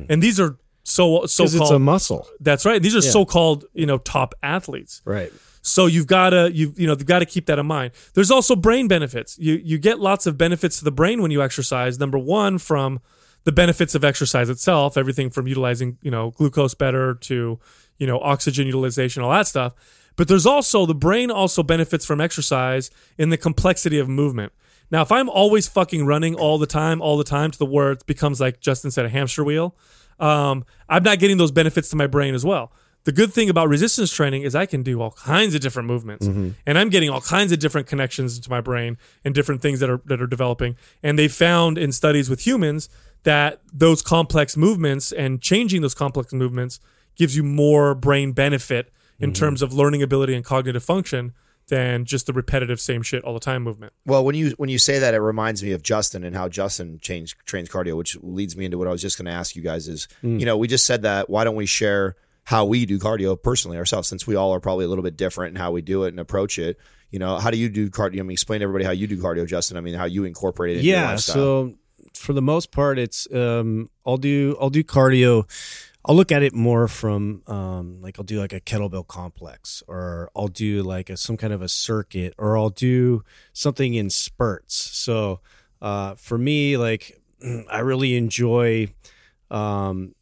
And 0.09 0.23
these 0.23 0.39
are 0.39 0.57
so 0.83 1.25
so 1.25 1.43
because 1.43 1.55
it's 1.55 1.63
a 1.65 1.67
called 1.67 1.81
muscle, 1.81 2.27
that's 2.39 2.65
right. 2.65 2.81
These 2.81 2.95
are 2.95 3.01
so-called, 3.01 3.65
you 3.73 3.85
know, 3.85 3.97
top 3.97 4.33
athletes. 4.41 5.01
right? 5.05 5.31
So 5.65 5.87
you've 5.87 6.07
got 6.07 6.29
to 6.29 6.51
you 6.53 6.73
you 6.77 6.85
know 6.85 6.93
you've 6.93 7.07
got 7.07 7.19
to 7.19 7.25
keep 7.25 7.47
that 7.47 7.57
in 7.57 7.65
mind. 7.65 7.91
There's 8.13 8.29
also 8.29 8.55
brain 8.55 8.87
benefits. 8.87 9.37
You 9.39 9.55
you 9.63 9.77
get 9.79 9.99
lots 9.99 10.27
of 10.27 10.37
benefits 10.37 10.77
to 10.79 10.85
the 10.85 10.91
brain 10.91 11.21
when 11.21 11.31
you 11.31 11.41
exercise. 11.41 11.99
Number 11.99 12.19
one, 12.19 12.59
from 12.59 12.99
the 13.45 13.51
benefits 13.51 13.95
of 13.95 14.03
exercise 14.03 14.49
itself, 14.49 14.95
everything 14.95 15.29
from 15.29 15.47
utilizing 15.47 15.97
you 16.01 16.11
know 16.11 16.31
glucose 16.31 16.75
better 16.75 17.15
to 17.15 17.59
you 17.97 18.07
know 18.07 18.19
oxygen 18.19 18.67
utilization, 18.67 19.23
all 19.23 19.31
that 19.31 19.47
stuff. 19.47 19.73
But 20.15 20.27
there's 20.27 20.45
also 20.45 20.85
the 20.85 20.95
brain 20.95 21.31
also 21.31 21.63
benefits 21.63 22.05
from 22.05 22.21
exercise 22.21 22.91
in 23.17 23.31
the 23.31 23.37
complexity 23.37 23.97
of 23.97 24.07
movement. 24.07 24.53
Now, 24.91 25.01
if 25.01 25.11
I'm 25.11 25.29
always 25.29 25.67
fucking 25.67 26.05
running 26.05 26.35
all 26.35 26.59
the 26.59 26.67
time, 26.67 27.01
all 27.01 27.17
the 27.17 27.23
time 27.23 27.49
to 27.49 27.57
the 27.57 27.65
where 27.65 27.93
it 27.93 28.05
becomes 28.05 28.39
like 28.39 28.59
Justin 28.59 28.91
said, 28.91 29.05
a 29.05 29.09
hamster 29.09 29.43
wheel, 29.43 29.75
um, 30.19 30.63
I'm 30.87 31.03
not 31.03 31.19
getting 31.19 31.37
those 31.37 31.51
benefits 31.51 31.89
to 31.89 31.95
my 31.95 32.07
brain 32.07 32.35
as 32.35 32.45
well. 32.45 32.71
The 33.05 33.11
good 33.11 33.33
thing 33.33 33.49
about 33.49 33.69
resistance 33.69 34.11
training 34.11 34.41
is 34.41 34.55
I 34.55 34.65
can 34.65 34.83
do 34.83 34.99
all 35.01 35.11
kinds 35.11 35.55
of 35.55 35.61
different 35.61 35.87
movements, 35.87 36.27
mm-hmm. 36.27 36.49
and 36.65 36.77
I'm 36.77 36.89
getting 36.89 37.09
all 37.09 37.21
kinds 37.21 37.51
of 37.51 37.59
different 37.59 37.87
connections 37.87 38.35
into 38.35 38.49
my 38.49 38.61
brain 38.61 38.97
and 39.23 39.33
different 39.33 39.61
things 39.61 39.79
that 39.79 39.89
are 39.89 40.01
that 40.05 40.21
are 40.21 40.27
developing. 40.27 40.75
And 41.03 41.17
they 41.17 41.27
found 41.27 41.77
in 41.77 41.91
studies 41.91 42.29
with 42.29 42.45
humans 42.45 42.89
that 43.23 43.61
those 43.71 44.01
complex 44.01 44.57
movements 44.57 45.11
and 45.11 45.41
changing 45.41 45.81
those 45.81 45.93
complex 45.93 46.33
movements 46.33 46.79
gives 47.15 47.35
you 47.35 47.43
more 47.43 47.95
brain 47.95 48.31
benefit 48.31 48.91
in 49.19 49.29
mm-hmm. 49.29 49.39
terms 49.39 49.61
of 49.61 49.73
learning 49.73 50.01
ability 50.01 50.33
and 50.33 50.43
cognitive 50.43 50.83
function 50.83 51.33
than 51.67 52.05
just 52.05 52.27
the 52.27 52.33
repetitive 52.33 52.79
same 52.79 53.01
shit 53.01 53.23
all 53.23 53.33
the 53.33 53.39
time 53.39 53.63
movement. 53.63 53.93
Well, 54.05 54.23
when 54.23 54.35
you 54.35 54.51
when 54.57 54.69
you 54.69 54.77
say 54.77 54.99
that, 54.99 55.13
it 55.13 55.19
reminds 55.19 55.63
me 55.63 55.71
of 55.71 55.81
Justin 55.81 56.23
and 56.23 56.35
how 56.35 56.49
Justin 56.49 56.99
changed 56.99 57.37
trains 57.45 57.69
cardio, 57.69 57.97
which 57.97 58.17
leads 58.21 58.55
me 58.55 58.65
into 58.65 58.77
what 58.77 58.87
I 58.87 58.91
was 58.91 59.01
just 59.01 59.17
going 59.17 59.25
to 59.25 59.31
ask 59.31 59.55
you 59.55 59.61
guys 59.61 59.87
is, 59.87 60.07
mm. 60.23 60.39
you 60.39 60.45
know, 60.45 60.57
we 60.57 60.67
just 60.67 60.85
said 60.85 61.03
that. 61.03 61.29
Why 61.29 61.43
don't 61.43 61.55
we 61.55 61.65
share 61.65 62.15
how 62.45 62.65
we 62.65 62.85
do 62.85 62.97
cardio 62.99 63.41
personally 63.41 63.77
ourselves, 63.77 64.07
since 64.07 64.25
we 64.25 64.35
all 64.35 64.53
are 64.53 64.59
probably 64.59 64.85
a 64.85 64.87
little 64.87 65.03
bit 65.03 65.17
different 65.17 65.55
in 65.55 65.61
how 65.61 65.71
we 65.71 65.81
do 65.81 66.05
it 66.05 66.09
and 66.09 66.19
approach 66.19 66.57
it. 66.57 66.77
You 67.11 67.19
know, 67.19 67.37
how 67.37 67.51
do 67.51 67.57
you 67.57 67.69
do 67.69 67.89
cardio? 67.89 68.19
I 68.19 68.23
mean, 68.23 68.31
explain 68.31 68.59
to 68.59 68.63
everybody 68.63 68.85
how 68.85 68.91
you 68.91 69.07
do 69.07 69.17
cardio, 69.17 69.45
Justin. 69.47 69.77
I 69.77 69.81
mean, 69.81 69.93
how 69.93 70.05
you 70.05 70.23
incorporate 70.25 70.77
it. 70.77 70.79
In 70.79 70.85
yeah 70.85 71.15
so 71.17 71.75
for 72.13 72.33
the 72.33 72.41
most 72.41 72.71
part 72.71 72.97
it's 72.97 73.27
um 73.33 73.89
i'll 74.05 74.17
do 74.17 74.55
i'll 74.59 74.69
do 74.69 74.83
cardio 74.83 75.43
i'll 76.05 76.15
look 76.15 76.31
at 76.31 76.43
it 76.43 76.53
more 76.53 76.87
from 76.87 77.41
um 77.47 78.01
like 78.01 78.17
i'll 78.17 78.25
do 78.25 78.39
like 78.39 78.53
a 78.53 78.59
kettlebell 78.59 79.05
complex 79.05 79.83
or 79.87 80.29
i'll 80.35 80.47
do 80.47 80.81
like 80.81 81.09
a, 81.09 81.17
some 81.17 81.37
kind 81.37 81.53
of 81.53 81.61
a 81.61 81.69
circuit 81.69 82.33
or 82.37 82.57
i'll 82.57 82.69
do 82.69 83.23
something 83.53 83.93
in 83.93 84.09
spurts 84.09 84.75
so 84.75 85.39
uh 85.81 86.15
for 86.15 86.37
me 86.37 86.77
like 86.77 87.21
i 87.69 87.79
really 87.79 88.15
enjoy 88.15 88.87
um 89.51 90.13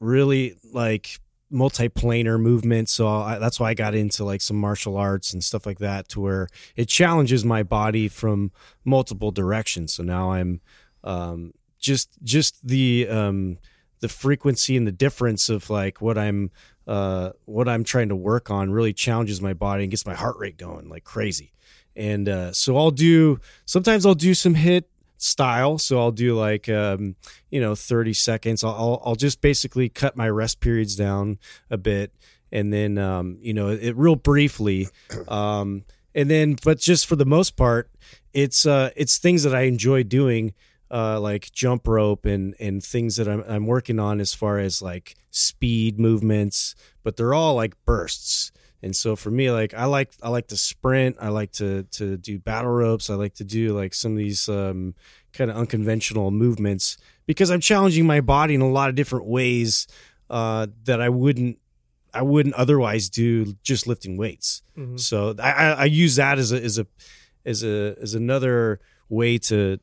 really 0.00 0.56
like 0.72 1.18
multiplanar 1.52 2.40
movement. 2.40 2.88
So 2.88 3.06
I, 3.06 3.38
that's 3.38 3.60
why 3.60 3.70
i 3.70 3.74
got 3.74 3.94
into 3.94 4.24
like 4.24 4.40
some 4.40 4.56
martial 4.56 4.96
arts 4.96 5.32
and 5.32 5.44
stuff 5.44 5.66
like 5.66 5.78
that 5.78 6.08
to 6.08 6.20
where 6.20 6.48
it 6.76 6.88
challenges 6.88 7.44
my 7.44 7.62
body 7.62 8.08
from 8.08 8.52
multiple 8.84 9.30
directions. 9.30 9.94
So 9.94 10.02
now 10.02 10.32
i'm 10.32 10.60
um 11.04 11.52
just 11.78 12.10
just 12.22 12.66
the 12.66 13.08
um 13.08 13.58
the 14.00 14.08
frequency 14.08 14.76
and 14.76 14.86
the 14.86 14.92
difference 14.92 15.48
of 15.48 15.68
like 15.68 16.00
what 16.00 16.16
i'm 16.16 16.50
uh 16.86 17.30
what 17.44 17.68
i'm 17.68 17.84
trying 17.84 18.08
to 18.08 18.16
work 18.16 18.50
on 18.50 18.70
really 18.70 18.92
challenges 18.92 19.40
my 19.40 19.52
body 19.52 19.84
and 19.84 19.90
gets 19.90 20.06
my 20.06 20.14
heart 20.14 20.36
rate 20.38 20.56
going 20.56 20.88
like 20.88 21.04
crazy. 21.04 21.52
And 21.94 22.28
uh 22.28 22.52
so 22.52 22.76
i'll 22.76 22.90
do 22.90 23.38
sometimes 23.66 24.06
i'll 24.06 24.14
do 24.14 24.34
some 24.34 24.54
HIIT 24.54 24.84
style. 25.22 25.78
So 25.78 25.98
i'll 25.98 26.12
do 26.12 26.36
like 26.38 26.68
um 26.68 27.16
you 27.50 27.60
know 27.60 27.74
30 27.74 28.12
seconds. 28.12 28.64
I'll 28.64 28.72
i'll, 28.72 29.02
I'll 29.04 29.16
just 29.16 29.40
basically 29.40 29.88
cut 29.88 30.16
my 30.16 30.28
rest 30.28 30.60
periods 30.60 30.96
down 30.96 31.38
a 31.70 31.76
bit 31.76 32.12
and 32.52 32.72
then 32.72 32.98
um 32.98 33.38
you 33.40 33.54
know 33.54 33.68
it 33.68 33.96
real 33.96 34.14
briefly 34.14 34.88
um 35.28 35.84
and 36.14 36.30
then 36.30 36.56
but 36.62 36.78
just 36.78 37.06
for 37.06 37.16
the 37.16 37.24
most 37.24 37.56
part 37.56 37.90
it's 38.34 38.66
uh 38.66 38.90
it's 38.94 39.18
things 39.18 39.42
that 39.42 39.54
i 39.54 39.62
enjoy 39.62 40.02
doing 40.02 40.52
uh 40.90 41.18
like 41.18 41.50
jump 41.52 41.88
rope 41.88 42.26
and 42.26 42.54
and 42.60 42.84
things 42.84 43.16
that 43.16 43.26
i'm, 43.26 43.42
I'm 43.48 43.66
working 43.66 43.98
on 43.98 44.20
as 44.20 44.34
far 44.34 44.58
as 44.58 44.82
like 44.82 45.16
speed 45.30 45.98
movements 45.98 46.74
but 47.02 47.16
they're 47.16 47.34
all 47.34 47.54
like 47.54 47.74
bursts 47.86 48.52
and 48.82 48.94
so 48.96 49.14
for 49.16 49.30
me 49.30 49.50
like 49.50 49.74
i 49.74 49.84
like 49.84 50.10
i 50.22 50.28
like 50.28 50.48
to 50.48 50.56
sprint 50.56 51.16
i 51.20 51.28
like 51.28 51.52
to 51.52 51.84
to 51.84 52.16
do 52.16 52.38
battle 52.38 52.70
ropes 52.70 53.08
i 53.10 53.14
like 53.14 53.34
to 53.34 53.44
do 53.44 53.74
like 53.76 53.94
some 53.94 54.12
of 54.12 54.18
these 54.18 54.48
um 54.48 54.94
kind 55.32 55.50
of 55.50 55.56
unconventional 55.56 56.30
movements 56.30 56.96
because 57.26 57.50
i'm 57.50 57.60
challenging 57.60 58.06
my 58.06 58.20
body 58.20 58.54
in 58.54 58.60
a 58.60 58.68
lot 58.68 58.88
of 58.88 58.94
different 58.94 59.26
ways 59.26 59.86
uh 60.30 60.66
that 60.84 61.00
i 61.00 61.08
wouldn't 61.08 61.58
I 62.14 62.20
wouldn't 62.20 62.54
otherwise 62.56 63.08
do 63.08 63.54
just 63.62 63.86
lifting 63.86 64.18
weights. 64.18 64.60
So 64.98 65.34
I, 65.38 65.50
I, 65.50 65.68
I 65.70 65.84
use 65.86 66.16
that 66.16 66.38
as 66.38 66.52
a 66.52 66.62
as 66.62 66.78
a 66.78 66.86
as 67.46 67.64
a 67.64 67.96
as 68.02 68.14
another 68.14 68.80
way 69.08 69.38
to 69.38 69.78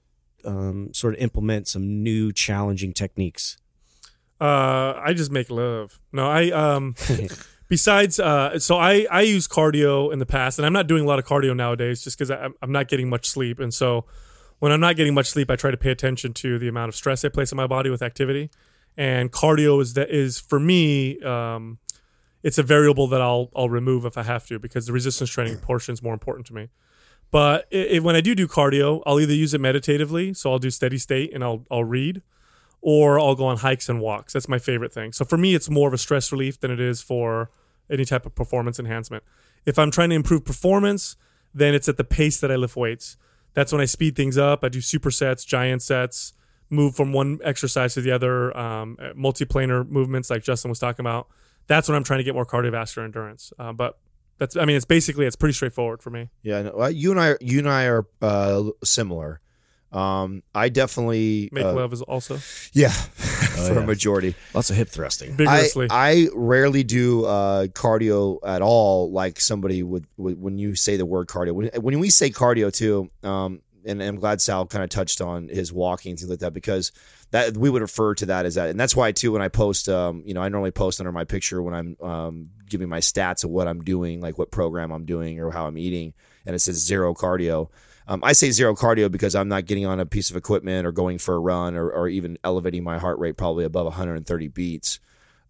um, 0.46 0.94
sort 0.94 1.16
of 1.16 1.22
implement 1.22 1.68
some 1.68 2.04
new 2.04 2.32
challenging 2.32 2.94
techniques. 2.94 3.58
Uh, 4.40 4.94
I 5.04 5.14
just 5.14 5.32
make 5.32 5.50
love. 5.50 6.00
No, 6.12 6.30
I 6.30 6.52
um. 6.52 6.94
besides, 7.70 8.20
uh, 8.20 8.60
so 8.60 8.78
I 8.78 9.08
I 9.10 9.22
use 9.22 9.48
cardio 9.48 10.12
in 10.12 10.20
the 10.20 10.26
past, 10.26 10.60
and 10.60 10.66
I'm 10.66 10.74
not 10.74 10.88
doing 10.88 11.04
a 11.04 11.08
lot 11.08 11.20
of 11.20 11.26
cardio 11.26 11.56
nowadays, 11.56 12.04
just 12.04 12.18
because 12.18 12.30
I'm 12.30 12.54
I'm 12.62 12.72
not 12.72 12.90
getting 12.90 13.10
much 13.10 13.30
sleep, 13.30 13.60
and 13.60 13.74
so 13.74 14.06
when 14.60 14.74
I'm 14.74 14.82
not 14.82 14.98
getting 14.98 15.14
much 15.14 15.28
sleep, 15.28 15.50
I 15.50 15.56
try 15.56 15.72
to 15.72 15.78
pay 15.78 15.92
attention 15.92 16.34
to 16.34 16.60
the 16.60 16.68
amount 16.68 16.90
of 16.90 16.96
stress 16.96 17.24
I 17.24 17.30
place 17.30 17.54
on 17.54 17.58
my 17.58 17.68
body 17.68 17.90
with 17.90 18.02
activity, 18.02 18.50
and 18.98 19.32
cardio 19.32 19.82
is 19.82 19.94
that 19.94 20.10
is 20.10 20.40
for 20.40 20.60
me. 20.60 21.20
Um, 21.22 21.80
it's 22.42 22.58
a 22.58 22.64
variable 22.64 23.08
that 23.08 23.22
I'll 23.22 23.50
I'll 23.56 23.70
remove 23.70 24.06
if 24.06 24.18
I 24.18 24.24
have 24.24 24.46
to 24.48 24.60
because 24.60 24.86
the 24.86 24.94
resistance 24.94 25.30
training 25.30 25.58
portion 25.62 25.94
is 25.94 26.02
more 26.02 26.14
important 26.14 26.48
to 26.48 26.54
me. 26.54 26.70
But 27.32 27.68
i 27.72 27.96
i 27.96 28.00
when 28.00 28.16
I 28.16 28.22
do 28.22 28.36
do 28.36 28.48
cardio, 28.48 29.02
I'll 29.06 29.20
either 29.20 29.34
use 29.34 29.54
it 29.54 29.62
meditatively, 29.62 30.34
so 30.34 30.52
I'll 30.52 30.60
do 30.60 30.70
steady 30.70 30.98
state 30.98 31.34
and 31.34 31.44
I'll 31.44 31.66
I'll 31.70 31.84
read, 31.84 32.22
or 32.82 33.20
I'll 33.20 33.36
go 33.36 33.46
on 33.46 33.58
hikes 33.58 33.90
and 33.90 34.00
walks. 34.00 34.34
That's 34.34 34.48
my 34.48 34.60
favorite 34.60 34.94
thing. 34.94 35.12
So 35.12 35.26
for 35.26 35.38
me, 35.38 35.56
it's 35.56 35.70
more 35.70 35.88
of 35.88 35.94
a 35.94 35.98
stress 35.98 36.32
relief 36.32 36.60
than 36.60 36.72
it 36.72 36.80
is 36.80 37.02
for 37.02 37.52
any 37.90 38.06
type 38.06 38.26
of 38.26 38.36
performance 38.36 38.80
enhancement. 38.80 39.24
If 39.66 39.78
I'm 39.78 39.92
trying 39.92 40.10
to 40.10 40.16
improve 40.16 40.46
performance, 40.46 41.16
then 41.54 41.74
it's 41.74 41.90
at 41.90 41.98
the 41.98 42.04
pace 42.04 42.40
that 42.40 42.52
I 42.52 42.56
lift 42.56 42.76
weights. 42.76 43.18
That's 43.54 43.72
when 43.72 43.82
I 43.82 43.86
speed 43.86 44.16
things 44.16 44.38
up. 44.38 44.64
I 44.64 44.70
do 44.70 44.80
supersets, 44.80 45.46
giant 45.46 45.82
sets, 45.82 46.34
move 46.70 46.96
from 46.96 47.12
one 47.12 47.40
exercise 47.44 47.96
to 47.96 48.02
the 48.02 48.12
other, 48.12 48.56
um, 48.56 48.98
multiplanar 49.18 49.88
movements 49.90 50.30
like 50.30 50.44
Justin 50.44 50.70
was 50.70 50.80
talking 50.80 51.04
about. 51.04 51.28
That's 51.68 51.90
when 51.90 51.96
I'm 51.96 52.04
trying 52.04 52.20
to 52.20 52.24
get 52.24 52.36
more 52.36 52.46
cardiovascular 52.46 53.04
endurance. 53.04 53.52
Uh, 53.60 53.74
but 53.74 54.00
that's, 54.38 54.56
I 54.56 54.66
mean, 54.66 54.76
it's 54.78 54.86
basically 54.86 55.26
it's 55.26 55.36
pretty 55.36 55.54
straightforward 55.54 56.02
for 56.02 56.12
me. 56.12 56.30
Yeah, 56.44 56.88
you 56.90 57.12
and 57.12 57.20
I, 57.20 57.36
you 57.42 57.60
and 57.60 57.70
I 57.70 57.86
are 57.86 58.06
uh, 58.22 58.64
similar. 58.84 59.42
Um, 59.92 60.44
I 60.54 60.70
definitely 60.70 61.50
Make 61.52 61.66
uh, 61.66 61.74
love 61.74 61.94
is 61.94 62.02
also 62.04 62.40
yeah, 62.74 62.90
for 62.92 63.74
yeah. 63.74 63.80
a 63.80 63.86
majority. 63.86 64.36
Lots 64.54 64.70
of 64.70 64.76
hip 64.76 64.90
thrusting. 64.90 65.32
I, 65.32 65.36
vigorously. 65.36 65.88
I 65.90 66.28
rarely 66.34 66.84
do 66.84 67.26
uh, 67.26 67.68
cardio 67.68 68.38
at 68.46 68.62
all. 68.62 69.12
Like 69.12 69.40
somebody 69.40 69.82
would, 69.82 70.06
would 70.18 70.40
when 70.40 70.58
you 70.60 70.76
say 70.76 70.98
the 70.98 71.06
word 71.06 71.28
cardio. 71.28 71.54
When, 71.54 71.70
when 71.82 72.00
we 72.00 72.12
say 72.12 72.30
cardio 72.30 72.72
too, 72.72 73.10
um, 73.24 73.62
and, 73.86 74.04
I'm 74.04 74.18
glad 74.18 74.42
Sal 74.42 74.68
kind 74.68 74.84
of 74.84 74.90
touched 74.90 75.22
on 75.22 75.48
his 75.48 75.74
walking 75.74 76.12
and 76.12 76.20
things 76.20 76.30
like 76.30 76.40
that 76.40 76.54
because 76.54 76.92
that 77.32 77.58
we 77.58 77.70
would 77.70 77.82
refer 77.82 78.14
to 78.16 78.28
that 78.28 78.46
as 78.46 78.56
that, 78.56 78.70
and 78.70 78.80
that's 78.80 78.96
why 78.96 79.12
too 79.12 79.32
when 79.32 79.42
I 79.42 79.48
post, 79.48 79.90
um, 79.90 80.24
you 80.26 80.34
know, 80.34 80.42
I 80.42 80.50
normally 80.50 80.72
post 80.72 81.00
under 81.00 81.12
my 81.12 81.24
picture 81.24 81.62
when 81.62 81.74
I'm 81.74 81.98
um, 82.02 82.50
giving 82.68 82.90
my 82.90 83.00
stats 83.00 83.44
of 83.44 83.50
what 83.50 83.68
I'm 83.68 83.84
doing, 83.84 84.22
like 84.22 84.38
what 84.38 84.52
program 84.52 84.92
I'm 84.92 85.06
doing 85.06 85.40
or 85.40 85.52
how 85.52 85.66
I'm 85.66 85.78
eating, 85.78 86.14
and 86.46 86.56
it 86.56 86.60
says 86.60 86.76
zero 86.76 87.14
cardio. 87.14 87.70
Um, 88.10 88.22
I 88.24 88.34
say 88.34 88.50
zero 88.50 88.74
cardio 88.74 89.12
because 89.12 89.36
I'm 89.36 89.48
not 89.50 89.68
getting 89.68 89.86
on 89.86 90.00
a 90.00 90.06
piece 90.06 90.32
of 90.32 90.36
equipment 90.36 90.88
or 90.88 90.92
going 90.92 91.20
for 91.20 91.36
a 91.36 91.40
run 91.40 91.76
or, 91.76 91.92
or 91.92 92.08
even 92.08 92.40
elevating 92.44 92.84
my 92.84 92.98
heart 92.98 93.20
rate 93.20 93.38
probably 93.38 93.66
above 93.66 93.86
130 93.86 94.48
beats. 94.48 95.00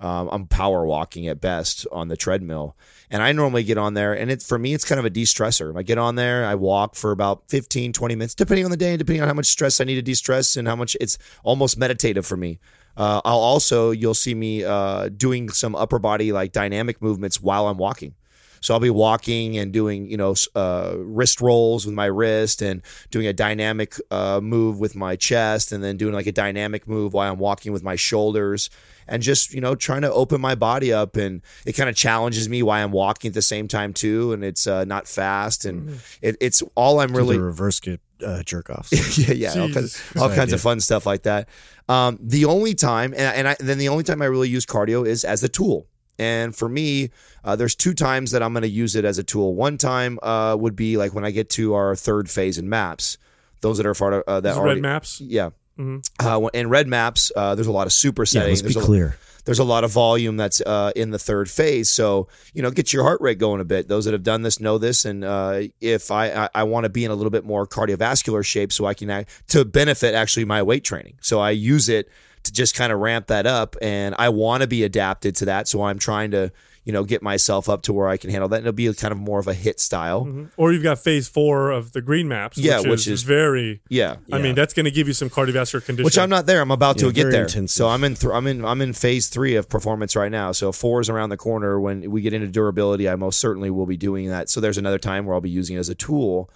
Um, 0.02 0.28
I'm 0.30 0.45
power 0.45 0.86
walking 0.86 1.28
at 1.30 1.39
best 1.39 1.88
on 1.89 2.10
the 2.10 2.17
treadmill. 2.17 2.76
And 3.10 3.24
I 3.24 3.32
normally 3.32 3.63
get 3.63 3.78
on 3.78 3.93
there, 3.93 4.13
and 4.13 4.30
it 4.30 4.43
for 4.43 4.60
me, 4.60 4.74
it's 4.74 4.84
kind 4.84 5.00
of 5.00 5.06
a 5.06 5.10
de 5.10 5.24
stressor. 5.24 5.78
I 5.78 5.84
get 5.84 5.98
on 5.98 6.15
there, 6.15 6.45
I 6.45 6.56
walk 6.56 6.95
for 6.95 7.12
about 7.12 7.50
15, 7.50 7.93
20 7.93 8.15
minutes, 8.15 8.36
depending 8.36 8.65
on 8.65 8.72
the 8.72 8.78
day, 8.78 8.98
depending 8.98 9.22
on 9.22 9.30
how 9.30 9.34
much 9.34 9.48
stress 9.48 9.80
I 9.80 9.86
need 9.86 9.95
to 9.95 10.02
de 10.02 10.13
stress 10.13 10.58
and 10.58 10.67
how 10.67 10.76
much 10.76 10.98
it's 11.00 11.17
almost 11.43 11.78
meditative 11.78 12.26
for 12.26 12.38
me. 12.38 12.60
Uh, 12.98 13.22
I'll 13.24 13.39
also, 13.39 13.91
you'll 13.91 14.13
see 14.13 14.36
me 14.36 14.65
uh, 14.65 15.08
doing 15.10 15.50
some 15.50 15.76
upper 15.76 16.00
body 16.00 16.34
like 16.34 16.52
dynamic 16.52 17.02
movements 17.02 17.41
while 17.41 17.67
I'm 17.67 17.78
walking. 17.78 18.15
So 18.62 18.74
I'll 18.74 18.80
be 18.80 18.89
walking 18.89 19.58
and 19.58 19.72
doing, 19.72 20.10
you 20.10 20.17
know, 20.17 20.36
uh, 20.56 20.95
wrist 20.98 21.41
rolls 21.41 21.86
with 21.86 21.95
my 21.95 22.06
wrist 22.06 22.62
and 22.62 22.82
doing 23.12 23.28
a 23.28 23.34
dynamic 23.34 23.95
uh, 24.12 24.39
move 24.41 24.80
with 24.80 24.95
my 24.95 25.15
chest 25.15 25.72
and 25.72 25.84
then 25.84 25.98
doing 25.98 26.13
like 26.13 26.28
a 26.28 26.32
dynamic 26.32 26.88
move 26.88 27.13
while 27.13 27.32
I'm 27.32 27.39
walking 27.39 27.72
with 27.72 27.84
my 27.84 27.95
shoulders 27.95 28.69
and 29.08 29.24
just, 29.24 29.54
you 29.54 29.62
know, 29.62 29.76
trying 29.76 30.02
to 30.02 30.12
open 30.13 30.39
my 30.39 30.56
body 30.56 30.93
up. 30.93 31.15
And 31.15 31.41
it 31.65 31.74
kind 31.74 31.89
of 31.89 31.95
challenges 31.95 32.48
me 32.48 32.63
while 32.63 32.84
I'm 32.84 32.91
walking 32.91 33.30
at 33.30 33.34
the 33.34 33.41
same 33.41 33.67
time 33.67 33.93
too. 33.93 34.34
And 34.34 34.43
it's 34.43 34.67
uh, 34.67 34.86
not 34.86 35.08
fast. 35.08 35.65
And 35.65 36.00
it, 36.22 36.38
it's 36.39 36.62
all 36.76 37.00
I'm 37.00 37.10
Really 37.15 37.39
reverse 37.39 37.80
get 37.80 38.00
uh, 38.26 38.43
jerk 38.43 38.69
offs. 38.69 39.17
yeah, 39.17 39.34
yeah, 39.34 39.62
all 39.62 39.69
kinds, 39.69 40.02
all 40.17 40.30
kinds 40.30 40.54
of 40.54 40.62
fun 40.62 40.80
stuff 40.80 41.06
like 41.06 41.24
that. 41.24 41.50
Um, 41.88 42.19
the 42.22 42.45
only 42.45 42.76
time, 42.76 43.13
and, 43.13 43.36
and 43.36 43.48
I, 43.48 43.56
then 43.60 43.78
the 43.80 43.89
only 43.89 44.04
time 44.04 44.22
I 44.22 44.26
really 44.26 44.50
use 44.50 44.65
cardio 44.65 45.08
is 45.08 45.24
as 45.24 45.43
a 45.43 45.50
tool. 45.50 45.88
And 46.19 46.55
for 46.55 46.67
me, 46.69 47.10
uh, 47.43 47.55
there's 47.55 47.75
two 47.75 47.93
times 47.93 48.32
that 48.32 48.43
I'm 48.43 48.53
going 48.53 48.63
to 48.63 48.69
use 48.69 48.95
it 48.95 49.05
as 49.05 49.17
a 49.17 49.23
tool. 49.23 49.55
One 49.55 49.77
time 49.77 50.19
uh, 50.21 50.55
would 50.60 50.75
be 50.75 50.97
like 50.97 51.13
when 51.13 51.23
I 51.25 51.32
get 51.32 51.49
to 51.51 51.73
our 51.73 51.95
third 51.95 52.29
phase 52.29 52.58
in 52.58 52.67
maps. 52.69 53.17
Those 53.62 53.77
that 53.77 53.86
are 53.86 53.95
far, 53.95 54.23
uh, 54.27 54.39
that 54.41 54.49
These 54.51 54.58
already, 54.58 54.82
red 54.82 54.91
maps. 54.91 55.21
yeah. 55.21 55.49
Mhm. 55.79 56.05
Uh, 56.19 56.47
in 56.53 56.69
red 56.69 56.88
maps, 56.88 57.32
uh, 57.36 57.55
there's 57.55 57.67
a 57.67 57.71
lot 57.71 57.88
of 57.88 57.93
super 57.93 58.23
Yeah, 58.23 58.25
settings. 58.41 58.62
let's 58.62 58.62
be 58.62 58.73
There's 58.73 58.84
a- 58.84 58.86
clear. 58.86 59.17
there's 59.45 59.60
a 59.60 59.63
lot 59.63 59.84
of 59.86 59.91
volume 59.91 60.36
that's 60.38 60.60
uh, 60.62 60.91
in 60.95 61.12
the 61.12 61.17
third 61.19 61.49
phase. 61.49 61.89
So, 61.89 62.27
you 62.53 62.62
know, 62.62 62.69
get 62.71 62.91
your 62.93 63.03
heart 63.03 63.19
rate 63.21 63.38
going 63.39 63.62
a 63.62 63.65
bit. 63.65 63.88
Those 63.88 64.03
that 64.05 64.12
have 64.13 64.23
done 64.23 64.41
this 64.43 64.60
know 64.60 64.77
this. 64.77 65.05
And 65.05 65.23
uh, 65.23 65.62
if 65.82 66.12
I, 66.12 66.29
I, 66.32 66.49
I 66.53 66.63
want 66.63 66.84
to 66.84 66.89
be 66.89 67.05
in 67.05 67.12
a 67.12 67.15
little 67.15 67.32
bit 67.32 67.45
more 67.45 67.65
cardiovascular 67.65 68.45
shape 68.45 68.71
so 68.73 68.86
I 68.86 68.93
can 68.93 69.10
act, 69.10 69.29
to 69.49 69.63
benefit 69.65 70.13
actually 70.13 70.45
my 70.45 70.62
weight 70.62 70.84
training. 70.84 71.15
So 71.21 71.39
I 71.39 71.51
use 71.51 71.88
it 71.89 72.10
to 72.43 72.52
just 72.54 72.75
kind 72.75 72.91
of 72.91 72.99
ramp 72.99 73.28
that 73.28 73.45
up. 73.45 73.75
And 73.82 74.15
I 74.17 74.30
want 74.30 74.62
to 74.62 74.67
be 74.67 74.84
adapted 74.84 75.36
to 75.38 75.45
that. 75.45 75.67
So 75.67 75.84
I'm 75.84 75.99
trying 75.99 76.32
to, 76.32 76.52
you 76.86 76.93
know, 76.93 77.04
get 77.04 77.21
myself 77.21 77.69
up 77.69 77.82
to 77.84 77.93
where 77.93 78.08
I 78.08 78.17
can 78.17 78.30
handle 78.32 78.47
that. 78.49 78.58
And 78.58 78.65
it'll 78.67 78.75
be 78.75 78.91
kind 78.93 79.12
of 79.12 79.17
more 79.19 79.38
of 79.39 79.47
a 79.47 79.54
HIIT 79.54 79.80
style. 79.80 80.25
Mhm. 80.25 80.49
Or 80.58 80.71
you've 80.73 80.82
got 80.82 80.97
phase 80.99 81.28
four 81.28 81.69
of 81.69 81.91
the 81.91 82.02
green 82.02 82.28
maps. 82.28 82.58
Yeah, 82.58 82.80
which, 82.80 82.88
which 82.88 82.99
is, 83.02 83.08
is- 83.08 83.23
very. 83.23 83.82
Yeah. 83.89 84.15
I 84.32 84.38
Yeah. 84.38 84.43
mean, 84.43 84.56
that's 84.56 84.73
going 84.73 84.86
to 84.86 84.91
give 84.91 85.08
you 85.08 85.13
some 85.13 85.30
cardiovascular 85.30 85.86
condition. 85.86 86.06
Which 86.06 86.17
I'm 86.17 86.30
not 86.30 86.45
there. 86.45 86.62
I'm 86.62 86.71
about 86.71 86.97
to 86.99 87.12
get 87.12 87.30
there. 87.32 87.43
intensive. 87.43 87.69
So 87.71 87.89
I'm 87.89 88.04
in. 88.04 88.15
Th- 88.15 88.34
I'm 88.34 88.47
in. 88.47 88.63
I'm 88.65 88.82
in 88.82 88.93
phase 88.93 89.28
three 89.28 89.56
of 89.56 89.69
performance 89.69 90.15
right 90.15 90.32
now. 90.32 90.52
So 90.54 90.71
four 90.71 91.02
is 91.02 91.10
around 91.10 91.30
the 91.30 91.38
corner. 91.38 91.80
When 91.80 92.10
we 92.10 92.21
get 92.21 92.34
into 92.34 92.47
durability, 92.47 93.08
I 93.10 93.15
most 93.15 93.39
certainly 93.39 93.69
will 93.69 93.86
be 93.86 93.97
doing 93.97 94.30
that. 94.30 94.49
So 94.49 94.60
there's 94.60 94.78
another 94.78 94.97
time 94.99 95.25
where 95.25 95.36
I'll 95.36 95.41
be 95.41 95.49
using 95.49 95.75
it 95.75 95.80
as 95.80 95.89
a 95.89 95.95
tool. 95.95 96.49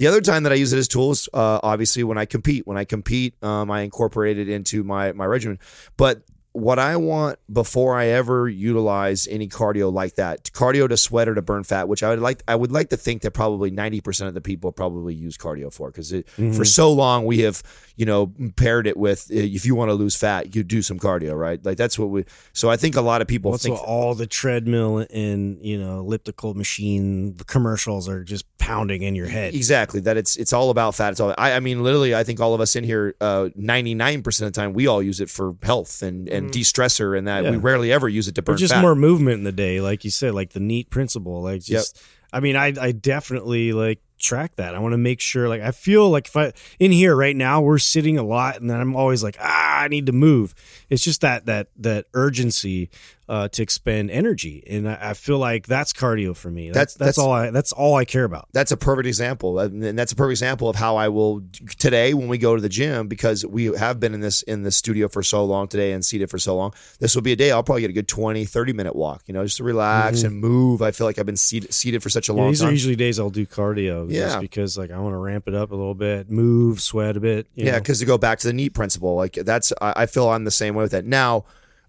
The 0.00 0.06
other 0.06 0.22
time 0.22 0.44
that 0.44 0.52
I 0.52 0.54
use 0.54 0.72
it 0.72 0.78
as 0.78 0.88
tools, 0.88 1.28
uh, 1.34 1.60
obviously, 1.62 2.04
when 2.04 2.16
I 2.16 2.24
compete. 2.24 2.66
When 2.66 2.78
I 2.78 2.84
compete, 2.86 3.34
um, 3.44 3.70
I 3.70 3.82
incorporate 3.82 4.38
it 4.38 4.48
into 4.48 4.82
my 4.82 5.12
my 5.12 5.26
regimen. 5.26 5.58
But 5.98 6.22
what 6.52 6.78
I 6.78 6.96
want 6.96 7.38
before 7.52 7.96
I 7.96 8.06
ever 8.06 8.48
utilize 8.48 9.28
any 9.28 9.48
cardio 9.48 9.92
like 9.92 10.16
that, 10.16 10.44
cardio 10.44 10.88
to 10.88 10.96
sweat 10.96 11.28
or 11.28 11.34
to 11.34 11.42
burn 11.42 11.62
fat, 11.62 11.88
which 11.88 12.02
I 12.02 12.10
would 12.10 12.20
like, 12.20 12.42
I 12.48 12.56
would 12.56 12.72
like 12.72 12.90
to 12.90 12.96
think 12.96 13.22
that 13.22 13.30
probably 13.30 13.70
ninety 13.70 14.00
percent 14.00 14.28
of 14.28 14.34
the 14.34 14.40
people 14.40 14.72
probably 14.72 15.14
use 15.14 15.36
cardio 15.36 15.72
for 15.72 15.90
because 15.90 16.12
for 16.56 16.64
so 16.64 16.92
long 16.92 17.24
we 17.24 17.40
have, 17.40 17.62
you 17.96 18.04
know, 18.04 18.32
paired 18.56 18.86
it 18.86 18.96
with 18.96 19.30
uh, 19.30 19.34
if 19.36 19.64
you 19.64 19.74
want 19.74 19.90
to 19.90 19.94
lose 19.94 20.16
fat, 20.16 20.54
you 20.54 20.64
do 20.64 20.82
some 20.82 20.98
cardio, 20.98 21.38
right? 21.38 21.64
Like 21.64 21.76
that's 21.76 21.98
what 21.98 22.10
we. 22.10 22.24
So 22.52 22.68
I 22.68 22.76
think 22.76 22.96
a 22.96 23.00
lot 23.00 23.22
of 23.22 23.28
people 23.28 23.52
What's 23.52 23.62
think 23.62 23.78
all 23.78 24.14
the 24.14 24.26
treadmill 24.26 25.06
and 25.10 25.64
you 25.64 25.78
know 25.78 26.00
elliptical 26.00 26.54
machine 26.54 27.36
commercials 27.46 28.08
are 28.08 28.24
just 28.24 28.44
pounding 28.58 29.02
in 29.02 29.14
your 29.14 29.26
head. 29.26 29.54
Exactly. 29.54 30.00
That 30.00 30.16
it's 30.16 30.36
it's 30.36 30.52
all 30.52 30.70
about 30.70 30.94
fat. 30.94 31.12
It's 31.12 31.20
all. 31.20 31.34
I, 31.38 31.52
I 31.52 31.60
mean, 31.60 31.82
literally, 31.82 32.14
I 32.14 32.24
think 32.24 32.40
all 32.40 32.54
of 32.54 32.60
us 32.60 32.74
in 32.74 32.84
here, 32.84 33.14
nine 33.54 34.22
percent 34.22 34.48
of 34.48 34.52
the 34.52 34.60
time, 34.60 34.72
we 34.72 34.86
all 34.86 35.02
use 35.02 35.20
it 35.20 35.30
for 35.30 35.54
health 35.62 36.02
and 36.02 36.28
and 36.28 36.39
de 36.40 36.60
stressor, 36.60 37.16
and 37.16 37.26
that 37.28 37.44
we 37.44 37.56
rarely 37.56 37.92
ever 37.92 38.08
use 38.08 38.28
it 38.28 38.34
to 38.36 38.42
burn 38.42 38.54
But 38.54 38.60
just 38.60 38.72
fat. 38.74 38.80
more 38.82 38.94
movement 38.94 39.38
in 39.38 39.44
the 39.44 39.52
day, 39.52 39.80
like 39.80 40.04
you 40.04 40.10
said, 40.10 40.34
like 40.34 40.50
the 40.50 40.60
NEAT 40.60 40.90
principle. 40.90 41.42
Like 41.42 41.62
just, 41.62 42.00
I 42.32 42.40
mean, 42.40 42.56
I 42.56 42.74
I 42.80 42.92
definitely 42.92 43.72
like 43.72 44.00
track 44.20 44.56
that. 44.56 44.74
I 44.74 44.78
want 44.78 44.92
to 44.92 44.98
make 44.98 45.20
sure. 45.20 45.48
Like 45.48 45.62
I 45.62 45.70
feel 45.72 46.08
like 46.10 46.28
if 46.28 46.36
I 46.36 46.52
in 46.78 46.92
here 46.92 47.16
right 47.16 47.36
now, 47.36 47.60
we're 47.60 47.78
sitting 47.78 48.18
a 48.18 48.22
lot, 48.22 48.60
and 48.60 48.70
then 48.70 48.80
I'm 48.80 48.94
always 48.94 49.22
like, 49.22 49.36
ah, 49.40 49.80
I 49.80 49.88
need 49.88 50.06
to 50.06 50.12
move. 50.12 50.54
It's 50.88 51.02
just 51.02 51.20
that 51.22 51.46
that 51.46 51.68
that 51.78 52.06
urgency 52.14 52.90
uh, 53.28 53.46
to 53.46 53.62
expend 53.62 54.10
energy, 54.10 54.60
and 54.68 54.88
I, 54.88 55.10
I 55.10 55.14
feel 55.14 55.38
like 55.38 55.68
that's 55.68 55.92
cardio 55.92 56.36
for 56.36 56.50
me. 56.50 56.70
That's- 56.70 56.94
That's 56.94 56.94
that's, 56.94 57.16
that's- 57.16 57.18
all 57.18 57.30
I 57.32 57.50
that's 57.50 57.72
all 57.72 57.94
I 57.94 58.04
care 58.04 58.24
about. 58.24 58.48
that's 58.52 58.72
a 58.72 58.76
perfect 58.76 59.06
example, 59.06 59.60
and 59.60 59.96
that's 59.96 60.10
a 60.10 60.16
perfect 60.16 60.32
example 60.32 60.68
of 60.68 60.74
how 60.74 60.96
I 60.96 61.08
will 61.08 61.42
today 61.78 62.12
when 62.12 62.26
we 62.26 62.38
go 62.38 62.56
to 62.56 62.60
the 62.62 62.68
gym 62.68 63.06
because 63.06 63.46
we 63.46 63.66
have 63.66 64.00
been 64.00 64.14
in 64.14 64.20
this 64.20 64.42
in 64.42 64.64
the 64.64 64.72
studio 64.72 65.06
for 65.08 65.22
so 65.22 65.44
long 65.44 65.68
today 65.68 65.92
and 65.92 66.04
seated 66.04 66.28
for 66.28 66.38
so 66.40 66.56
long. 66.56 66.74
This 66.98 67.14
will 67.14 67.22
be 67.22 67.30
a 67.30 67.36
day 67.36 67.52
I'll 67.52 67.62
probably 67.62 67.82
get 67.82 67.90
a 67.90 67.92
good 67.94 68.08
20, 68.08 68.44
30 68.46 68.72
minute 68.72 68.96
walk, 68.96 69.22
you 69.26 69.32
know, 69.34 69.44
just 69.44 69.58
to 69.58 69.64
relax 69.64 70.24
and 70.24 70.34
move. 70.40 70.82
I 70.82 70.90
feel 70.90 71.06
like 71.06 71.18
I've 71.20 71.26
been 71.26 71.36
seated, 71.36 71.72
seated 71.72 72.02
for 72.02 72.10
such 72.10 72.28
a 72.28 72.32
Mm-hmm. 72.32 72.38
Yeah, 72.38 72.42
long 72.44 72.50
these 72.52 72.62
are 72.64 72.70
usually 72.72 72.96
days 72.96 73.20
I'll 73.20 73.30
do 73.30 73.46
cardio, 73.46 74.09
Yeah. 74.10 74.26
just 74.26 74.40
because 74.40 74.78
like 74.78 74.90
I 74.90 74.98
want 74.98 75.14
to 75.14 75.18
ramp 75.18 75.48
it 75.48 75.54
up 75.54 75.70
a 75.70 75.74
little 75.74 75.94
bit, 75.94 76.30
move, 76.30 76.80
sweat 76.80 77.16
a 77.16 77.20
bit. 77.20 77.46
you 77.54 77.66
Yeah, 77.66 77.78
because 77.78 78.00
to 78.00 78.06
go 78.06 78.18
back 78.18 78.38
to 78.40 78.46
the 78.46 78.52
NEAT 78.52 78.74
principle, 78.74 79.14
like 79.16 79.34
that's 79.34 79.72
I, 79.80 79.92
I 79.96 80.06
feel 80.06 80.28
I'm 80.28 80.44
the 80.44 80.50
same 80.50 80.74
way 80.74 80.82
with 80.82 80.92
that. 80.92 81.04
Now, 81.04 81.44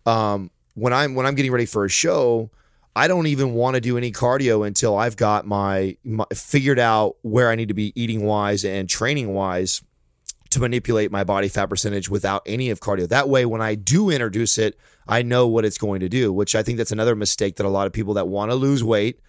um, 0.05 0.51
when 0.75 0.93
I'm 0.93 1.15
when 1.15 1.25
I'm 1.25 1.35
getting 1.35 1.51
ready 1.51 1.65
for 1.65 1.85
a 1.85 1.89
show, 1.89 2.49
I 2.95 3.07
don't 3.07 3.27
even 3.27 3.53
want 3.53 3.75
to 3.75 3.81
do 3.81 3.97
any 3.97 4.11
cardio 4.11 4.65
until 4.65 4.97
I've 4.97 5.15
got 5.15 5.45
my, 5.45 5.95
my 6.03 6.25
figured 6.33 6.79
out 6.79 7.15
where 7.21 7.49
I 7.49 7.55
need 7.55 7.69
to 7.69 7.73
be 7.73 7.93
eating 7.95 8.23
wise 8.25 8.65
and 8.65 8.89
training 8.89 9.33
wise 9.33 9.81
to 10.49 10.59
manipulate 10.59 11.11
my 11.11 11.23
body 11.23 11.47
fat 11.47 11.67
percentage 11.67 12.09
without 12.09 12.41
any 12.45 12.69
of 12.69 12.81
cardio. 12.81 13.07
That 13.07 13.29
way, 13.29 13.45
when 13.45 13.61
I 13.61 13.75
do 13.75 14.09
introduce 14.09 14.57
it, 14.57 14.77
I 15.07 15.21
know 15.21 15.47
what 15.47 15.63
it's 15.63 15.77
going 15.77 16.01
to 16.01 16.09
do. 16.09 16.33
Which 16.33 16.55
I 16.55 16.63
think 16.63 16.77
that's 16.77 16.91
another 16.91 17.15
mistake 17.15 17.55
that 17.55 17.65
a 17.65 17.69
lot 17.69 17.87
of 17.87 17.93
people 17.93 18.15
that 18.15 18.27
want 18.27 18.51
to 18.51 18.55
lose 18.55 18.83
weight 18.83 19.21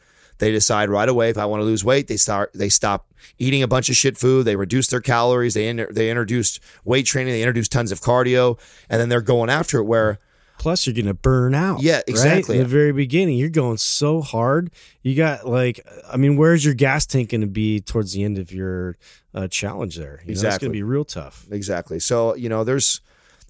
they 0.42 0.50
decide 0.50 0.90
right 0.90 1.08
away 1.08 1.30
if 1.30 1.38
I 1.38 1.46
want 1.46 1.60
to 1.60 1.64
lose 1.64 1.84
weight, 1.84 2.08
they 2.08 2.16
start 2.16 2.50
they 2.52 2.68
stop 2.68 3.06
eating 3.38 3.62
a 3.62 3.68
bunch 3.68 3.88
of 3.88 3.94
shit 3.94 4.18
food, 4.18 4.44
they 4.44 4.56
reduce 4.56 4.88
their 4.88 5.00
calories, 5.00 5.54
they 5.54 5.68
in, 5.68 5.86
they 5.88 6.10
introduced 6.10 6.58
weight 6.84 7.06
training, 7.06 7.32
they 7.32 7.42
introduced 7.42 7.70
tons 7.70 7.92
of 7.92 8.00
cardio, 8.00 8.58
and 8.90 9.00
then 9.00 9.08
they're 9.08 9.20
going 9.20 9.48
after 9.48 9.78
it 9.78 9.84
where 9.84 10.18
Plus, 10.58 10.86
you're 10.86 10.94
gonna 10.94 11.14
burn 11.14 11.54
out. 11.54 11.80
Yeah, 11.82 11.96
right? 11.96 12.04
exactly. 12.06 12.56
In 12.56 12.62
the 12.62 12.68
very 12.68 12.92
beginning, 12.92 13.36
you're 13.36 13.48
going 13.48 13.78
so 13.78 14.20
hard. 14.20 14.70
You 15.02 15.16
got 15.16 15.46
like, 15.46 15.84
I 16.08 16.16
mean, 16.16 16.36
where's 16.36 16.64
your 16.64 16.74
gas 16.74 17.06
tank 17.06 17.30
gonna 17.30 17.46
be 17.46 17.80
towards 17.80 18.12
the 18.12 18.22
end 18.22 18.38
of 18.38 18.52
your 18.52 18.96
uh, 19.34 19.48
challenge? 19.48 19.96
There, 19.96 20.20
you 20.24 20.34
know, 20.34 20.48
it's 20.48 20.58
gonna 20.58 20.70
be 20.70 20.84
real 20.84 21.04
tough. 21.04 21.46
exactly. 21.50 21.98
So, 21.98 22.36
you 22.36 22.48
know, 22.48 22.62
there's 22.62 23.00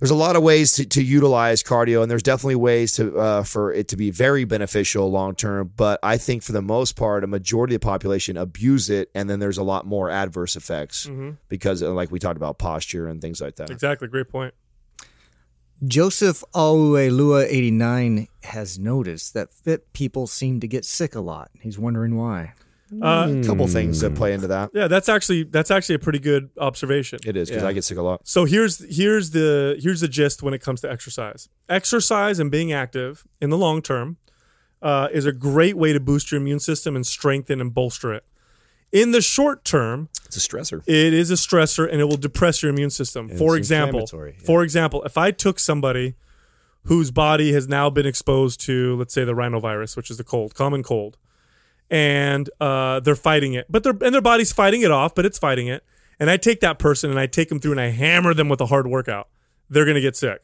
there's 0.03 0.11
a 0.11 0.17
lot 0.17 0.35
of 0.35 0.43
ways 0.43 0.73
to, 0.73 0.85
to 0.85 1.01
utilize 1.01 1.63
cardio 1.63 2.03
and 2.03 2.11
there's 2.11 2.25
definitely 2.25 2.57
ways 2.57 2.91
to 2.97 3.17
uh, 3.17 3.43
for 3.45 3.73
it 3.73 3.87
to 3.87 3.97
be 3.97 4.11
very 4.11 4.45
beneficial 4.45 5.09
long 5.13 5.37
term, 5.37 5.71
but 5.77 6.01
I 6.03 6.17
think 6.17 6.43
for 6.43 6.51
the 6.51 6.61
most 6.61 6.97
part 6.97 7.23
a 7.23 7.29
majority 7.29 7.77
of 7.77 7.81
the 7.81 7.85
population 7.87 8.37
abuse 8.37 8.91
it 8.91 9.11
and 9.15 9.31
then 9.31 9.39
there's 9.39 9.59
a 9.59 9.63
lot 9.63 9.87
more 9.87 10.11
adverse 10.11 10.57
effects 10.57 11.07
Mhm. 11.07 11.37
because 11.49 11.85
uh, 11.85 11.93
like 11.93 12.11
we 12.11 12.19
talked 12.19 12.37
about 12.37 12.59
posture 12.59 13.07
and 13.07 13.21
things 13.23 13.41
like 13.41 13.55
that. 13.57 13.71
Exactly. 13.71 14.09
Great 14.09 14.29
point. 14.29 14.55
Joseph 15.85 16.45
Aluelua 16.55 17.45
89 17.49 18.29
has 18.45 18.79
noticed 18.79 19.35
that 19.35 19.53
fit 19.53 19.93
people 19.93 20.27
seem 20.27 20.61
to 20.61 20.69
get 20.69 20.85
sick 20.85 21.15
a 21.15 21.21
lot. 21.21 21.51
He's 21.61 21.79
wondering 21.79 22.17
why. 22.17 22.55
Uh, 23.01 23.41
A 23.41 23.45
couple 23.47 23.67
things 23.69 24.01
that 24.01 24.15
play 24.15 24.33
into 24.35 24.47
that. 24.49 24.71
yeah, 24.75 24.87
that's 24.89 25.09
actually 25.09 25.45
that's 25.45 25.71
actually 25.71 25.95
a 25.95 25.99
pretty 25.99 26.19
good 26.19 26.51
observation. 26.59 27.21
It 27.25 27.37
is 27.37 27.49
because 27.49 27.65
I 27.65 27.73
get 27.73 27.85
sick 27.85 27.97
a 27.99 28.03
lot. 28.03 28.21
So 28.25 28.45
here's 28.45 28.79
here's 28.95 29.31
the 29.31 29.79
here's 29.81 30.01
the 30.01 30.09
gist 30.09 30.43
when 30.43 30.53
it 30.55 30.61
comes 30.61 30.81
to 30.83 30.91
exercise. 30.91 31.49
Exercise 31.69 32.39
and 32.39 32.51
being 32.51 32.73
active 32.73 33.25
in 33.41 33.51
the 33.51 33.57
long 33.57 33.81
term 33.83 34.19
uh, 34.83 35.09
is 35.13 35.25
a 35.27 35.33
great 35.33 35.77
way 35.77 35.93
to 35.93 36.01
boost 36.01 36.31
your 36.33 36.41
immune 36.41 36.61
system 36.61 36.97
and 36.97 37.07
strengthen 37.07 37.61
and 37.61 37.73
bolster 37.73 38.13
it. 38.13 38.25
In 38.91 39.13
the 39.13 39.23
short 39.23 39.65
term, 39.65 40.11
It's 40.27 40.37
a 40.37 40.41
stressor. 40.41 40.83
it 40.87 41.15
is 41.15 41.31
a 41.31 41.35
stressor 41.35 41.89
and 41.91 41.99
it 42.01 42.05
will 42.05 42.19
depress 42.19 42.63
your 42.63 42.71
immune 42.71 42.91
system. 42.91 43.29
for 43.29 43.57
example, 43.57 44.07
yeah. 44.13 44.33
for 44.45 44.63
example, 44.63 45.03
if 45.05 45.17
I 45.17 45.31
took 45.31 45.59
somebody 45.59 46.15
whose 46.85 47.11
body 47.11 47.53
has 47.55 47.67
now 47.69 47.89
been 47.89 48.05
exposed 48.07 48.61
to, 48.63 48.97
let's 48.97 49.15
say, 49.15 49.25
the 49.25 49.33
rhinovirus, 49.35 49.97
which 49.97 50.11
is 50.11 50.19
the 50.19 50.25
cold, 50.25 50.55
common 50.55 50.83
cold, 50.83 51.17
and 51.93 52.49
uh, 52.59 53.01
they're 53.01 53.15
fighting 53.15 53.53
it, 53.53 53.67
but 53.69 53.85
their 53.85 53.93
and 53.93 54.15
their 54.15 54.23
body's 54.23 54.51
fighting 54.51 54.81
it 54.81 54.91
off, 54.91 55.15
but 55.15 55.27
it's 55.27 55.39
fighting 55.39 55.69
it, 55.69 55.85
and 56.19 56.31
I 56.31 56.39
take 56.39 56.61
that 56.61 56.79
person 56.79 57.11
and 57.11 57.21
I 57.21 57.27
take 57.27 57.51
them 57.51 57.61
through 57.61 57.73
and 57.73 57.81
I 57.81 57.91
hammer 57.91 58.33
them 58.33 58.49
with 58.49 58.61
a 58.63 58.67
hard 58.67 58.87
workout, 58.87 59.29
they're 59.69 59.85
going 59.85 59.97
to 59.97 60.01
get 60.01 60.17
sick. 60.17 60.41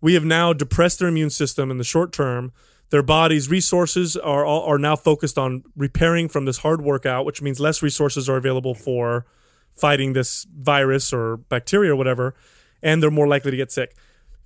We 0.00 0.14
have 0.14 0.24
now 0.24 0.52
depressed 0.52 1.00
their 1.00 1.08
immune 1.08 1.30
system 1.30 1.70
in 1.70 1.78
the 1.78 1.84
short 1.84 2.12
term. 2.12 2.52
Their 2.90 3.02
body's 3.02 3.50
resources 3.50 4.16
are 4.16 4.44
all, 4.44 4.62
are 4.62 4.78
now 4.78 4.96
focused 4.96 5.36
on 5.36 5.62
repairing 5.76 6.28
from 6.28 6.46
this 6.46 6.58
hard 6.58 6.80
workout, 6.80 7.26
which 7.26 7.42
means 7.42 7.60
less 7.60 7.82
resources 7.82 8.28
are 8.28 8.36
available 8.36 8.74
for 8.74 9.26
fighting 9.74 10.14
this 10.14 10.46
virus 10.56 11.12
or 11.12 11.36
bacteria 11.36 11.92
or 11.92 11.96
whatever, 11.96 12.34
and 12.82 13.02
they're 13.02 13.10
more 13.10 13.28
likely 13.28 13.50
to 13.50 13.56
get 13.56 13.70
sick. 13.70 13.94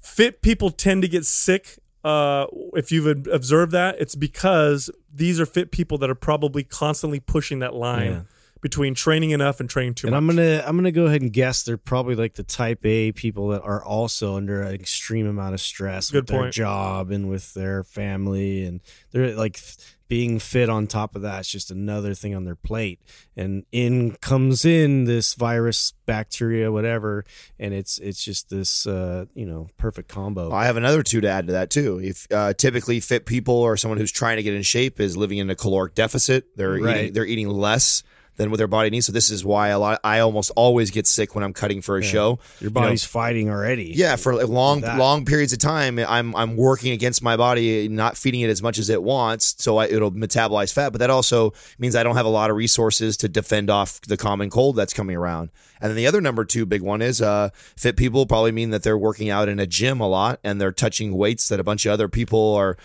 Fit 0.01 0.43
people 0.43 0.71
tend 0.71 1.03
to 1.03 1.09
get 1.09 1.25
sick. 1.25 1.79
Uh, 2.05 2.47
if 2.75 2.91
you've 2.91 3.27
observed 3.29 3.73
that, 3.73 3.97
it's 4.01 4.15
because 4.15 4.91
these 5.13 5.39
are 5.39 5.47
fit 5.47 5.71
people 5.71 5.99
that 5.99 6.11
are 6.11 6.15
probably 6.15 6.65
constantly 6.65 7.21
pushing 7.21 7.61
that 7.61 7.75
line 7.75 8.11
Yeah. 8.11 8.21
between 8.61 8.95
training 8.95 9.31
enough 9.31 9.61
and 9.61 9.69
training 9.71 9.95
too 9.95 10.07
and 10.09 10.15
much. 10.15 10.19
I'm 10.21 10.27
gonna 10.37 10.65
I'm 10.67 10.77
gonna 10.77 10.91
go 10.93 11.07
ahead 11.07 11.23
and 11.23 11.33
guess 11.33 11.63
they're 11.63 11.77
probably 11.77 12.15
like 12.17 12.35
the 12.35 12.43
type 12.43 12.85
A 12.85 13.13
people 13.13 13.49
that 13.49 13.63
are 13.63 13.85
also 13.85 14.37
under 14.37 14.63
an 14.63 14.75
extreme 14.75 15.27
amount 15.27 15.55
of 15.55 15.61
stress 15.61 16.11
Good 16.11 16.23
with 16.25 16.27
their 16.29 16.41
point. 16.43 16.55
job 16.55 17.11
and 17.11 17.29
with 17.29 17.55
their 17.55 17.83
family, 17.85 18.65
and 18.65 18.81
they're 19.13 19.35
like 19.35 19.61
being 20.13 20.39
fit 20.39 20.69
on 20.69 20.87
top 20.87 21.17
of 21.17 21.23
that. 21.23 21.41
It's 21.41 21.49
just 21.49 21.71
another 21.71 22.13
thing 22.13 22.35
on 22.35 22.45
their 22.45 22.55
plate, 22.55 23.01
and 23.35 23.65
in 23.73 24.13
comes 24.17 24.67
in 24.67 25.05
this 25.05 25.33
virus, 25.33 25.95
bacteria, 26.05 26.71
whatever, 26.71 27.25
and 27.59 27.73
it's 27.73 27.97
it's 27.97 28.23
just 28.23 28.51
this 28.51 28.87
uh, 28.87 29.25
you 29.35 29.47
know 29.47 29.71
perfect 29.79 30.11
combo. 30.11 30.53
I 30.53 30.67
have 30.67 30.77
another 30.77 31.03
two 31.03 31.23
to 31.23 31.29
add 31.31 31.47
to 31.47 31.55
that 31.55 31.71
too. 31.71 31.99
If 31.99 32.27
uh, 32.31 32.53
typically 32.53 33.01
fit 33.01 33.25
people 33.25 33.55
or 33.55 33.79
someone 33.79 33.97
who's 33.97 34.13
trying 34.13 34.37
to 34.37 34.43
get 34.43 34.53
in 34.53 34.61
shape 34.61 35.01
is 35.01 35.17
living 35.17 35.39
in 35.39 35.49
a 35.49 35.55
caloric 35.55 35.95
deficit, 35.95 36.59
they're 36.59 36.77
eating, 36.77 37.15
they're 37.15 37.25
eating 37.25 37.49
less 37.49 38.03
than 38.37 38.51
what 38.51 38.57
their 38.57 38.67
body 38.67 38.91
needs. 38.91 39.07
So 39.07 39.13
this 39.13 39.31
is 39.31 39.45
why 39.45 39.69
a 39.69 39.79
lot. 39.79 40.01
I 40.03 40.21
almost 40.21 40.51
always 40.57 40.91
get 40.91 41.07
sick 41.07 41.35
when 41.35 41.45
I'm 41.45 41.53
cutting 41.53 41.83
for 41.83 41.99
a 41.99 42.03
show. 42.03 42.39
Your 42.61 42.71
You 42.71 42.75
know, 42.75 42.81
body's 42.81 43.05
fighting 43.05 43.51
already. 43.51 43.93
Yeah, 43.95 44.17
for 44.17 44.35
like 44.35 44.49
long 44.49 44.81
that. 44.81 44.99
long 44.99 45.25
periods 45.25 45.53
of 45.53 45.59
time, 45.59 45.99
I'm 45.99 46.35
I'm 46.35 46.57
working 46.57 46.93
against 46.93 47.23
my 47.23 47.37
body, 47.37 47.89
not 47.89 48.17
feeding 48.17 48.41
it 48.41 48.49
as 48.51 48.63
much 48.63 48.79
as 48.79 48.89
it 48.89 49.03
wants, 49.03 49.55
so 49.59 49.77
I, 49.77 49.87
it'll 49.87 50.13
metabolize 50.13 50.73
fat. 50.73 50.91
But 50.93 50.99
that 50.99 51.11
also 51.11 51.53
means 51.79 51.95
I 51.95 52.03
don't 52.03 52.17
have 52.17 52.27
a 52.27 52.31
lot 52.31 52.51
of 52.51 52.57
resources 52.57 53.17
to 53.19 53.29
defend 53.29 53.71
off 53.71 54.01
the 54.03 54.17
common 54.17 54.51
cold 54.51 54.77
that's 54.77 54.93
coming 54.95 55.17
around. 55.17 55.51
And 55.83 55.91
then 55.91 55.97
the 55.97 56.07
other 56.07 56.21
number 56.21 56.45
two 56.45 56.65
big 56.65 56.81
one 56.81 57.03
is 57.03 57.21
uh, 57.21 57.51
fit 57.77 57.97
people 57.97 58.25
probably 58.25 58.53
mean 58.53 58.71
that 58.71 58.83
they're 58.85 58.97
working 58.97 59.29
out 59.29 59.49
in 59.49 59.59
a 59.59 59.67
gym 59.67 60.01
a 60.01 60.09
lot 60.09 60.39
and 60.45 60.61
they're 60.61 60.73
touching 60.73 61.15
weights 61.15 61.49
that 61.49 61.59
a 61.61 61.65
bunch 61.65 61.85
of 61.85 61.93
other 61.93 62.09
people 62.09 62.55
are, 62.55 62.77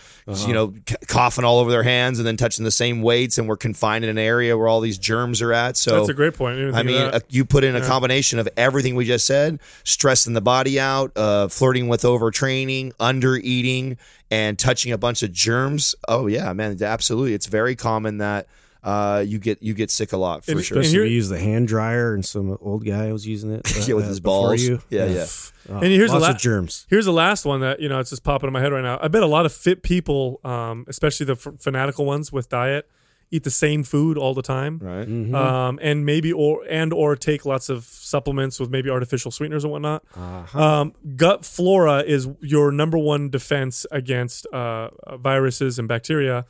you 0.47 0.53
know, 0.53 0.73
c- 0.89 0.95
coughing 1.07 1.45
all 1.45 1.59
over 1.59 1.69
their 1.71 1.83
hands 1.83 2.17
and 2.17 2.27
then 2.27 2.35
touching 2.37 2.65
the 2.65 2.71
same 2.71 3.01
weights, 3.03 3.37
and 3.37 3.47
we're 3.47 3.55
confined 3.55 4.03
in 4.03 4.09
an 4.09 4.17
area 4.17 4.57
where 4.57 4.67
all 4.67 4.81
these 4.81 4.97
germs 4.97 5.41
are 5.41 5.53
at. 5.53 5.77
So 5.77 5.95
That's 5.95 6.09
a 6.09 6.13
great 6.13 6.33
point. 6.33 6.59
I 6.75 6.79
I 6.79 6.83
mean, 6.83 6.95
that. 6.95 7.13
uh, 7.13 7.19
you 7.29 7.45
put 7.45 7.63
in 7.63 7.75
a 7.75 7.81
combination 7.85 8.39
of 8.39 8.49
everything 8.57 8.95
we 8.95 9.05
just 9.05 9.25
said: 9.27 9.59
stressing 9.83 10.33
the 10.33 10.41
body 10.41 10.79
out, 10.79 11.11
uh, 11.15 11.47
flirting 11.47 11.87
with 11.87 12.01
overtraining, 12.01 12.93
under 12.99 13.35
eating, 13.37 13.97
and 14.31 14.57
touching 14.57 14.91
a 14.91 14.97
bunch 14.97 15.21
of 15.23 15.31
germs. 15.31 15.95
Oh 16.07 16.27
yeah, 16.27 16.51
man, 16.53 16.81
absolutely. 16.81 17.33
It's 17.33 17.45
very 17.45 17.75
common 17.75 18.17
that 18.17 18.47
uh, 18.83 19.23
you 19.25 19.39
get 19.39 19.61
you 19.61 19.73
get 19.73 19.89
sick 19.91 20.13
a 20.13 20.17
lot 20.17 20.45
for 20.45 20.51
And- 20.51 20.63
sure. 20.63 20.77
and 20.77 20.85
Especially 20.85 20.91
here- 20.99 21.05
if 21.05 21.09
you 21.11 21.15
use 21.15 21.29
the 21.29 21.39
hand 21.39 21.67
dryer, 21.67 22.13
and 22.13 22.23
some 22.25 22.57
old 22.61 22.85
guy 22.85 23.11
was 23.11 23.25
using 23.27 23.51
it. 23.51 23.61
Yeah, 23.87 23.95
with 23.95 24.05
uh, 24.05 24.09
his 24.09 24.19
before 24.19 24.49
balls. 24.49 24.61
You. 24.63 24.79
Yeah, 24.89 25.05
yeah. 25.05 25.25
Oh, 25.69 25.75
And 25.79 25.85
here's 25.85 26.11
the 26.11 26.15
lots 26.19 26.23
la- 26.29 26.35
of 26.35 26.37
germs. 26.37 26.85
Here's 26.89 27.05
the 27.05 27.11
last 27.13 27.45
one 27.45 27.59
that 27.61 27.79
you 27.81 27.89
know 27.89 27.99
it's 27.99 28.09
just 28.09 28.23
popping 28.23 28.47
in 28.47 28.53
my 28.53 28.61
head 28.61 28.71
right 28.71 28.83
now. 28.83 28.97
I 29.01 29.07
bet 29.09 29.23
a 29.23 29.27
lot 29.27 29.45
of 29.45 29.51
fit 29.53 29.83
people, 29.83 30.39
um, 30.43 30.85
especially 30.87 31.25
the 31.25 31.33
f- 31.33 31.47
fanatical 31.59 32.05
ones 32.05 32.31
with 32.31 32.47
diet, 32.49 32.89
eat 33.29 33.43
the 33.43 33.51
same 33.51 33.83
food 33.83 34.17
all 34.17 34.33
the 34.33 34.41
time, 34.41 34.79
Right. 34.81 35.05
Mm-hmm. 35.05 35.35
um, 35.35 35.79
and 35.81 36.05
maybe 36.05 36.31
or 36.31 36.63
and 36.69 36.93
or 36.93 37.17
take 37.17 37.45
lots 37.45 37.67
of 37.67 37.83
supplements 37.83 38.57
with 38.59 38.69
maybe 38.69 38.89
artificial 38.89 39.31
sweeteners 39.31 39.65
and 39.65 39.71
whatnot. 39.73 40.03
Uh-huh. 40.15 40.63
Um, 40.63 40.93
gut 41.17 41.43
flora 41.43 41.99
is 42.07 42.29
your 42.39 42.71
number 42.71 42.97
one 42.97 43.29
defense 43.29 43.85
against 43.91 44.45
uh, 44.53 44.89
viruses 45.17 45.77
and 45.77 45.87
bacteria. 45.89 46.45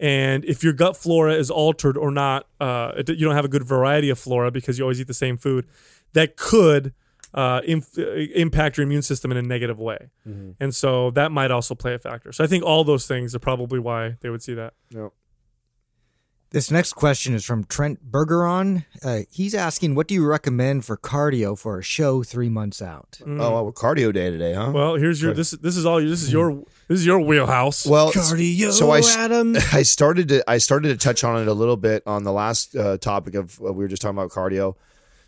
And 0.00 0.44
if 0.46 0.64
your 0.64 0.72
gut 0.72 0.96
flora 0.96 1.34
is 1.34 1.50
altered 1.50 1.96
or 1.98 2.10
not, 2.10 2.46
uh, 2.58 2.92
it- 2.96 3.10
you 3.10 3.26
don't 3.26 3.34
have 3.36 3.44
a 3.44 3.48
good 3.48 3.64
variety 3.64 4.08
of 4.10 4.18
flora 4.18 4.50
because 4.50 4.78
you 4.78 4.84
always 4.84 5.00
eat 5.00 5.06
the 5.08 5.14
same 5.14 5.36
food. 5.36 5.66
That 6.14 6.36
could 6.36 6.94
uh, 7.34 7.60
inf- 7.64 7.96
impact 7.98 8.76
your 8.76 8.84
immune 8.84 9.02
system 9.02 9.30
in 9.30 9.36
a 9.36 9.42
negative 9.42 9.78
way, 9.78 10.08
and 10.58 10.74
so 10.74 11.10
that 11.12 11.30
might 11.30 11.52
also 11.52 11.76
play 11.76 11.94
a 11.94 11.98
factor. 12.00 12.32
So 12.32 12.42
I 12.42 12.48
think 12.48 12.64
all 12.64 12.82
those 12.82 13.06
things 13.06 13.34
are 13.36 13.38
probably 13.38 13.78
why 13.78 14.16
they 14.20 14.30
would 14.30 14.42
see 14.42 14.54
that. 14.54 14.72
This 16.52 16.68
next 16.72 16.94
question 16.94 17.32
is 17.34 17.44
from 17.44 17.62
Trent 17.62 18.10
Bergeron. 18.10 18.84
Uh, 19.04 19.20
he's 19.30 19.54
asking, 19.54 19.94
"What 19.94 20.08
do 20.08 20.14
you 20.14 20.26
recommend 20.26 20.84
for 20.84 20.96
cardio 20.96 21.56
for 21.56 21.78
a 21.78 21.82
show 21.82 22.24
three 22.24 22.48
months 22.48 22.82
out?" 22.82 23.18
Mm. 23.24 23.40
Oh, 23.40 23.52
well, 23.62 23.72
cardio 23.72 24.12
day 24.12 24.30
today, 24.30 24.54
huh? 24.54 24.72
Well, 24.74 24.96
here's 24.96 25.22
your 25.22 25.32
this. 25.32 25.52
This 25.52 25.76
is 25.76 25.86
all. 25.86 26.00
This 26.00 26.24
is 26.24 26.32
your 26.32 26.64
this 26.90 26.98
is 26.98 27.06
your 27.06 27.20
wheelhouse. 27.20 27.86
Well, 27.86 28.10
Cardio, 28.10 28.72
so 28.72 28.90
I 28.90 28.98
s- 28.98 29.16
Adam. 29.16 29.54
I 29.72 29.82
started 29.82 30.28
to 30.30 30.50
I 30.50 30.58
started 30.58 30.88
to 30.88 30.96
touch 30.96 31.22
on 31.22 31.40
it 31.40 31.46
a 31.46 31.52
little 31.54 31.76
bit 31.76 32.02
on 32.04 32.24
the 32.24 32.32
last 32.32 32.74
uh, 32.74 32.98
topic 32.98 33.36
of 33.36 33.60
uh, 33.60 33.72
we 33.72 33.84
were 33.84 33.88
just 33.88 34.02
talking 34.02 34.18
about 34.18 34.30
cardio. 34.30 34.74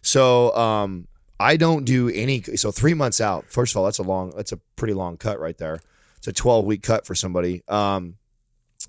So 0.02 0.52
um, 0.56 1.06
I 1.38 1.56
don't 1.56 1.84
do 1.84 2.08
any. 2.08 2.42
So 2.42 2.72
three 2.72 2.94
months 2.94 3.20
out. 3.20 3.44
First 3.46 3.72
of 3.72 3.76
all, 3.76 3.84
that's 3.84 3.98
a 3.98 4.02
long. 4.02 4.32
That's 4.36 4.50
a 4.50 4.56
pretty 4.74 4.94
long 4.94 5.18
cut 5.18 5.38
right 5.38 5.56
there. 5.56 5.80
It's 6.16 6.26
a 6.26 6.32
twelve 6.32 6.64
week 6.64 6.82
cut 6.82 7.06
for 7.06 7.14
somebody. 7.14 7.62
Um, 7.68 8.16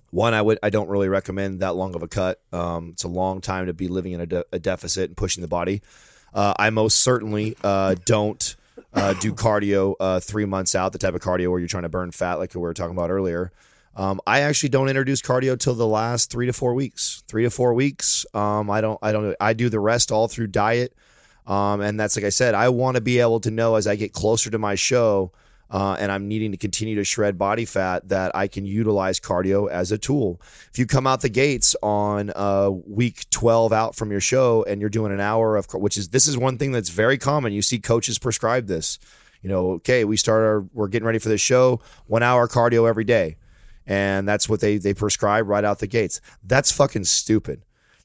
one, 0.09 0.34
I 0.34 0.41
would 0.41 0.57
I 0.63 0.71
don't 0.71 0.89
really 0.89 1.09
recommend 1.09 1.59
that 1.59 1.76
long 1.76 1.93
of 1.93 2.01
a 2.01 2.07
cut. 2.07 2.41
Um, 2.51 2.89
it's 2.93 3.03
a 3.03 3.07
long 3.07 3.39
time 3.39 3.67
to 3.67 3.74
be 3.76 3.88
living 3.88 4.13
in 4.13 4.21
a, 4.21 4.26
de- 4.26 4.45
a 4.51 4.57
deficit 4.57 5.11
and 5.11 5.15
pushing 5.15 5.43
the 5.43 5.47
body. 5.47 5.84
Uh, 6.34 6.55
I 6.57 6.71
most 6.71 7.01
certainly 7.01 7.55
uh, 7.63 7.93
don't 8.05 8.55
uh, 8.93 9.13
do 9.13 9.34
cardio 9.34 9.95
uh, 9.99 10.19
three 10.19 10.45
months 10.45 10.76
out, 10.76 10.91
the 10.91 10.97
type 10.97 11.13
of 11.13 11.21
cardio 11.21 11.49
where 11.49 11.59
you're 11.59 11.67
trying 11.67 11.84
to 11.84 11.89
burn 11.89 12.11
fat, 12.11 12.36
like 12.36 12.53
we 12.53 12.61
were 12.61 12.74
talking 12.74 12.95
about 12.95 13.09
earlier. 13.09 13.51
Um, 13.95 14.19
I 14.26 14.41
actually 14.41 14.69
don't 14.69 14.89
introduce 14.89 15.21
cardio 15.21 15.57
till 15.57 15.76
the 15.76 15.88
last 15.88 16.32
three 16.32 16.47
to 16.47 16.53
four 16.53 16.74
weeks. 16.74 17.24
Three 17.28 17.43
to 17.43 17.49
four 17.49 17.74
weeks. 17.74 18.26
Um, 18.34 18.69
I 18.69 18.82
don't. 18.82 18.97
I 19.01 19.11
don't. 19.11 19.36
I 19.39 19.53
do 19.53 19.69
the 19.69 19.80
rest 19.80 20.11
all 20.11 20.28
through 20.28 20.47
diet. 20.47 20.95
Um, 21.45 21.82
and 21.82 21.99
that's 21.99 22.15
like 22.15 22.26
I 22.26 22.30
said. 22.30 22.55
I 22.55 22.69
want 22.69 22.95
to 22.95 23.01
be 23.01 23.19
able 23.19 23.39
to 23.41 23.51
know 23.51 23.76
as 23.76 23.86
I 23.86 23.95
get 23.95 24.13
closer 24.13 24.49
to 24.49 24.57
my 24.57 24.76
show, 24.76 25.32
uh, 25.74 25.97
and 25.99 26.11
I'm 26.11 26.28
needing 26.28 26.51
to 26.51 26.57
continue 26.57 26.95
to 26.95 27.03
shred 27.03 27.38
body 27.38 27.65
fat 27.65 28.07
that 28.09 28.36
I 28.36 28.47
can 28.47 28.63
utilize 28.63 29.19
cardio 29.19 29.69
as 29.69 29.91
a 29.91 29.97
tool. 29.97 30.39
If 30.71 30.78
you 30.78 30.86
come 30.86 31.07
out 31.07 31.21
the 31.21 31.30
gates 31.30 31.76
on 31.82 32.32
uh, 32.36 32.69
week 32.69 33.28
12 33.32 33.74
out 33.74 33.95
from 33.95 34.11
your 34.11 34.21
show 34.21 34.63
and 34.63 34.80
you're 34.80 34.91
doing 34.91 35.11
an 35.11 35.19
hour 35.19 35.57
of, 35.57 35.65
which 35.74 35.97
is 35.97 36.09
this 36.09 36.28
is 36.28 36.38
one 36.38 36.59
thing 36.59 36.71
that's 36.71 36.89
very 36.89 37.17
common. 37.17 37.53
You 37.53 37.63
see 37.63 37.80
coaches 37.80 38.19
prescribe 38.19 38.67
this. 38.67 38.99
You 39.41 39.49
know, 39.49 39.71
okay, 39.71 40.05
we 40.05 40.15
start 40.15 40.43
our, 40.43 40.61
we're 40.74 40.88
getting 40.88 41.07
ready 41.07 41.19
for 41.19 41.30
the 41.30 41.39
show, 41.39 41.82
one 42.05 42.21
hour 42.21 42.47
cardio 42.47 42.88
every 42.88 43.03
day 43.03 43.38
and 43.86 44.28
that's 44.28 44.47
what 44.47 44.61
they 44.61 44.78
they 44.78 44.93
prescribe 44.93 45.47
right 45.47 45.63
out 45.63 45.80
the 45.80 45.88
gates. 45.88 46.21
That's 46.43 46.71
fucking 46.71 47.03
stupid. 47.05 47.63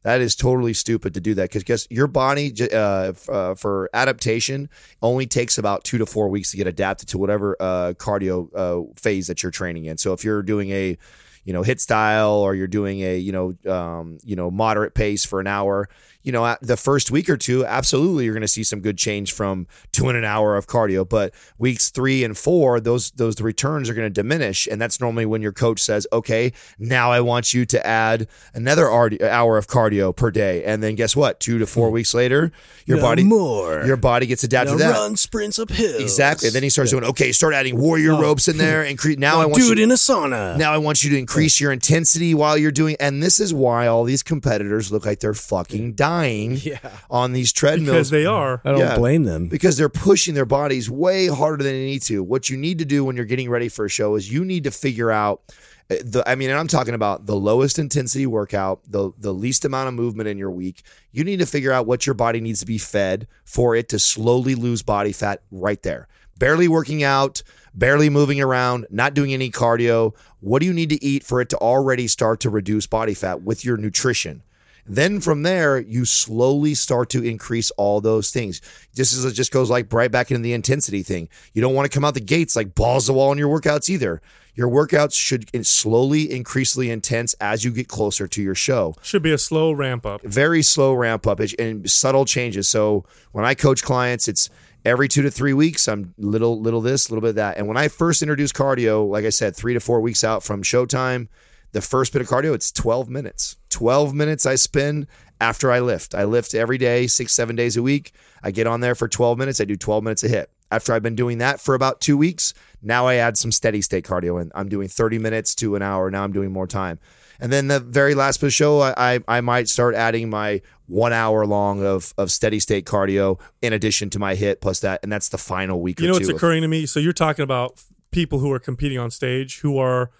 That 0.09 0.23
is 0.23 0.35
totally 0.35 0.73
stupid 0.73 1.13
to 1.13 1.21
do 1.21 1.35
that 1.35 1.51
because 1.51 1.65
guess 1.65 1.87
your 1.91 2.07
body 2.07 2.51
uh, 2.73 3.13
uh, 3.29 3.55
for 3.55 3.91
adaptation 3.93 4.71
only 5.03 5.27
takes 5.27 5.59
about 5.59 5.85
two 5.85 5.99
to 5.99 6.07
four 6.07 6.31
weeks 6.31 6.51
to 6.53 6.57
get 6.57 6.67
adapted 6.67 7.11
to 7.11 7.19
whatever 7.19 7.59
uh, 7.61 7.93
cardio 7.93 8.49
uh, 8.57 8.91
phase 8.97 9.27
that 9.27 9.43
you're 9.43 9.53
training 9.53 9.85
in. 9.85 9.99
So 9.99 10.15
if 10.15 10.25
you're 10.25 10.43
doing 10.43 10.71
a 10.71 10.97
you 11.45 11.53
know 11.53 11.63
HIIT 11.63 11.81
style 11.81 12.37
or 12.37 12.55
you're 12.55 12.67
doing 12.67 13.01
a 13.01 13.19
you 13.19 13.33
know 13.33 13.71
um, 13.71 14.17
you 14.25 14.35
know 14.35 14.51
moderate 14.51 14.95
pace 14.95 15.27
for 15.27 15.41
an 15.41 15.47
hour 15.47 15.91
you 16.29 16.33
know 16.33 16.57
the 16.61 16.77
first 16.77 17.11
week 17.11 17.29
or 17.29 17.37
two 17.37 17.65
absolutely 17.65 18.25
you're 18.27 18.35
going 18.35 18.43
to 18.43 18.49
see 18.49 18.63
some 18.63 18.81
good 18.81 18.99
change 18.99 19.33
from 19.33 19.67
two 19.93 20.09
and 20.09 20.19
an 20.19 20.25
hour 20.25 20.57
of 20.57 20.67
cardio 20.67 21.09
but 21.09 21.33
weeks 21.57 21.91
three 21.91 22.23
and 22.23 22.37
four 22.37 22.81
those 22.81 23.11
those 23.13 23.41
returns 23.41 23.89
are 23.89 23.95
going 23.95 24.07
to 24.07 24.11
diminish 24.23 24.69
and 24.71 24.81
that's 24.81 25.01
normally 25.01 25.25
when 25.25 25.43
your 25.43 25.53
coach 25.53 25.81
says 25.81 26.07
okay 26.13 26.53
now 26.79 27.11
i 27.11 27.21
want 27.21 27.55
you 27.55 27.65
to 27.65 27.85
add 27.87 28.29
another 28.55 28.91
hour 28.91 29.57
of 29.57 29.67
cardio 29.67 30.15
per 30.15 30.31
day. 30.31 30.65
And 30.65 30.83
then 30.83 30.95
guess 30.95 31.17
what? 31.17 31.41
Two 31.41 31.59
to 31.59 31.67
four 31.67 31.89
hmm. 31.89 31.95
weeks 31.95 32.15
later 32.15 32.53
your 32.85 32.99
No 32.99 33.03
body 33.03 33.25
more. 33.25 33.85
your 33.85 33.97
body 33.97 34.27
gets 34.27 34.45
adapted 34.45 34.79
Now 34.79 34.87
to 34.87 34.93
that. 34.93 34.99
run 34.99 35.17
sprints 35.17 35.59
uphill. 35.59 36.01
Exactly. 36.01 36.49
And 36.49 36.55
then 36.55 36.63
he 36.63 36.69
starts 36.69 36.91
doing 36.91 37.05
okay 37.05 37.33
start 37.33 37.55
adding 37.55 37.79
warrior 37.79 38.19
ropes 38.19 38.49
in 38.49 38.59
there 38.59 38.83
and 38.89 38.99
cre- 38.99 39.13
now 39.19 39.41
i 39.41 39.47
want 39.47 39.57
do 39.57 39.65
you 39.65 39.73
it 39.73 39.79
in 39.79 39.91
a 39.91 39.95
sauna. 39.95 40.57
now 40.57 40.73
I 40.73 40.79
want 40.79 41.05
you 41.05 41.11
to 41.11 41.19
increase 41.19 41.61
your 41.61 41.73
intensity 41.73 42.35
while 42.35 42.57
you're 42.59 42.73
doing, 42.73 42.97
and 43.01 43.23
this 43.23 43.41
is 43.41 43.53
why 43.55 43.87
all 43.87 44.05
these 44.05 44.23
competitors 44.23 44.93
look 44.93 45.07
like 45.07 45.21
they're 45.21 45.35
fucking 45.35 45.95
dying 45.95 46.18
Yeah. 46.25 46.79
on 47.11 47.33
these 47.33 47.53
treadmills 47.53 47.91
because 47.97 48.11
they 48.11 48.27
are. 48.27 48.61
I 48.65 48.71
don't 48.73 48.81
Yeah. 48.81 48.97
blame 48.97 49.25
them. 49.25 49.49
because 49.49 49.77
they're 49.77 49.89
pushing 49.89 50.35
their 50.35 50.45
bodies 50.47 50.91
way 50.91 51.27
harder 51.29 51.63
than 51.63 51.73
they 51.73 51.85
need 51.87 52.03
to. 52.03 52.23
What 52.23 52.51
you 52.51 52.57
need 52.57 52.79
to 52.79 52.85
do 52.85 53.05
when 53.05 53.17
you're 53.17 53.25
getting 53.25 53.51
ready 53.51 53.69
for 53.69 53.85
a 53.85 53.89
show 53.89 54.15
is 54.17 54.33
you 54.33 54.45
need 54.45 54.65
to 54.65 54.71
figure 54.71 55.11
out 55.11 55.43
uh, 55.91 55.95
the 56.05 56.23
I 56.27 56.35
mean, 56.35 56.51
and 56.51 56.59
I'm 56.59 56.69
talking 56.69 56.93
about 56.95 57.25
the 57.27 57.35
lowest 57.37 57.79
intensity 57.79 58.27
workout, 58.27 58.81
the 58.87 59.11
the 59.19 59.33
least 59.33 59.65
amount 59.65 59.89
of 59.89 59.95
movement 59.95 60.29
in 60.29 60.37
your 60.37 60.51
week. 60.51 60.83
You 61.13 61.25
need 61.25 61.39
to 61.39 61.47
figure 61.47 61.73
out 61.73 61.87
what 61.87 62.07
your 62.07 62.15
body 62.15 62.41
needs 62.41 62.61
to 62.61 62.67
be 62.67 62.77
fed 62.79 63.27
for 63.47 63.75
it 63.75 63.89
to 63.91 63.99
slowly 63.99 64.55
lose 64.55 64.83
body 64.83 65.13
fat 65.13 65.41
right 65.51 65.83
there. 65.83 66.07
Barely 66.39 66.69
working 66.69 67.03
out, 67.03 67.43
barely 67.75 68.11
moving 68.11 68.41
around, 68.41 68.87
not 68.91 69.15
doing 69.15 69.33
any 69.33 69.51
cardio. 69.51 70.15
What 70.41 70.61
do 70.61 70.67
you 70.67 70.73
need 70.75 70.91
to 70.91 71.03
eat 71.03 71.25
for 71.25 71.41
it 71.41 71.49
to 71.49 71.57
already 71.57 72.07
start 72.07 72.41
to 72.41 72.51
reduce 72.51 72.87
body 72.87 73.15
fat 73.15 73.43
with 73.43 73.65
your 73.65 73.77
nutrition? 73.79 74.43
Then 74.89 75.21
from 75.21 75.43
there, 75.43 75.79
you 75.79 76.05
slowly 76.05 76.75
start 76.75 77.11
to 77.11 77.23
increase 77.23 77.71
all 77.73 78.01
those 78.01 78.31
things. 78.31 78.61
Just 78.95 79.15
as 79.15 79.25
it 79.25 79.33
just 79.33 79.53
goes 79.53 79.71
like 79.71 79.93
right 79.93 80.11
back 80.11 80.31
into 80.31 80.43
the 80.43 80.53
intensity 80.53 81.03
thing. 81.03 81.29
You 81.53 81.63
don't 81.63 81.75
want 81.75 81.91
to 81.91 81.95
come 81.95 82.05
out 82.05 82.15
the 82.15 82.21
gates 82.21 82.57
like 82.57 82.75
balls 82.75 83.07
to 83.07 83.13
the 83.13 83.19
wall 83.19 83.33
in 83.33 83.39
your 83.39 83.49
workouts 83.49 83.89
either. 83.91 84.21
Your 84.55 84.69
workouts 84.69 85.15
should 85.15 85.49
slowly, 85.65 86.33
increasingly 86.33 86.91
intense 86.91 87.35
as 87.35 87.65
you 87.65 87.71
get 87.71 87.87
closer 87.87 88.27
to 88.27 88.43
your 88.43 88.57
show 88.57 88.97
Should 89.03 89.23
be 89.23 89.31
a 89.31 89.39
slow 89.39 89.71
ramp 89.71 90.05
up. 90.05 90.21
very 90.23 90.63
slow 90.63 90.95
ramp 90.95 91.29
up 91.29 91.39
and 91.61 91.89
subtle 91.89 92.25
changes. 92.25 92.67
So 92.67 93.05
when 93.31 93.45
I 93.45 93.55
coach 93.55 93.85
clients, 93.85 94.27
it's 94.27 94.51
every 94.85 95.07
two 95.07 95.23
to 95.23 95.31
three 95.31 95.53
weeks. 95.53 95.87
I'm 95.87 96.13
little, 96.19 96.61
little 96.61 96.81
this, 96.81 97.09
little 97.09 97.21
bit 97.21 97.37
that. 97.37 97.57
And 97.57 97.69
when 97.69 97.77
I 97.77 97.87
first 97.87 98.21
introduced 98.21 98.55
cardio, 98.55 99.09
like 99.09 99.25
I 99.25 99.31
said, 99.31 99.55
three 99.55 99.75
to 99.75 99.81
four 99.81 100.01
weeks 100.01 100.25
out 100.25 100.43
from 100.43 100.65
showtime, 100.65 101.29
the 101.73 101.81
first 101.83 102.13
bit 102.13 102.23
of 102.23 102.29
cardio, 102.29 102.55
it's 102.55 102.73
12 102.73 103.09
minutes. 103.09 103.57
12 103.71 104.15
minutes 104.15 104.47
I 104.47 104.55
spend 104.55 105.07
after 105.41 105.71
I 105.71 105.81
lift. 105.81 106.15
I 106.15 106.25
lift 106.25 106.55
every 106.55 106.79
day, 106.79 107.07
six, 107.07 107.33
seven 107.35 107.57
days 107.57 107.77
a 107.77 107.83
week. 107.83 108.13
I 108.43 108.51
get 108.51 108.67
on 108.67 108.81
there 108.81 108.95
for 108.95 109.07
12 109.09 109.39
minutes. 109.39 109.61
I 109.61 109.65
do 109.65 109.77
12 109.77 110.03
minutes 110.03 110.25
a 110.25 110.29
HIIT. 110.29 110.47
After 110.71 110.93
I've 110.93 111.03
been 111.03 111.15
doing 111.15 111.39
that 111.39 111.61
for 111.61 111.75
about 111.75 112.01
two 112.01 112.17
weeks, 112.17 112.53
now 112.83 113.07
I 113.07 113.15
add 113.17 113.39
some 113.39 113.53
steady 113.53 113.81
state 113.83 114.05
cardio 114.05 114.41
and 114.41 114.53
I'm 114.55 114.69
doing 114.69 114.89
30 114.89 115.19
minutes 115.19 115.55
to 115.57 115.77
an 115.77 115.83
hour. 115.83 116.11
Now 116.11 116.25
I'm 116.25 116.33
doing 116.33 116.53
more 116.53 116.67
time. 116.67 116.99
And 117.41 117.53
then 117.53 117.69
the 117.69 117.79
very 117.81 118.15
last 118.15 118.39
bit 118.41 118.47
of 118.47 118.49
the 118.49 118.53
show, 118.53 118.81
I, 118.81 119.15
I, 119.15 119.21
I 119.29 119.41
might 119.41 119.69
start 119.69 119.95
adding 119.95 120.29
my 120.29 120.61
one 120.87 121.13
hour 121.13 121.47
long 121.47 121.85
of, 121.85 122.13
of 122.19 122.31
steady 122.33 122.59
state 122.61 122.85
cardio 122.85 123.39
in 123.63 123.73
addition 123.73 124.11
to 124.11 124.19
my 124.19 124.35
HIIT 124.35 124.61
plus 124.61 124.81
that. 124.81 125.01
And 125.03 125.13
that's 125.13 125.29
the 125.29 125.39
final 125.39 125.81
week 125.81 126.01
You 126.01 126.07
or 126.07 126.09
know 126.09 126.15
what's 126.15 126.29
of- 126.29 126.37
occurring 126.37 126.63
to 126.63 126.69
me? 126.69 126.85
So 126.87 126.99
you're 127.01 127.13
talking 127.13 127.45
about 127.45 127.83
people 128.11 128.39
who 128.41 128.51
are 128.53 128.59
competing 128.59 128.99
on 128.99 129.11
stage 129.11 129.61
who 129.61 129.79
are 129.79 130.11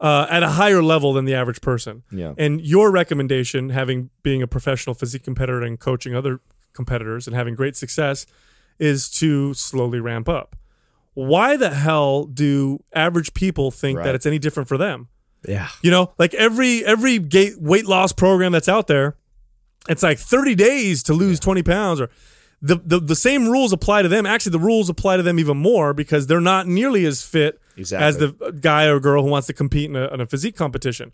uh, 0.00 0.26
at 0.28 0.42
a 0.42 0.48
higher 0.50 0.82
level 0.82 1.12
than 1.12 1.24
the 1.24 1.34
average 1.34 1.60
person. 1.60 2.02
Yeah. 2.10 2.34
And 2.36 2.60
your 2.60 2.90
recommendation, 2.90 3.70
having 3.70 4.10
being 4.22 4.42
a 4.42 4.46
professional 4.46 4.94
physique 4.94 5.24
competitor 5.24 5.62
and 5.62 5.78
coaching 5.80 6.14
other 6.14 6.40
competitors 6.72 7.26
and 7.26 7.34
having 7.34 7.54
great 7.54 7.76
success, 7.76 8.26
is 8.78 9.08
to 9.10 9.54
slowly 9.54 10.00
ramp 10.00 10.28
up. 10.28 10.54
Why 11.14 11.56
the 11.56 11.70
hell 11.70 12.24
do 12.26 12.82
average 12.92 13.32
people 13.32 13.70
think 13.70 13.96
Right. 13.98 14.04
that 14.04 14.14
it's 14.14 14.26
any 14.26 14.38
different 14.38 14.68
for 14.68 14.76
them? 14.76 15.08
Yeah. 15.48 15.68
You 15.80 15.90
know, 15.90 16.12
like 16.18 16.34
every 16.34 16.84
every 16.84 17.18
gate 17.18 17.54
weight 17.58 17.86
loss 17.86 18.12
program 18.12 18.52
that's 18.52 18.68
out 18.68 18.86
there, 18.88 19.16
it's 19.88 20.02
like 20.02 20.18
30 20.18 20.54
days 20.54 21.02
to 21.04 21.14
lose 21.14 21.40
20 21.40 21.62
pounds 21.62 22.00
or 22.00 22.10
the, 22.60 22.76
the 22.84 22.98
the 23.00 23.16
same 23.16 23.48
rules 23.48 23.72
apply 23.72 24.02
to 24.02 24.08
them. 24.08 24.26
Actually, 24.26 24.52
the 24.52 24.58
rules 24.58 24.90
apply 24.90 25.16
to 25.16 25.22
them 25.22 25.38
even 25.38 25.56
more 25.56 25.94
because 25.94 26.26
they're 26.26 26.40
not 26.40 26.66
nearly 26.66 27.06
as 27.06 27.22
fit 27.22 27.58
Exactly. 27.76 28.06
as 28.06 28.18
the 28.18 28.58
guy 28.60 28.86
or 28.86 29.00
girl 29.00 29.22
who 29.22 29.28
wants 29.28 29.46
to 29.48 29.52
compete 29.52 29.90
in 29.90 29.96
a, 29.96 30.06
in 30.08 30.20
a 30.20 30.26
physique 30.26 30.56
competition. 30.56 31.12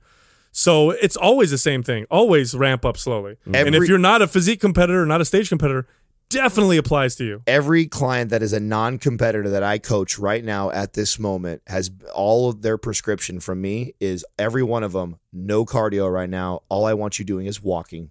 So 0.53 0.91
it's 0.91 1.17
always 1.17 1.51
the 1.51 1.59
same 1.59 1.83
thing. 1.83 2.05
Always 2.11 2.55
ramp 2.55 2.85
up 2.85 2.97
slowly. 2.97 3.39
and 3.53 3.75
if 3.75 3.89
you're 3.89 3.99
not 3.99 4.21
a 4.23 4.29
physique 4.29 4.61
competitor, 4.61 5.05
not 5.07 5.21
a 5.21 5.25
stage 5.25 5.49
competitor, 5.49 5.87
definitely 6.29 6.77
applies 6.79 7.15
to 7.17 7.25
you. 7.25 7.43
every 7.47 7.87
client 7.87 8.31
that 8.31 8.43
is 8.43 8.53
a 8.53 8.61
non-competitor 8.61 9.51
that 9.51 9.63
I 9.63 9.79
coach 9.79 10.19
right 10.19 10.43
now 10.43 10.71
at 10.71 10.95
this 10.95 11.19
moment 11.19 11.61
has 11.67 11.91
all 12.15 12.49
of 12.49 12.63
their 12.63 12.79
prescription 12.79 13.39
from 13.39 13.61
me 13.61 13.95
is 14.01 14.25
every 14.39 14.63
one 14.63 14.83
of 14.83 14.93
them 14.93 15.17
no 15.33 15.65
cardio 15.67 16.11
right 16.13 16.31
now. 16.31 16.63
All 16.69 16.87
I 16.87 16.95
want 16.95 17.19
you 17.19 17.25
doing 17.25 17.47
is 17.47 17.63
walking. 17.63 18.11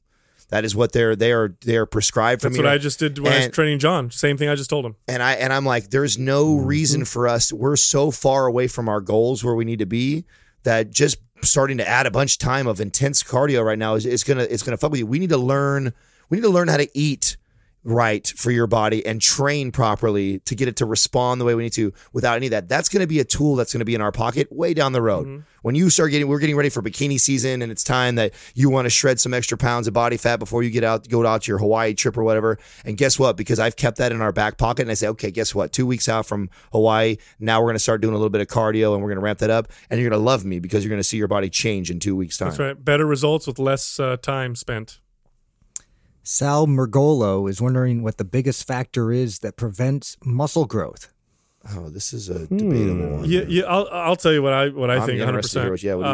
That 0.52 0.66
is 0.66 0.76
what 0.76 0.92
they're 0.92 1.16
they 1.16 1.32
are 1.32 1.56
they 1.66 1.78
are 1.78 1.86
prescribed 1.86 2.42
for 2.42 2.50
me. 2.50 2.58
That's 2.58 2.64
what 2.66 2.74
I 2.74 2.78
just 2.78 3.00
did 3.00 3.18
when 3.18 3.32
I 3.32 3.38
was 3.38 3.50
training 3.50 3.80
John. 3.80 4.12
Same 4.12 4.38
thing 4.38 4.50
I 4.50 4.56
just 4.56 4.70
told 4.70 4.86
him. 4.86 4.96
and 5.08 5.24
I 5.24 5.34
and 5.34 5.54
I'm 5.54 5.66
like, 5.66 5.90
there's 5.90 6.18
no 6.18 6.46
mm-hmm. 6.46 6.66
reason 6.66 7.06
for 7.06 7.28
us. 7.28 7.54
We're 7.54 7.78
so 7.78 8.12
far 8.12 8.48
away 8.48 8.68
from 8.68 8.90
our 8.90 9.00
goals 9.00 9.46
where 9.46 9.56
we 9.56 9.64
need 9.64 9.80
to 9.80 9.86
be 9.86 10.26
that 10.64 10.92
just 10.92 11.20
starting 11.42 11.78
to 11.78 11.88
add 11.88 12.06
a 12.06 12.12
bunch 12.12 12.34
of 12.34 12.40
time 12.40 12.68
of 12.68 12.82
intense 12.82 13.24
cardio 13.24 13.64
right 13.66 13.80
now 13.80 13.96
is, 13.96 14.06
is 14.06 14.26
gonna 14.26 14.44
it's 14.44 14.62
gonna 14.62 14.78
fuck 14.78 14.92
with 14.92 15.00
you. 15.00 15.08
We 15.08 15.20
need 15.20 15.30
to 15.30 15.38
learn 15.38 15.94
we 16.30 16.38
need 16.38 16.44
to 16.44 16.50
learn 16.50 16.68
how 16.68 16.78
to 16.78 16.90
eat 16.94 17.38
right 17.84 18.28
for 18.38 18.52
your 18.52 18.68
body 18.68 19.06
and 19.06 19.22
train 19.22 19.72
properly 19.72 20.40
to 20.40 20.56
get 20.56 20.68
it 20.68 20.76
to 20.78 20.86
respond 20.86 21.42
the 21.42 21.46
way 21.46 21.56
we 21.56 21.64
need 21.64 21.74
to 21.74 21.92
without 22.14 22.36
any 22.36 22.48
of 22.48 22.52
that. 22.52 22.70
That's 22.70 22.90
going 22.90 23.02
to 23.02 23.08
be 23.08 23.20
a 23.20 23.24
tool 23.24 23.56
that's 23.56 23.74
going 23.74 23.80
to 23.80 23.86
be 23.86 23.96
in 23.96 24.02
our 24.02 24.12
pocket 24.12 24.52
way 24.52 24.74
down 24.74 24.92
the 24.92 25.02
road. 25.02 25.44
When 25.64 25.76
you 25.76 25.90
start 25.90 26.12
getting, 26.12 26.28
we're 26.28 26.40
getting 26.40 26.56
ready 26.56 26.70
for 26.70 26.82
bikini 26.82 27.20
season 27.20 27.62
and 27.62 27.72
it's 27.72 27.84
time 27.84 28.16
that 28.16 28.34
you 28.56 28.70
want 28.70 28.86
to 28.86 28.90
shred 28.90 29.20
some 29.20 29.34
extra 29.34 29.58
pounds 29.58 29.88
of 29.88 29.94
body 29.94 30.18
fat 30.18 30.38
before 30.38 30.64
you 30.64 30.70
get 30.70 30.84
out, 30.84 31.08
go 31.08 31.26
out 31.26 31.44
to 31.44 31.52
your 31.52 31.60
Hawaii 31.60 31.94
trip 31.94 32.18
or 32.18 32.24
whatever. 32.24 32.58
And 32.86 32.98
guess 32.98 33.20
what? 33.20 33.38
Because 33.38 33.60
I've 33.60 33.76
kept 33.76 33.98
that 33.98 34.12
in 34.12 34.22
our 34.22 34.32
back 34.32 34.58
pocket 34.58 34.84
and 34.84 34.92
I 34.92 34.96
say, 34.96 35.08
okay, 35.10 35.32
guess 35.32 35.54
what? 35.54 35.72
Two 35.72 35.86
weeks 35.86 36.08
out 36.08 36.26
from 36.26 36.50
Hawaii, 36.72 37.18
now 37.40 37.60
we're 37.60 37.68
going 37.68 37.76
to 37.76 37.80
start 37.80 38.02
doing 38.02 38.14
a 38.14 38.18
little 38.18 38.30
bit 38.30 38.42
of 38.42 38.48
cardio 38.48 38.94
and 38.94 39.02
we're 39.02 39.10
going 39.10 39.20
to 39.20 39.24
ramp 39.24 39.40
that 39.40 39.50
up 39.50 39.72
and 39.90 40.00
you're 40.00 40.10
going 40.10 40.20
to 40.20 40.24
love 40.24 40.46
me 40.46 40.60
because 40.60 40.84
you're 40.84 40.90
going 40.90 41.00
to 41.00 41.04
see 41.04 41.18
your 41.18 41.28
body 41.28 41.50
change 41.50 41.92
in 41.92 42.00
two 42.00 42.16
weeks 42.16 42.38
time. 42.38 42.50
That's 42.50 42.60
right. 42.60 42.86
Better 42.86 43.06
results 43.06 43.48
with 43.48 43.60
less 43.60 44.00
uh, 44.00 44.18
time 44.18 44.56
spent. 44.56 45.01
Sal 46.24 46.68
Mergolo 46.68 47.50
is 47.50 47.62
wondering 47.62 48.04
what 48.04 48.18
the 48.18 48.24
biggest 48.24 48.68
factor 48.68 49.12
is 49.12 49.40
that 49.40 49.56
prevents 49.58 50.18
muscle 50.24 50.66
growth. 50.66 51.12
Oh, 51.76 51.90
this 51.90 52.12
is 52.14 52.28
a 52.30 52.48
debatable 52.48 53.18
one. 53.18 53.26
Yeah, 53.26 53.42
yeah. 53.48 53.64
I'll, 53.66 53.88
I'll 53.92 54.16
tell 54.16 54.34
you 54.34 54.42
what 54.42 54.54
I 54.54 54.70
what 54.70 54.90
I 54.90 54.96
I'm 54.96 55.06
think. 55.06 55.20
One 55.20 55.28
hundred 55.28 55.42
percent. 55.44 55.84
yeah, 55.84 55.94
what 55.94 56.06
do 56.06 56.10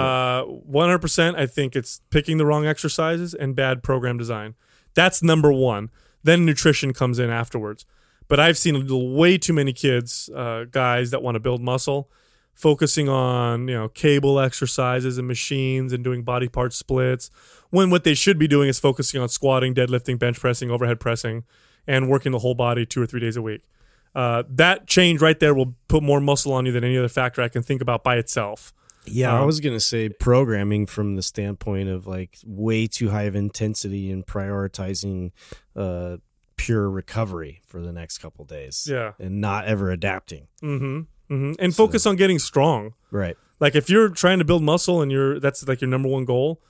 you- 0.52 0.58
One 0.66 0.88
hundred 0.90 1.00
percent. 1.00 1.38
I 1.38 1.46
think 1.46 1.76
it's 1.76 2.02
picking 2.10 2.38
the 2.38 2.46
wrong 2.46 2.66
exercises 2.66 3.34
and 3.34 3.56
bad 3.56 3.82
program 3.82 4.18
design. 4.18 4.56
That's 4.94 5.24
number 5.24 5.52
one. 5.52 5.90
Then 6.24 6.46
nutrition 6.46 6.92
comes 6.94 7.18
in 7.20 7.30
afterwards. 7.30 7.86
But 8.28 8.42
I've 8.42 8.58
seen 8.58 8.76
a 8.76 8.80
little- 8.80 9.16
way 9.16 9.38
too 9.38 9.54
many 9.54 9.72
kids, 9.72 10.30
uh, 10.36 10.66
guys 10.70 11.12
that 11.12 11.22
want 11.24 11.36
to 11.36 11.40
build 11.40 11.62
muscle, 11.62 12.10
focusing 12.58 13.08
on 13.08 13.68
you 13.68 13.76
know 13.76 13.88
cable 13.88 14.40
exercises 14.40 15.18
and 15.20 15.28
machines 15.28 15.94
and 15.94 16.04
doing 16.04 16.24
body 16.24 16.50
part 16.50 16.74
splits. 16.74 17.30
When 17.70 17.90
what 17.92 18.04
they 18.04 18.16
should 18.16 18.40
be 18.40 18.48
doing 18.48 18.68
is 18.68 18.80
focusing 18.80 19.22
on 19.22 19.30
squatting, 19.30 19.74
deadlifting, 19.76 20.18
bench 20.18 20.40
pressing, 20.40 20.72
overhead 20.72 21.00
pressing, 21.00 21.44
and 21.86 22.10
working 22.10 22.32
the 22.32 22.40
whole 22.40 22.56
body 22.56 22.86
two 22.86 23.02
or 23.02 23.06
three 23.06 23.20
days 23.20 23.38
a 23.38 23.42
week. 23.42 23.62
Uh, 24.16 24.42
that 24.50 24.88
change 24.88 25.22
right 25.22 25.40
there 25.40 25.54
will 25.54 25.76
put 25.88 26.02
more 26.02 26.20
muscle 26.20 26.52
on 26.52 26.66
you 26.66 26.72
than 26.72 26.84
any 26.84 26.98
other 26.98 27.08
factor 27.10 27.42
I 27.42 27.50
can 27.50 27.62
think 27.62 27.82
about 27.82 28.04
by 28.04 28.16
itself. 28.18 28.74
Yeah, 29.06 29.34
I 29.34 29.40
Um, 29.42 29.46
was 29.46 29.60
gonna 29.60 29.80
say 29.80 30.10
programming 30.10 30.86
from 30.88 31.16
the 31.16 31.22
standpoint 31.22 31.88
of 31.90 32.08
like 32.08 32.38
way 32.46 32.88
too 32.88 33.10
high 33.12 33.24
of 33.24 33.36
intensity 33.36 34.10
and 34.12 34.26
prioritizing 34.26 35.32
uh, 35.76 36.18
pure 36.56 36.90
recovery 36.90 37.62
for 37.66 37.80
the 37.82 37.94
next 37.94 38.18
couple 38.18 38.44
days. 38.44 38.88
Yeah. 38.90 39.12
and 39.20 39.40
not 39.40 39.66
ever 39.66 39.92
adapting. 39.92 40.48
hmm 40.62 41.02
hmm 41.30 41.54
And 41.60 41.76
focus 41.76 42.06
on 42.06 42.16
getting 42.16 42.40
strong. 42.40 42.94
Right. 43.12 43.36
Like 43.60 43.76
if 43.76 43.90
you're 43.90 44.10
trying 44.10 44.40
to 44.40 44.46
build 44.46 44.64
muscle 44.64 45.02
and 45.02 45.12
you're 45.12 45.40
that's 45.40 45.68
like 45.68 45.82
your 45.82 45.90
number 45.90 46.08
one 46.10 46.26
goal, 46.26 46.62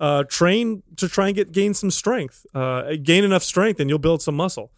uh, 0.00 0.24
train 0.24 0.82
to 0.96 1.08
try 1.08 1.28
and 1.28 1.36
get 1.36 1.52
gain 1.52 1.74
some 1.74 1.90
strength. 1.90 2.44
Uh, 2.54 2.94
gain 3.02 3.24
enough 3.24 3.42
strength 3.42 3.78
and 3.80 3.88
you'll 3.88 3.98
build 4.00 4.20
some 4.22 4.34
muscle. 4.34 4.70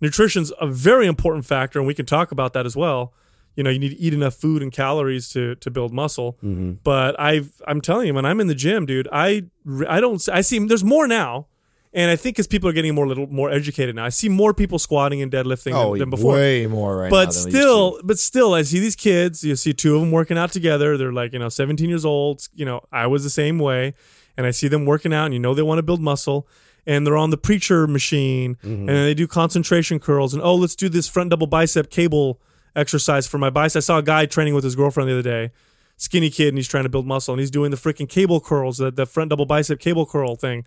Nutrition's 0.00 0.52
a 0.60 0.66
very 0.66 1.06
important 1.06 1.46
factor, 1.46 1.78
and 1.78 1.86
we 1.86 1.94
can 1.94 2.06
talk 2.06 2.32
about 2.32 2.52
that 2.54 2.66
as 2.66 2.74
well. 2.76 3.12
You 3.54 3.62
know, 3.62 3.70
you 3.70 3.78
need 3.78 3.90
to 3.90 3.98
eat 4.00 4.12
enough 4.12 4.34
food 4.34 4.62
and 4.62 4.72
calories 4.72 5.28
to 5.30 5.54
to 5.56 5.70
build 5.70 5.92
muscle. 5.92 6.38
But 6.82 7.18
I've 7.20 7.62
I'm 7.68 7.80
telling 7.80 8.08
you, 8.08 8.14
when 8.14 8.24
I'm 8.24 8.40
in 8.40 8.48
the 8.48 8.54
gym, 8.56 8.84
dude, 8.86 9.06
I 9.12 9.44
I 9.88 10.00
don't 10.00 10.26
I 10.28 10.40
see 10.40 10.58
there's 10.58 10.82
more 10.84 11.06
now. 11.06 11.46
And 11.94 12.10
I 12.10 12.16
think 12.16 12.36
because 12.36 12.46
people 12.46 12.70
are 12.70 12.72
getting 12.72 12.94
more 12.94 13.06
little 13.06 13.26
more 13.26 13.50
educated 13.50 13.94
now, 13.94 14.06
I 14.06 14.08
see 14.08 14.30
more 14.30 14.54
people 14.54 14.78
squatting 14.78 15.20
and 15.20 15.30
deadlifting 15.30 15.74
Oh, 15.74 15.90
than, 15.90 15.98
than 16.00 16.10
before. 16.10 16.32
way 16.34 16.66
more 16.66 16.96
right 16.96 17.04
now. 17.04 17.10
but 17.10 17.26
used 17.26 17.50
still, 17.50 17.98
to. 17.98 18.02
but 18.02 18.18
still, 18.18 18.54
I 18.54 18.62
see 18.62 18.78
these 18.78 18.96
kids. 18.96 19.44
You 19.44 19.56
see 19.56 19.74
two 19.74 19.94
of 19.96 20.00
them 20.00 20.10
working 20.10 20.38
out 20.38 20.52
together. 20.52 20.96
They're 20.96 21.12
like 21.12 21.34
you 21.34 21.38
know 21.38 21.50
17 21.50 21.88
years 21.88 22.04
old. 22.06 22.48
You 22.54 22.64
know, 22.64 22.80
I 22.90 23.06
was 23.08 23.24
the 23.24 23.30
same 23.30 23.58
way, 23.58 23.92
and 24.38 24.46
I 24.46 24.52
see 24.52 24.68
them 24.68 24.86
working 24.86 25.12
out, 25.12 25.26
and 25.26 25.34
you 25.34 25.40
know 25.40 25.52
they 25.54 25.62
want 25.62 25.78
to 25.78 25.82
build 25.82 26.00
muscle. 26.00 26.46
And 26.84 27.06
they're 27.06 27.16
on 27.16 27.30
the 27.30 27.36
preacher 27.38 27.86
machine, 27.86 28.56
mm-hmm. 28.56 28.66
and 28.66 28.88
then 28.88 29.04
they 29.04 29.14
do 29.14 29.28
concentration 29.28 30.00
curls. 30.00 30.34
And 30.34 30.42
oh, 30.42 30.56
let's 30.56 30.74
do 30.74 30.88
this 30.88 31.06
front 31.08 31.30
double 31.30 31.46
bicep 31.46 31.90
cable 31.90 32.40
exercise 32.74 33.26
for 33.28 33.38
my 33.38 33.50
bicep. 33.50 33.76
I 33.76 33.80
saw 33.80 33.98
a 33.98 34.02
guy 34.02 34.26
training 34.26 34.54
with 34.54 34.64
his 34.64 34.74
girlfriend 34.74 35.08
the 35.08 35.12
other 35.12 35.22
day, 35.22 35.52
skinny 35.96 36.28
kid, 36.30 36.48
and 36.48 36.56
he's 36.56 36.66
trying 36.66 36.82
to 36.82 36.88
build 36.88 37.06
muscle, 37.06 37.34
and 37.34 37.40
he's 37.40 37.52
doing 37.52 37.70
the 37.70 37.76
freaking 37.76 38.08
cable 38.08 38.40
curls, 38.40 38.78
the, 38.78 38.90
the 38.90 39.06
front 39.06 39.30
double 39.30 39.46
bicep 39.46 39.78
cable 39.78 40.06
curl 40.06 40.34
thing. 40.34 40.64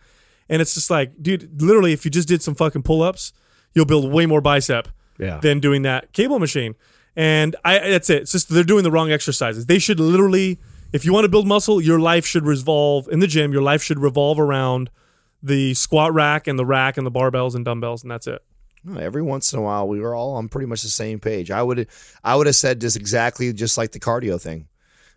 And 0.49 0.61
it's 0.61 0.73
just 0.75 0.89
like, 0.89 1.11
dude, 1.21 1.61
literally, 1.61 1.93
if 1.93 2.05
you 2.05 2.11
just 2.11 2.27
did 2.27 2.41
some 2.41 2.55
fucking 2.55 2.83
pull 2.83 3.01
ups, 3.01 3.33
you'll 3.73 3.85
build 3.85 4.11
way 4.11 4.25
more 4.25 4.41
bicep 4.41 4.87
Yeah. 5.17 5.39
than 5.39 5.59
doing 5.59 5.81
that 5.83 6.13
cable 6.13 6.39
machine. 6.39 6.75
And 7.15 7.55
I 7.65 7.79
that's 7.79 8.09
it. 8.09 8.23
It's 8.23 8.31
just 8.33 8.49
they're 8.49 8.63
doing 8.63 8.83
the 8.83 8.91
wrong 8.91 9.11
exercises. 9.11 9.65
They 9.65 9.79
should 9.79 9.99
literally, 9.99 10.59
if 10.91 11.05
you 11.05 11.13
want 11.13 11.23
to 11.23 11.29
build 11.29 11.47
muscle, 11.47 11.81
your 11.81 11.99
life 11.99 12.25
should 12.25 12.45
revolve 12.45 13.07
in 13.09 13.19
the 13.19 13.27
gym. 13.27 13.53
Your 13.53 13.61
life 13.61 13.81
should 13.81 13.99
revolve 13.99 14.39
around 14.39 14.89
the 15.41 15.73
squat 15.75 16.13
rack 16.13 16.47
and 16.47 16.57
the 16.59 16.65
rack 16.65 16.97
and 16.97 17.05
the 17.07 17.11
barbells 17.11 17.55
and 17.55 17.63
dumbbells, 17.63 18.01
and 18.03 18.11
that's 18.11 18.27
it. 18.27 18.43
Every 18.99 19.21
once 19.21 19.51
in 19.53 19.57
a 19.59 19.61
while 19.61 19.87
we 19.87 19.99
were 19.99 20.13
all 20.13 20.33
on 20.35 20.47
pretty 20.49 20.67
much 20.67 20.81
the 20.83 20.89
same 20.89 21.19
page. 21.19 21.49
I 21.51 21.63
would 21.63 21.87
I 22.23 22.35
would 22.35 22.45
have 22.47 22.55
said 22.55 22.81
just 22.81 22.95
exactly 22.97 23.51
just 23.53 23.77
like 23.77 23.91
the 23.93 23.99
cardio 23.99 24.39
thing. 24.39 24.67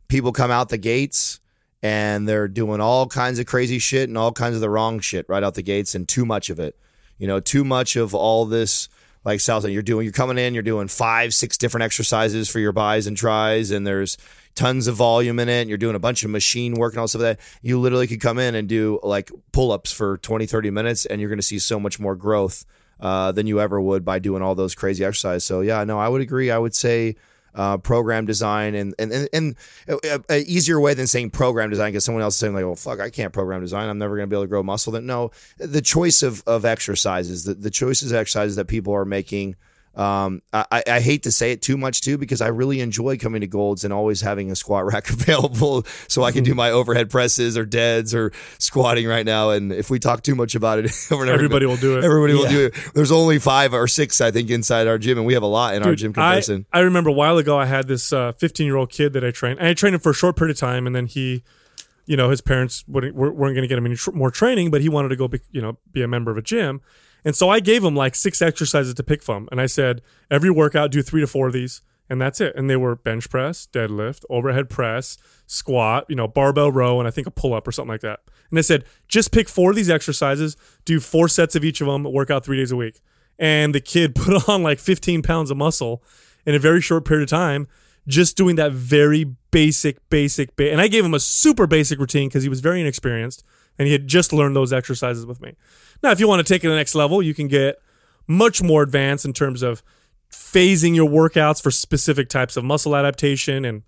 People 0.09 0.33
come 0.33 0.51
out 0.51 0.69
the 0.71 0.79
gates 0.79 1.41
and 1.83 2.29
they're 2.29 2.49
doing 2.49 2.81
all 2.81 3.07
kinds 3.07 3.39
of 3.39 3.47
crazy 3.47 3.79
shit 3.79 4.09
and 4.09 4.19
all 4.19 4.33
kinds 4.33 4.55
of 4.55 4.61
the 4.61 4.71
wrong 4.71 5.01
shit 5.01 5.27
right 5.29 5.43
out 5.43 5.55
the 5.55 5.63
gates 5.63 5.95
and 5.95 6.09
too 6.09 6.25
much 6.25 6.51
of 6.51 6.59
it. 6.59 6.77
You 7.19 7.27
know, 7.27 7.41
too 7.41 7.65
much 7.65 7.97
of 7.97 8.15
all 8.15 8.45
this 8.45 8.89
like 9.25 9.41
Sal 9.41 9.67
you're 9.69 9.83
doing 9.83 10.05
you're 10.05 10.13
coming 10.13 10.39
in, 10.39 10.55
you're 10.55 10.63
doing 10.63 10.89
five, 10.89 11.35
six 11.35 11.59
different 11.59 11.85
exercises 11.85 12.49
for 12.49 12.61
your 12.61 12.73
buys 12.73 13.07
and 13.07 13.17
tries, 13.17 13.71
and 13.71 13.87
there's 13.87 14.17
tons 14.55 14.87
of 14.87 14.97
volume 14.97 15.39
in 15.39 15.49
it, 15.49 15.61
and 15.61 15.69
you're 15.69 15.79
doing 15.79 15.97
a 15.97 16.01
bunch 16.01 16.25
of 16.25 16.31
machine 16.31 16.75
work 16.75 16.95
and 16.95 17.01
all 17.01 17.09
stuff 17.09 17.23
like 17.23 17.39
that. 17.39 17.45
You 17.61 17.79
literally 17.79 18.07
could 18.07 18.21
come 18.21 18.39
in 18.39 18.55
and 18.55 18.69
do 18.69 18.99
like 19.03 19.31
pull-ups 19.53 19.93
for 19.93 20.19
20, 20.19 20.47
30 20.47 20.71
minutes, 20.71 21.05
and 21.05 21.21
you're 21.21 21.31
gonna 21.31 21.43
see 21.43 21.59
so 21.59 21.79
much 21.79 22.01
more 22.01 22.17
growth 22.17 22.65
uh, 23.01 23.33
than 23.33 23.47
you 23.47 23.61
ever 23.61 23.81
would 23.81 24.05
by 24.05 24.19
doing 24.19 24.43
all 24.43 24.55
those 24.55 24.75
crazy 24.75 25.05
exercises. 25.05 25.45
So 25.45 25.61
yeah, 25.61 25.85
no, 25.85 25.99
I 25.99 26.09
would 26.09 26.21
agree. 26.21 26.51
I 26.51 26.59
would 26.59 26.75
say 26.75 27.17
uh, 27.55 27.79
program 27.79 28.27
design 28.27 28.75
and 28.75 28.95
and 28.99 29.13
and, 29.13 29.29
and 29.33 29.57
a, 29.89 30.21
a 30.31 30.43
easier 30.43 30.81
way 30.81 30.95
than 30.95 31.07
saying 31.07 31.31
program 31.31 31.71
design 31.71 31.93
because 31.93 32.05
someone 32.05 32.23
else 32.23 32.35
is 32.35 32.41
saying 32.41 32.55
like, 32.55 32.65
well, 32.65 32.75
fuck, 32.75 33.01
I 33.01 33.11
can't 33.11 33.33
program 33.33 33.61
design. 33.61 33.89
I'm 33.89 33.99
never 33.99 34.17
going 34.17 34.29
to 34.29 34.31
be 34.31 34.37
able 34.37 34.45
to 34.45 34.49
grow 34.49 34.63
muscle. 34.63 34.93
Then 34.93 35.07
no, 35.07 35.31
the 35.59 35.83
choice 35.83 36.23
of 36.23 36.43
of 36.47 36.65
exercises, 36.65 37.45
the 37.45 37.55
the 37.55 37.71
choices 37.71 38.13
of 38.13 38.19
exercises 38.19 38.57
that 38.57 38.67
people 38.67 38.95
are 38.95 39.05
making. 39.05 39.57
Um, 39.99 40.43
I, 40.53 40.85
I 40.87 41.01
hate 41.01 41.25
to 41.25 41.33
say 41.33 41.51
it 41.51 41.61
too 41.61 41.77
much 41.77 42.03
too 42.03 42.19
because 42.19 42.41
I 42.41 42.47
really 42.49 42.81
enjoy 42.81 43.19
coming 43.19 43.41
to 43.41 43.49
Gold's 43.49 43.83
and 43.83 43.93
always 43.93 44.21
having 44.21 44.49
a 44.49 44.55
squat 44.55 44.87
rack 44.87 45.11
available 45.11 45.85
so 46.07 46.23
I 46.23 46.31
can 46.31 46.45
do 46.45 46.55
my 46.55 46.71
overhead 46.71 47.11
presses 47.11 47.59
or 47.59 47.65
deads 47.65 48.15
or 48.15 48.31
squatting 48.59 49.09
right 49.09 49.27
now. 49.27 49.51
And 49.51 49.73
if 49.73 49.91
we 49.91 49.99
talk 49.99 50.23
too 50.23 50.37
much 50.37 50.55
about 50.55 50.79
it, 50.79 50.93
over 51.11 51.23
and 51.23 51.31
over, 51.31 51.35
Everybody 51.35 51.67
will 51.67 51.77
do 51.77 51.99
it. 51.99 52.05
Everybody 52.05 52.35
will 52.35 52.49
do 52.49 52.67
it. 52.67 52.75
There's 52.95 53.11
only 53.11 53.41
five 53.41 53.75
or 53.75 53.89
six, 53.89 54.21
I 54.21 54.31
think, 54.31 54.51
inside 54.51 54.87
our 54.87 54.99
gym, 54.99 55.19
and 55.19 55.27
we 55.27 55.35
have 55.35 55.43
a 55.43 55.47
lot 55.47 55.75
in 55.75 55.83
our 55.83 55.97
gym 55.97 56.11
I, 56.11 56.15
comparison. 56.15 56.67
I 56.73 56.81
remember 56.81 57.11
a 57.11 57.15
while 57.15 57.37
ago 57.37 57.59
I 57.59 57.67
had 57.67 57.89
this 57.89 58.11
15 58.11 58.65
year 58.65 58.77
old 58.77 58.91
kid 58.91 59.15
that 59.15 59.25
I 59.25 59.33
trained. 59.33 59.59
And 59.59 59.67
I 59.67 59.75
trained 59.75 59.95
him 59.95 60.01
for 60.01 60.11
a 60.11 60.15
short 60.15 60.37
period 60.37 60.57
of 60.57 60.61
time, 60.61 60.87
and 60.87 60.95
then 60.95 61.07
he, 61.07 61.43
you 62.07 62.17
know, 62.17 62.31
his 62.31 62.41
parents 62.41 62.85
wouldn't, 62.87 63.17
weren't 63.17 63.37
going 63.37 63.63
to 63.63 63.67
get 63.67 63.79
him 63.79 63.87
any 63.87 63.97
tr- 63.97 64.13
more 64.13 64.31
training, 64.31 64.71
but 64.71 64.81
he 64.81 64.89
wanted 64.89 65.09
to 65.09 65.17
go, 65.17 65.27
be, 65.27 65.41
you 65.51 65.61
know, 65.61 65.77
be 65.91 66.03
a 66.03 66.09
member 66.09 66.31
of 66.31 66.37
a 66.37 66.43
gym. 66.43 66.83
And 67.25 67.35
so 67.35 67.49
I 67.49 67.61
gave 67.61 67.85
him 67.85 67.95
like 67.95 68.15
six 68.15 68.41
exercises 68.41 68.95
to 68.95 69.03
pick 69.03 69.23
from, 69.23 69.49
and 69.51 69.61
I 69.61 69.67
said 69.67 70.03
every 70.31 70.51
workout 70.51 70.91
do 70.91 71.03
three 71.03 71.21
to 71.21 71.27
four 71.27 71.49
of 71.49 71.53
these, 71.53 71.83
and 72.09 72.21
that's 72.21 72.41
it. 72.41 72.55
And 72.57 72.71
they 72.71 72.77
were 72.77 72.95
bench 72.97 73.29
press, 73.29 73.69
deadlift, 73.73 74.25
overhead 74.31 74.71
press, 74.71 75.19
squat, 75.47 76.07
you 76.09 76.17
know, 76.17 76.29
barbell 76.29 76.71
row, 76.71 76.99
and 76.99 77.09
I 77.09 77.11
think 77.11 77.27
a 77.27 77.31
pull 77.31 77.55
up 77.55 77.67
or 77.67 77.73
something 77.73 77.91
like 77.91 78.01
that. 78.03 78.21
And 78.51 78.59
I 78.59 78.63
said 78.63 78.85
just 79.09 79.33
pick 79.33 79.49
four 79.49 79.71
of 79.71 79.77
these 79.77 79.91
exercises, 79.91 80.57
do 80.85 81.01
four 81.01 81.29
sets 81.29 81.55
of 81.55 81.65
each 81.65 81.81
of 81.81 81.87
them, 81.87 82.05
work 82.05 82.31
out 82.31 82.45
three 82.45 82.57
days 82.57 82.73
a 82.73 82.77
week 82.77 83.01
and 83.39 83.75
the 83.75 83.81
kid 83.81 84.15
put 84.15 84.49
on 84.49 84.63
like 84.63 84.79
15 84.79 85.23
pounds 85.23 85.51
of 85.51 85.57
muscle 85.57 86.03
in 86.45 86.55
a 86.55 86.59
very 86.59 86.81
short 86.81 87.05
period 87.05 87.25
of 87.25 87.31
time 87.31 87.69
just 88.07 88.37
doing 88.37 88.57
that 88.57 88.73
very 88.73 89.25
basic 89.51 89.97
basic 90.11 90.55
ba- 90.57 90.71
and 90.71 90.81
i 90.81 90.89
gave 90.89 91.05
him 91.05 91.15
a 91.15 91.21
super 91.21 91.67
basic 91.67 91.99
routine 91.99 92.29
because 92.29 92.43
he 92.43 92.49
was 92.49 92.61
very 92.61 92.81
inexperienced 92.81 93.45
and 93.79 93.87
he 93.87 93.93
had 93.93 94.07
just 94.07 94.33
learned 94.33 94.57
those 94.57 94.73
exercises 94.73 95.25
with 95.25 95.41
me. 95.41 95.55
Now 96.03 96.11
if 96.11 96.21
you 96.21 96.29
want 96.29 96.47
to 96.47 96.53
take 96.53 96.63
it 96.63 96.67
to 96.67 96.71
the 96.71 96.77
next 96.77 96.95
level 96.95 97.23
you 97.23 97.35
can 97.35 97.49
get 97.49 97.77
much 98.27 98.63
more 98.63 98.83
advanced 98.83 99.25
in 99.25 99.33
terms 99.33 99.63
of 99.63 99.83
phasing 100.31 100.95
your 100.95 101.09
workouts 101.09 101.63
for 101.63 101.71
specific 101.71 102.29
types 102.29 102.57
of 102.57 102.65
muscle 102.65 102.95
adaptation 102.95 103.65
and 103.65 103.83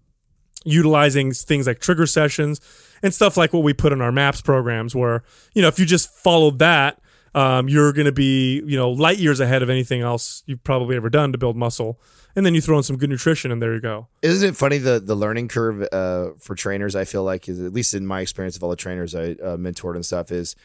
utilizing 0.65 1.33
things 1.33 1.67
like 1.67 1.81
trigger 1.81 2.07
sessions 2.07 2.61
and 3.03 3.15
stuff 3.15 3.37
like 3.37 3.53
what 3.53 3.63
we 3.63 3.73
put 3.73 3.93
in 3.93 4.01
our 4.01 4.13
maps 4.13 4.41
programs 4.41 4.95
where 4.95 5.23
you 5.55 5.63
know 5.63 5.69
if 5.69 5.79
you 5.79 5.87
just 5.87 6.11
followed 6.11 6.59
that 6.59 7.01
um, 7.35 7.69
you're 7.69 7.93
going 7.93 8.07
to 8.07 8.13
be 8.13 8.63
you 8.67 8.77
know 8.77 8.91
light 8.91 9.19
years 9.19 9.41
ahead 9.41 9.63
of 9.63 9.71
anything 9.71 10.01
else 10.01 10.43
you've 10.47 10.63
probably 10.65 10.97
ever 10.97 11.09
done 11.09 11.33
to 11.33 11.39
build 11.39 11.57
muscle 11.57 12.01
and 12.41 12.47
then 12.47 12.55
you 12.55 12.63
throw 12.63 12.79
in 12.79 12.83
some 12.83 12.97
good 12.97 13.11
nutrition 13.11 13.53
and 13.53 13.61
there 13.61 13.75
you 13.75 13.83
go 13.83 14.09
Isn't 14.23 14.49
it 14.49 14.57
funny 14.57 14.79
the 14.79 14.99
the 14.99 15.15
learning 15.15 15.49
curve 15.49 15.87
uh, 15.93 16.31
for 16.39 16.55
trainers? 16.55 16.97
I 16.97 17.05
feel 17.05 17.23
like, 17.23 17.51
is 17.51 17.61
at 17.61 17.75
least 17.75 17.93
in 17.93 18.07
my 18.07 18.23
experience 18.23 18.57
of 18.57 18.63
all 18.63 18.71
the 18.71 18.77
trainers 18.77 19.15
I 19.15 19.33
uh, 19.33 19.59
mentored 19.59 19.95
and 19.95 20.07
stuff, 20.07 20.33
is 20.33 20.57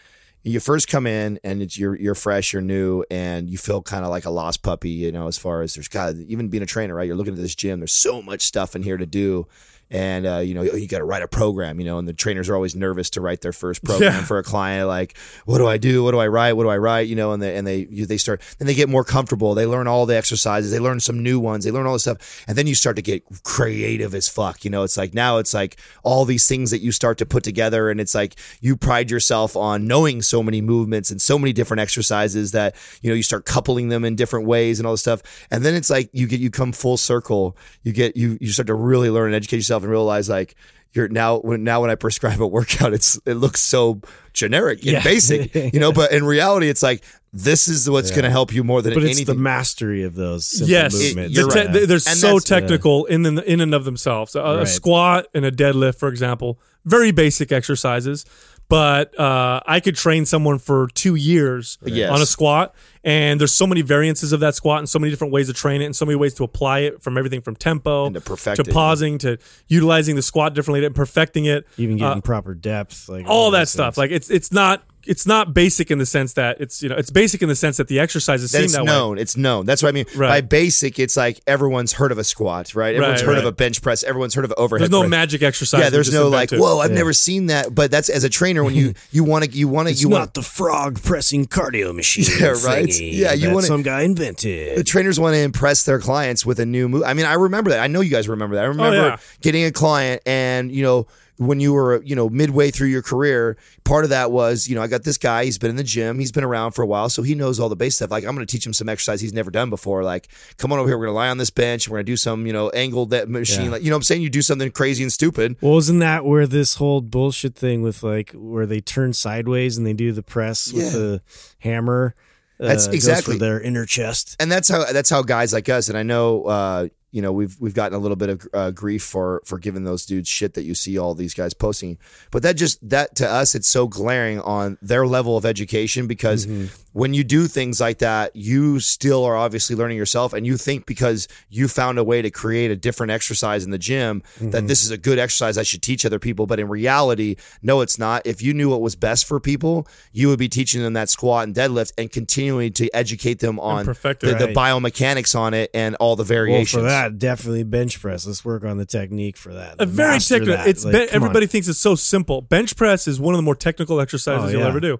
you 0.43 0.61
first 0.61 0.88
come 0.88 1.05
in 1.05 1.38
and 1.43 1.76
you're 1.76 1.95
you're 1.95 2.15
fresh, 2.15 2.53
you're 2.53 2.61
new, 2.61 3.03
and 3.11 3.49
you 3.49 3.57
feel 3.57 3.82
kind 3.82 4.05
of 4.05 4.09
like 4.09 4.23
a 4.23 4.30
lost 4.30 4.61
puppy. 4.61 4.91
You 4.91 5.11
know, 5.11 5.28
as 5.28 5.38
far 5.38 5.63
as 5.63 5.76
there's 5.76 5.89
God, 5.89 6.17
even 6.28 6.47
being 6.47 6.63
a 6.63 6.65
trainer, 6.65 6.95
right? 6.95 7.07
You're 7.07 7.17
looking 7.17 7.34
at 7.34 7.39
this 7.39 7.55
gym. 7.55 7.82
There's 7.82 7.91
so 7.91 8.21
much 8.21 8.43
stuff 8.43 8.73
in 8.73 8.82
here 8.84 8.95
to 8.95 9.05
do. 9.05 9.45
And 9.91 10.25
uh, 10.25 10.38
you 10.39 10.55
know 10.55 10.63
you 10.63 10.88
got 10.88 10.97
to 10.97 11.03
write 11.05 11.21
a 11.21 11.27
program, 11.27 11.79
you 11.79 11.86
know, 11.86 11.99
and 11.99 12.07
the 12.07 12.13
trainers 12.13 12.49
are 12.49 12.55
always 12.55 12.75
nervous 12.75 13.11
to 13.11 13.21
write 13.21 13.41
their 13.41 13.53
first 13.53 13.83
program 13.83 14.13
Yeah. 14.13 14.23
for 14.23 14.39
a 14.39 14.43
client. 14.43 14.88
Like, 14.88 15.15
what 15.45 15.59
do 15.59 15.67
I 15.67 15.77
do? 15.77 16.03
What 16.03 16.11
do 16.11 16.19
I 16.19 16.27
write? 16.27 16.53
What 16.53 16.63
do 16.63 16.69
I 16.69 16.77
write? 16.77 17.07
You 17.07 17.15
know, 17.15 17.33
and 17.33 17.41
they 17.41 17.55
and 17.55 17.67
they 17.67 17.88
you, 17.91 18.05
they 18.07 18.17
start 18.17 18.41
then 18.57 18.65
they 18.67 18.73
get 18.73 18.89
more 18.89 19.03
comfortable. 19.03 19.53
They 19.53 19.67
learn 19.67 19.88
all 19.88 20.05
the 20.07 20.15
exercises. 20.17 20.71
They 20.71 20.79
learn 20.79 20.99
some 20.99 21.21
new 21.21 21.39
ones. 21.39 21.65
They 21.65 21.71
learn 21.71 21.86
all 21.86 21.93
this 21.93 22.01
stuff, 22.01 22.43
and 22.47 22.57
then 22.57 22.65
you 22.65 22.73
start 22.73 22.95
to 22.95 23.03
get 23.03 23.23
creative 23.43 24.15
as 24.15 24.27
fuck. 24.27 24.65
You 24.65 24.71
know, 24.71 24.83
it's 24.83 24.97
like 24.97 25.13
now 25.13 25.38
it's 25.38 25.53
like 25.53 25.77
all 26.03 26.25
these 26.25 26.47
things 26.47 26.71
that 26.71 26.79
you 26.81 26.91
start 26.91 27.17
to 27.19 27.25
put 27.25 27.43
together, 27.43 27.89
and 27.91 28.01
it's 28.01 28.15
like 28.15 28.36
you 28.61 28.75
pride 28.75 29.11
yourself 29.11 29.55
on 29.55 29.86
knowing 29.86 30.21
so 30.23 30.41
many 30.41 30.61
movements 30.61 31.11
and 31.11 31.21
so 31.21 31.38
many 31.38 31.53
different 31.53 31.79
exercises 31.81 32.51
that 32.53 32.75
you 33.01 33.09
know 33.11 33.15
you 33.15 33.23
start 33.23 33.45
coupling 33.45 33.89
them 33.89 34.03
in 34.03 34.15
different 34.15 34.47
ways 34.47 34.79
and 34.79 34.88
all 34.88 34.93
this 34.93 35.01
stuff, 35.01 35.21
and 35.51 35.63
then 35.63 35.75
it's 35.75 35.91
like 35.91 36.09
you 36.11 36.25
get 36.27 36.39
you 36.39 36.49
come 36.49 36.71
full 36.71 36.97
circle. 36.97 37.55
You 37.83 37.93
get 37.93 38.17
you 38.17 38.38
you 38.41 38.51
start 38.51 38.67
to 38.67 38.73
really 38.73 39.09
learn 39.11 39.27
and 39.27 39.36
educate 39.36 39.57
yourself 39.57 39.74
and 39.84 39.91
realize 39.91 40.30
like 40.30 40.55
you're 40.93 41.07
now 41.09 41.39
when 41.39 41.63
now 41.63 41.82
when 41.82 41.89
I 41.89 41.95
prescribe 41.95 42.41
a 42.41 42.47
workout, 42.47 42.93
it's 42.93 43.19
it 43.26 43.34
looks 43.36 43.61
so 43.61 44.01
generic 44.34 44.80
and 44.80 44.91
Yeah. 44.93 45.03
basic, 45.03 45.53
you 45.73 45.80
know. 45.80 45.91
But 45.91 46.11
in 46.11 46.23
reality, 46.26 46.69
it's 46.69 46.82
like 46.84 47.03
this 47.34 47.67
is 47.67 47.89
what's 47.89 48.11
going 48.11 48.23
to 48.23 48.30
help 48.30 48.53
you 48.53 48.63
more 48.63 48.82
than 48.82 48.93
But 48.93 49.03
it's 49.03 49.26
the 49.26 49.36
mastery 49.36 50.03
of 50.03 50.15
those 50.15 50.47
simple 50.47 50.69
yes 50.69 50.93
movements. 50.93 51.36
the 51.36 51.41
you're 51.41 51.49
te- 51.51 51.59
right. 51.59 51.71
they're 51.88 51.95
And 51.95 52.01
so 52.01 52.28
that's- 52.39 52.43
technical 52.45 53.05
in 53.05 53.23
the, 53.23 53.43
in 53.51 53.59
and 53.59 53.73
of 53.76 53.84
themselves 53.84 54.36
a, 54.36 54.41
a 54.61 54.65
squat 54.65 55.28
and 55.34 55.43
a 55.43 55.51
deadlift 55.51 55.95
for 55.99 56.07
example 56.07 56.59
very 56.86 57.11
basic 57.11 57.51
exercises 57.51 58.23
but 58.68 59.18
uh, 59.20 59.61
I 59.66 59.80
could 59.80 59.95
train 59.95 60.26
someone 60.26 60.59
for 60.59 60.88
two 60.93 61.16
years 61.16 61.78
Yes. 61.86 62.09
on 62.11 62.22
a 62.22 62.26
squat, 62.26 62.74
and 63.03 63.39
there's 63.39 63.53
so 63.53 63.68
many 63.68 63.82
variances 63.82 64.34
of 64.34 64.39
that 64.39 64.55
squat 64.55 64.80
and 64.80 64.89
so 64.89 64.97
many 64.99 65.11
different 65.11 65.32
ways 65.34 65.47
to 65.47 65.53
train 65.53 65.82
it 65.82 65.86
and 65.86 65.95
so 65.95 66.05
many 66.05 66.16
ways 66.16 66.34
to 66.36 66.43
apply 66.43 66.80
it 66.80 67.03
from 67.03 67.18
everything 67.18 67.41
from 67.41 67.55
tempo 67.55 68.05
And 68.07 68.16
to 68.16 68.22
perfect 68.22 68.55
to 68.63 68.70
it. 68.70 68.74
pausing 68.74 69.18
to 69.20 69.38
utilizing 69.68 70.16
the 70.16 70.22
squat 70.24 70.53
differently 70.55 70.84
and 70.86 70.95
perfecting 70.95 71.45
it. 71.45 71.66
Even 71.78 71.97
getting 71.97 72.18
Uh, 72.18 72.22
proper 72.22 72.53
depth, 72.55 73.07
like 73.07 73.26
all 73.28 73.51
that 73.51 73.68
stuff. 73.70 73.95
things. 73.95 73.97
Like 73.99 74.11
it's 74.11 74.30
it's 74.30 74.51
not 74.51 74.84
it's 75.08 75.26
not 75.26 75.53
basic 75.53 75.91
in 75.91 75.97
the 75.97 76.06
sense 76.06 76.34
that 76.34 76.60
it's 76.62 76.82
you 76.84 76.89
know 76.89 76.95
it's 76.95 77.10
basic 77.10 77.41
in 77.41 77.49
the 77.49 77.56
sense 77.56 77.78
that 77.78 77.88
the 77.88 77.99
exercises 77.99 78.51
that 78.51 78.58
seem 78.60 78.66
it's 78.66 78.74
that 78.74 78.82
way. 78.82 78.86
known. 78.88 79.18
It's 79.18 79.38
known. 79.38 79.66
That's 79.66 79.82
what 79.84 79.89
I 79.89 79.91
mean. 79.91 80.06
Right. 80.16 80.28
By 80.30 80.41
basic, 80.41 80.99
it's 80.99 81.16
like 81.18 81.41
everyone's 81.47 81.93
heard 81.93 82.12
of 82.12 82.18
a 82.18 82.24
squat, 82.24 82.76
right? 82.76 82.95
Everyone's 82.95 83.22
Right, 83.22 83.28
heard 83.36 83.38
of 83.38 83.45
a 83.45 83.51
bench 83.51 83.82
press. 83.82 84.03
Everyone's 84.03 84.34
heard 84.34 84.45
of 84.45 84.53
overhead. 84.58 84.84
There's 84.84 84.91
no 84.91 85.01
press. 85.01 85.10
magic 85.10 85.43
exercise. 85.43 85.82
Yeah, 85.82 85.89
there's 85.89 86.08
just 86.08 86.18
no 86.18 86.30
like, 86.30 86.51
whoa, 86.51 86.80
I've 86.80 86.91
never 86.91 87.14
seen 87.14 87.47
that. 87.47 87.74
But 87.74 87.91
that's 87.91 88.10
as 88.10 88.24
a 88.24 88.30
trainer 88.30 88.64
when 88.64 88.76
you 88.76 88.93
you 89.12 89.24
want 89.24 89.45
to 89.45 89.51
you 89.51 89.68
want 89.68 89.88
to 89.89 89.93
you 89.93 90.10
not 90.10 90.20
want 90.20 90.34
the 90.34 90.41
frog 90.41 91.01
pressing 91.01 91.45
cardio 91.45 91.93
machine. 91.95 92.26
Yeah, 92.39 92.47
right? 92.66 92.86
thingy 92.88 93.12
Yeah, 93.14 93.34
you 93.34 93.51
wanna- 93.53 93.68
some 93.68 93.82
guy 93.84 94.01
invented. 94.01 94.78
the 94.78 94.84
trainers 94.84 95.20
want 95.20 95.36
to 95.36 95.39
impress 95.39 95.84
their 95.86 95.99
clients 95.99 96.45
with 96.45 96.60
a 96.60 96.66
new 96.66 96.89
move. 96.89 97.03
I 97.06 97.14
mean, 97.14 97.26
I 97.26 97.34
remember 97.34 97.70
that. 97.72 97.80
I 97.80 97.88
know 97.88 98.01
you 98.01 98.10
guys 98.12 98.28
remember 98.28 98.56
that. 98.56 98.64
I 98.64 98.68
oh, 98.68 98.70
remember 98.70 98.97
Oh, 98.97 99.06
yeah. 99.08 99.18
getting 99.41 99.66
a 99.66 99.72
client 99.72 100.22
and 100.26 100.72
you 100.72 100.84
know 100.84 101.08
when 101.38 101.59
you 101.59 101.73
were, 101.73 102.01
you 102.03 102.15
know, 102.15 102.29
midway 102.29 102.71
through 102.71 102.88
your 102.88 103.01
career, 103.01 103.57
part 103.83 104.03
of 104.05 104.09
that 104.11 104.31
was, 104.31 104.67
you 104.69 104.75
know, 104.75 104.81
I 104.81 104.88
got 104.88 105.03
this 105.03 105.17
guy, 105.17 105.43
he's 105.45 105.57
been 105.57 105.69
in 105.69 105.75
the 105.75 105.83
gym, 105.83 106.17
he's 106.19 106.31
been 106.31 106.43
around 106.45 106.71
for 106.71 106.81
a 106.81 106.86
while, 106.86 107.09
so 107.09 107.23
he 107.23 107.36
knows 107.36 107.59
all 107.59 107.67
the 107.67 107.75
base 107.75 107.97
stuff. 107.97 108.09
Like, 108.11 108.23
I'm 108.23 108.36
going 108.36 108.45
to 108.47 108.51
teach 108.51 108.65
him 108.65 108.71
some 108.73 108.88
exercise 108.88 109.19
he's 109.19 109.33
never 109.33 109.51
done 109.51 109.69
before. 109.69 110.03
Like, 110.03 110.29
come 110.57 110.71
on 110.71 110.79
over 110.79 110.88
here, 110.88 110.97
we're 110.97 111.05
going 111.07 111.13
to 111.13 111.17
lie 111.17 111.27
on 111.29 111.38
this 111.38 111.49
bench, 111.49 111.86
and 111.88 111.91
we're 111.91 111.97
going 111.97 112.05
to 112.05 112.11
do 112.13 112.17
some, 112.17 112.47
you 112.47 112.53
know, 112.53 112.69
angled 112.69 113.09
that 113.09 113.27
machine. 113.29 113.65
Yeah. 113.65 113.71
Like, 113.71 113.83
you 113.83 113.89
know 113.89 113.95
what 113.95 113.99
I'm 113.99 114.03
saying? 114.03 114.21
You 114.21 114.29
do 114.29 114.41
something 114.41 114.71
crazy 114.71 115.03
and 115.03 115.11
stupid. 115.11 115.57
Well, 115.61 115.73
wasn't 115.73 115.99
that 115.99 116.23
where 116.25 116.47
this 116.47 116.75
whole 116.75 117.01
bullshit 117.01 117.55
thing 117.55 117.81
with 117.81 118.01
like 118.01 118.31
where 118.33 118.65
they 118.65 118.79
turn 118.79 119.11
sideways 119.13 119.77
and 119.77 119.86
they 119.86 119.93
do 119.93 120.11
the 120.13 120.23
press 120.23 120.71
Yeah. 120.71 120.83
with 120.86 120.93
the 120.93 121.21
hammer? 121.59 122.15
uh, 122.59 122.67
That's 122.67 122.88
exactly- 122.88 123.33
for 123.33 123.39
their 123.39 123.59
inner 123.59 123.86
chest. 123.86 124.38
and 124.39 124.49
that's 124.49 124.69
how 124.69 124.86
that's 124.93 125.09
how 125.09 125.21
guys 125.21 125.51
like 125.51 125.67
us 125.67 125.89
and 125.89 125.97
I 125.97 126.03
know 126.03 126.43
uh, 126.45 126.88
you 127.16 127.22
know 127.22 127.32
we've 127.32 127.55
we've 127.61 127.74
gotten 127.74 127.95
a 127.95 128.01
little 128.05 128.18
bit 128.18 128.30
of 128.30 128.47
uh, 128.53 128.72
grief 128.72 129.01
for 129.03 129.41
for 129.45 129.57
giving 129.57 129.86
those 129.86 130.05
dudes 130.05 130.28
shit 130.28 130.53
that 130.55 130.63
you 130.63 130.76
see 130.76 130.97
all 130.97 131.16
these 131.16 131.34
guys 131.34 131.53
posting, 131.53 131.97
but 132.30 132.43
that 132.43 132.55
just 132.57 132.78
that 132.89 133.16
to 133.16 133.26
us 133.39 133.55
it's 133.55 133.70
so 133.70 133.88
glaring 133.88 134.39
on 134.41 134.78
their 134.82 135.07
level 135.07 135.38
of 135.38 135.45
education 135.45 136.07
because 136.07 136.45
when 136.91 137.13
you 137.13 137.24
do 137.24 137.47
things 137.47 137.80
like 137.82 137.97
that, 137.99 138.36
you 138.36 138.80
still 138.80 139.24
are 139.26 139.36
obviously 139.36 139.76
learning 139.76 139.97
yourself, 139.97 140.34
and 140.34 140.45
you 140.45 140.57
think 140.57 140.86
because 140.86 141.28
you 141.49 141.68
found 141.68 141.97
a 141.99 142.03
way 142.03 142.22
to 142.22 142.30
create 142.30 142.70
a 142.72 142.76
different 142.76 143.11
exercise 143.11 143.63
in 143.66 143.72
the 143.72 143.78
gym 143.78 144.22
that 144.41 144.68
this 144.68 144.84
is 144.84 144.91
a 144.91 144.97
good 144.97 145.18
exercise. 145.20 145.57
I 145.57 145.63
should 145.63 145.82
teach 145.82 146.05
other 146.05 146.20
people, 146.20 146.45
but 146.47 146.59
in 146.59 146.68
reality, 146.70 147.36
no, 147.61 147.82
it's 147.82 147.97
not. 147.97 148.26
If 148.26 148.41
you 148.41 148.53
knew 148.53 148.70
what 148.70 148.82
was 148.82 148.95
best 148.95 149.26
for 149.26 149.39
people, 149.39 149.88
you 150.11 150.28
would 150.30 150.39
be 150.39 150.49
teaching 150.49 150.82
them 150.82 150.93
that 150.93 151.09
squat 151.09 151.45
and 151.47 151.55
deadlift 151.55 151.91
and 151.97 152.11
continuing 152.11 152.74
to 152.74 152.89
educate 152.93 153.39
them 153.39 153.57
on 153.59 153.86
the, 154.32 154.34
the 154.39 154.47
biomechanics 154.53 155.38
on 155.38 155.53
it 155.53 155.70
and 155.74 155.95
all 155.95 156.16
the 156.16 156.24
Well, 156.24 156.28
variations. 156.28 156.72
for 156.72 156.82
that, 157.12 157.20
definitely 157.20 157.64
bench 157.64 158.01
press. 158.01 158.26
Let's 158.28 158.43
work 158.45 158.64
on 158.64 158.78
the 158.78 158.86
technique 158.86 159.38
for 159.38 159.53
that. 159.53 159.76
a 159.80 159.86
very 159.86 160.20
technical. 160.20 160.58
that. 160.58 160.68
It's 160.68 160.84
Like, 160.86 160.93
be- 160.93 160.97
come 160.99 161.10
on. 161.10 161.16
everybody 161.16 161.47
thinks 161.47 161.68
it's 161.68 161.80
so 161.80 161.95
simple. 161.95 162.41
Bench 162.41 162.76
press 162.76 163.08
is 163.08 163.20
one 163.20 163.34
of 163.34 163.38
the 163.38 163.43
more 163.43 163.56
technical 163.56 163.99
exercises 164.01 164.45
Oh, 164.49 164.51
you'll 164.51 164.62
yeah. 164.62 164.68
ever 164.68 164.80
do. 164.80 164.99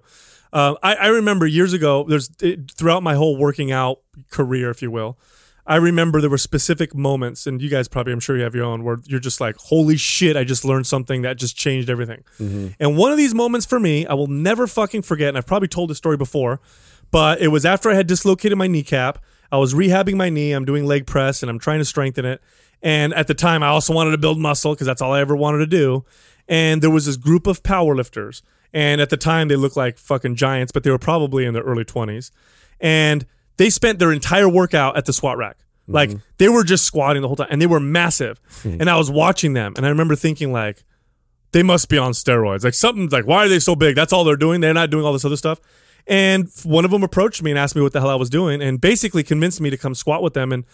Uh, 0.52 0.74
I, 0.82 0.94
I 0.94 1.06
remember 1.08 1.46
years 1.46 1.72
ago. 1.72 2.04
There's 2.08 2.30
it, 2.40 2.70
throughout 2.72 3.02
my 3.02 3.14
whole 3.14 3.36
working 3.36 3.72
out 3.72 3.98
career, 4.30 4.70
if 4.70 4.80
you 4.80 4.90
will. 4.90 5.18
I 5.68 5.76
remember 5.76 6.20
there 6.20 6.30
were 6.30 6.38
specific 6.38 6.94
moments, 6.94 7.44
and 7.44 7.60
you 7.60 7.68
guys 7.68 7.88
probably, 7.88 8.12
I'm 8.12 8.20
sure 8.20 8.36
you 8.36 8.44
have 8.44 8.54
your 8.54 8.64
own, 8.64 8.84
where 8.84 8.98
you're 9.04 9.18
just 9.18 9.40
like, 9.40 9.56
"Holy 9.56 9.96
shit! 9.96 10.36
I 10.36 10.44
just 10.44 10.64
learned 10.64 10.86
something 10.86 11.22
that 11.22 11.36
just 11.38 11.56
changed 11.56 11.90
everything." 11.90 12.22
And 12.38 12.96
one 12.96 13.10
of 13.10 13.18
these 13.18 13.34
moments 13.34 13.66
for 13.66 13.80
me, 13.80 14.06
I 14.06 14.14
will 14.14 14.28
never 14.28 14.68
fucking 14.68 15.02
forget. 15.02 15.28
And 15.30 15.36
I've 15.36 15.46
probably 15.46 15.66
told 15.66 15.90
this 15.90 15.98
story 15.98 16.16
before, 16.16 16.60
but 17.10 17.40
it 17.40 17.48
was 17.48 17.64
after 17.66 17.90
I 17.90 17.94
had 17.94 18.06
dislocated 18.06 18.56
my 18.56 18.68
kneecap. 18.68 19.18
I 19.50 19.58
was 19.58 19.74
rehabbing 19.74 20.14
my 20.14 20.28
knee. 20.28 20.52
I'm 20.52 20.64
doing 20.64 20.84
leg 20.84 21.06
press 21.06 21.42
and 21.42 21.50
I'm 21.50 21.58
trying 21.58 21.78
to 21.78 21.84
strengthen 21.84 22.24
it. 22.24 22.40
And 22.82 23.14
at 23.14 23.26
the 23.26 23.34
time, 23.34 23.62
I 23.62 23.68
also 23.68 23.94
wanted 23.94 24.10
to 24.12 24.18
build 24.18 24.38
muscle 24.38 24.74
because 24.74 24.86
that's 24.86 25.02
all 25.02 25.12
I 25.12 25.20
ever 25.20 25.34
wanted 25.34 25.58
to 25.58 25.66
do. 25.66 26.04
And 26.48 26.82
there 26.82 26.90
was 26.90 27.06
this 27.06 27.16
group 27.16 27.46
of 27.46 27.62
powerlifters. 27.62 28.42
And 28.72 29.00
at 29.00 29.10
the 29.10 29.16
time, 29.16 29.48
they 29.48 29.56
looked 29.56 29.76
like 29.76 29.98
fucking 29.98 30.36
giants, 30.36 30.72
but 30.72 30.84
they 30.84 30.90
were 30.90 30.98
probably 30.98 31.46
in 31.46 31.54
their 31.54 31.62
early 31.62 31.84
20s. 31.84 32.30
And 32.80 33.24
they 33.56 33.70
spent 33.70 33.98
their 33.98 34.12
entire 34.12 34.48
workout 34.48 34.96
at 34.96 35.06
the 35.06 35.12
squat 35.12 35.38
rack. 35.38 35.56
Like 35.88 36.10
mm-hmm. 36.10 36.18
they 36.38 36.48
were 36.48 36.64
just 36.64 36.84
squatting 36.84 37.22
the 37.22 37.28
whole 37.28 37.36
time 37.36 37.48
and 37.50 37.62
they 37.62 37.66
were 37.66 37.80
massive. 37.80 38.40
Hmm. 38.62 38.80
and 38.80 38.90
I 38.90 38.96
was 38.96 39.10
watching 39.10 39.52
them 39.52 39.74
and 39.76 39.86
I 39.86 39.88
remember 39.88 40.16
thinking, 40.16 40.52
like, 40.52 40.82
they 41.52 41.62
must 41.62 41.88
be 41.88 41.96
on 41.96 42.12
steroids. 42.12 42.64
Like 42.64 42.74
something 42.74 43.08
like, 43.08 43.26
why 43.26 43.44
are 43.44 43.48
they 43.48 43.60
so 43.60 43.76
big? 43.76 43.94
That's 43.94 44.12
all 44.12 44.24
they're 44.24 44.36
doing. 44.36 44.60
They're 44.60 44.74
not 44.74 44.90
doing 44.90 45.04
all 45.04 45.12
this 45.12 45.24
other 45.24 45.36
stuff. 45.36 45.60
And 46.08 46.48
one 46.62 46.84
of 46.84 46.90
them 46.92 47.02
approached 47.02 47.42
me 47.42 47.50
and 47.50 47.58
asked 47.58 47.74
me 47.74 47.82
what 47.82 47.92
the 47.92 48.00
hell 48.00 48.10
I 48.10 48.14
was 48.14 48.30
doing, 48.30 48.62
and 48.62 48.80
basically 48.80 49.22
convinced 49.24 49.60
me 49.60 49.70
to 49.70 49.76
come 49.76 49.94
squat 49.94 50.22
with 50.22 50.34
them. 50.34 50.52
And 50.52 50.64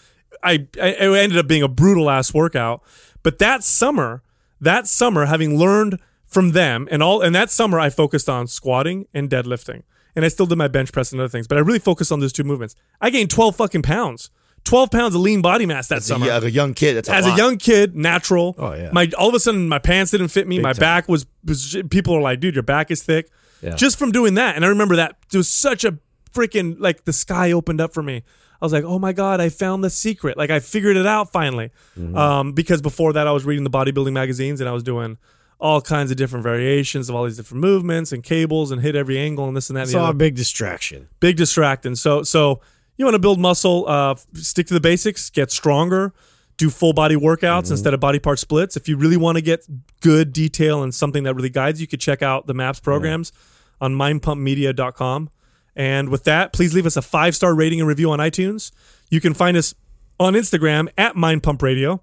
I, 0.43 0.67
I 0.79 0.87
it 0.89 1.01
ended 1.17 1.37
up 1.39 1.47
being 1.47 1.63
a 1.63 1.67
brutal 1.67 2.09
ass 2.09 2.33
workout. 2.33 2.83
But 3.23 3.39
that 3.39 3.63
summer, 3.63 4.21
that 4.61 4.87
summer, 4.87 5.25
having 5.25 5.57
learned 5.57 5.99
from 6.25 6.51
them, 6.51 6.87
and 6.91 7.01
all, 7.01 7.21
and 7.21 7.33
that 7.33 7.49
summer 7.49 7.79
I 7.79 7.89
focused 7.89 8.29
on 8.29 8.47
squatting 8.47 9.07
and 9.13 9.29
deadlifting, 9.29 9.83
and 10.15 10.23
I 10.23 10.27
still 10.27 10.45
did 10.45 10.57
my 10.57 10.67
bench 10.67 10.91
press 10.91 11.11
and 11.11 11.19
other 11.21 11.29
things, 11.29 11.47
but 11.47 11.57
I 11.57 11.61
really 11.61 11.79
focused 11.79 12.11
on 12.11 12.19
those 12.19 12.33
two 12.33 12.43
movements. 12.43 12.75
I 13.01 13.09
gained 13.09 13.29
twelve 13.31 13.55
fucking 13.55 13.81
pounds, 13.81 14.29
twelve 14.63 14.91
pounds 14.91 15.15
of 15.15 15.21
lean 15.21 15.41
body 15.41 15.65
mass 15.65 15.87
that 15.87 15.97
As 15.97 16.05
a, 16.05 16.07
summer 16.13 16.27
y- 16.27 16.37
a 16.37 16.47
young 16.47 16.73
kid, 16.75 16.95
that's 16.95 17.09
a 17.09 17.13
as 17.15 17.25
lot. 17.25 17.33
a 17.33 17.37
young 17.37 17.57
kid, 17.57 17.95
natural. 17.95 18.55
Oh, 18.57 18.73
yeah. 18.73 18.91
My 18.91 19.09
all 19.17 19.29
of 19.29 19.35
a 19.35 19.39
sudden 19.39 19.67
my 19.67 19.79
pants 19.79 20.11
didn't 20.11 20.27
fit 20.29 20.47
me. 20.47 20.59
my 20.59 20.73
time. 20.73 20.79
back 20.79 21.09
was, 21.09 21.25
was 21.43 21.75
people 21.89 22.13
are 22.15 22.21
like, 22.21 22.39
dude, 22.39 22.53
your 22.55 22.63
back 22.63 22.91
is 22.91 23.01
thick. 23.03 23.29
Yeah. 23.63 23.75
Just 23.75 23.97
from 23.97 24.11
doing 24.11 24.33
that, 24.35 24.55
and 24.55 24.65
I 24.65 24.67
remember 24.67 24.95
that 24.97 25.15
it 25.31 25.37
was 25.37 25.47
such 25.47 25.83
a 25.85 25.97
freaking 26.33 26.75
like 26.79 27.05
the 27.05 27.13
sky 27.13 27.51
opened 27.51 27.79
up 27.79 27.93
for 27.93 28.03
me. 28.03 28.23
I 28.61 28.65
was 28.65 28.73
like, 28.73 28.83
oh 28.85 28.97
my 28.99 29.13
god, 29.13 29.41
I 29.41 29.49
found 29.49 29.83
the 29.83 29.89
secret. 29.89 30.37
Like 30.37 30.49
I 30.49 30.59
figured 30.59 30.95
it 30.97 31.05
out 31.05 31.31
finally. 31.31 31.71
Mm-hmm. 31.97 32.17
Um, 32.17 32.51
because 32.53 32.81
before 32.81 33.13
that, 33.13 33.27
I 33.27 33.31
was 33.31 33.45
reading 33.45 33.63
the 33.63 33.69
bodybuilding 33.69 34.13
magazines 34.13 34.61
and 34.61 34.69
I 34.69 34.71
was 34.73 34.83
doing 34.83 35.17
all 35.59 35.81
kinds 35.81 36.11
of 36.11 36.17
different 36.17 36.43
variations 36.43 37.09
of 37.09 37.15
all 37.15 37.25
these 37.25 37.37
different 37.37 37.61
movements 37.61 38.11
and 38.11 38.23
cables 38.23 38.71
and 38.71 38.81
hit 38.81 38.95
every 38.95 39.17
angle 39.17 39.47
and 39.47 39.55
this 39.55 39.69
and 39.69 39.77
that. 39.77 39.81
And 39.81 39.89
It's 39.89 39.95
all 39.95 40.09
a 40.09 40.13
big 40.13 40.35
distraction. 40.35 41.09
big 41.19 41.35
distracting. 41.37 41.95
So 41.95 42.23
so 42.23 42.61
you 42.97 43.05
want 43.05 43.15
to 43.15 43.19
build 43.19 43.39
muscle, 43.39 43.85
uh, 43.87 44.15
stick 44.33 44.67
to 44.67 44.73
the 44.73 44.81
basics, 44.81 45.29
get 45.29 45.51
stronger, 45.51 46.13
do 46.57 46.69
full 46.69 46.93
body 46.93 47.15
workouts 47.15 47.71
instead 47.71 47.93
of 47.93 47.99
body 47.99 48.19
part 48.19 48.39
splits. 48.39 48.77
If 48.77 48.87
you 48.87 48.95
really 48.97 49.17
want 49.17 49.37
to 49.37 49.41
get 49.41 49.65
good 50.01 50.31
detail 50.31 50.83
and 50.83 50.93
something 50.93 51.23
that 51.23 51.33
really 51.33 51.49
guides 51.49 51.81
you, 51.81 51.87
could 51.87 51.99
check 51.99 52.21
out 52.21 52.45
the 52.47 52.53
MAPS 52.53 52.79
programs 52.79 53.31
on 53.81 53.95
mindpumpmedia.com. 53.95 55.29
And 55.75 56.09
with 56.09 56.23
that, 56.25 56.53
please 56.53 56.73
leave 56.73 56.85
us 56.85 56.97
a 56.97 57.01
five 57.01 57.35
star 57.35 57.55
rating 57.55 57.79
and 57.79 57.87
review 57.87 58.11
on 58.11 58.19
iTunes. 58.19 58.71
You 59.09 59.21
can 59.21 59.33
find 59.33 59.57
us 59.57 59.73
on 60.19 60.33
Instagram 60.33 60.89
at 60.97 61.15
mindpumpradio. 61.15 61.99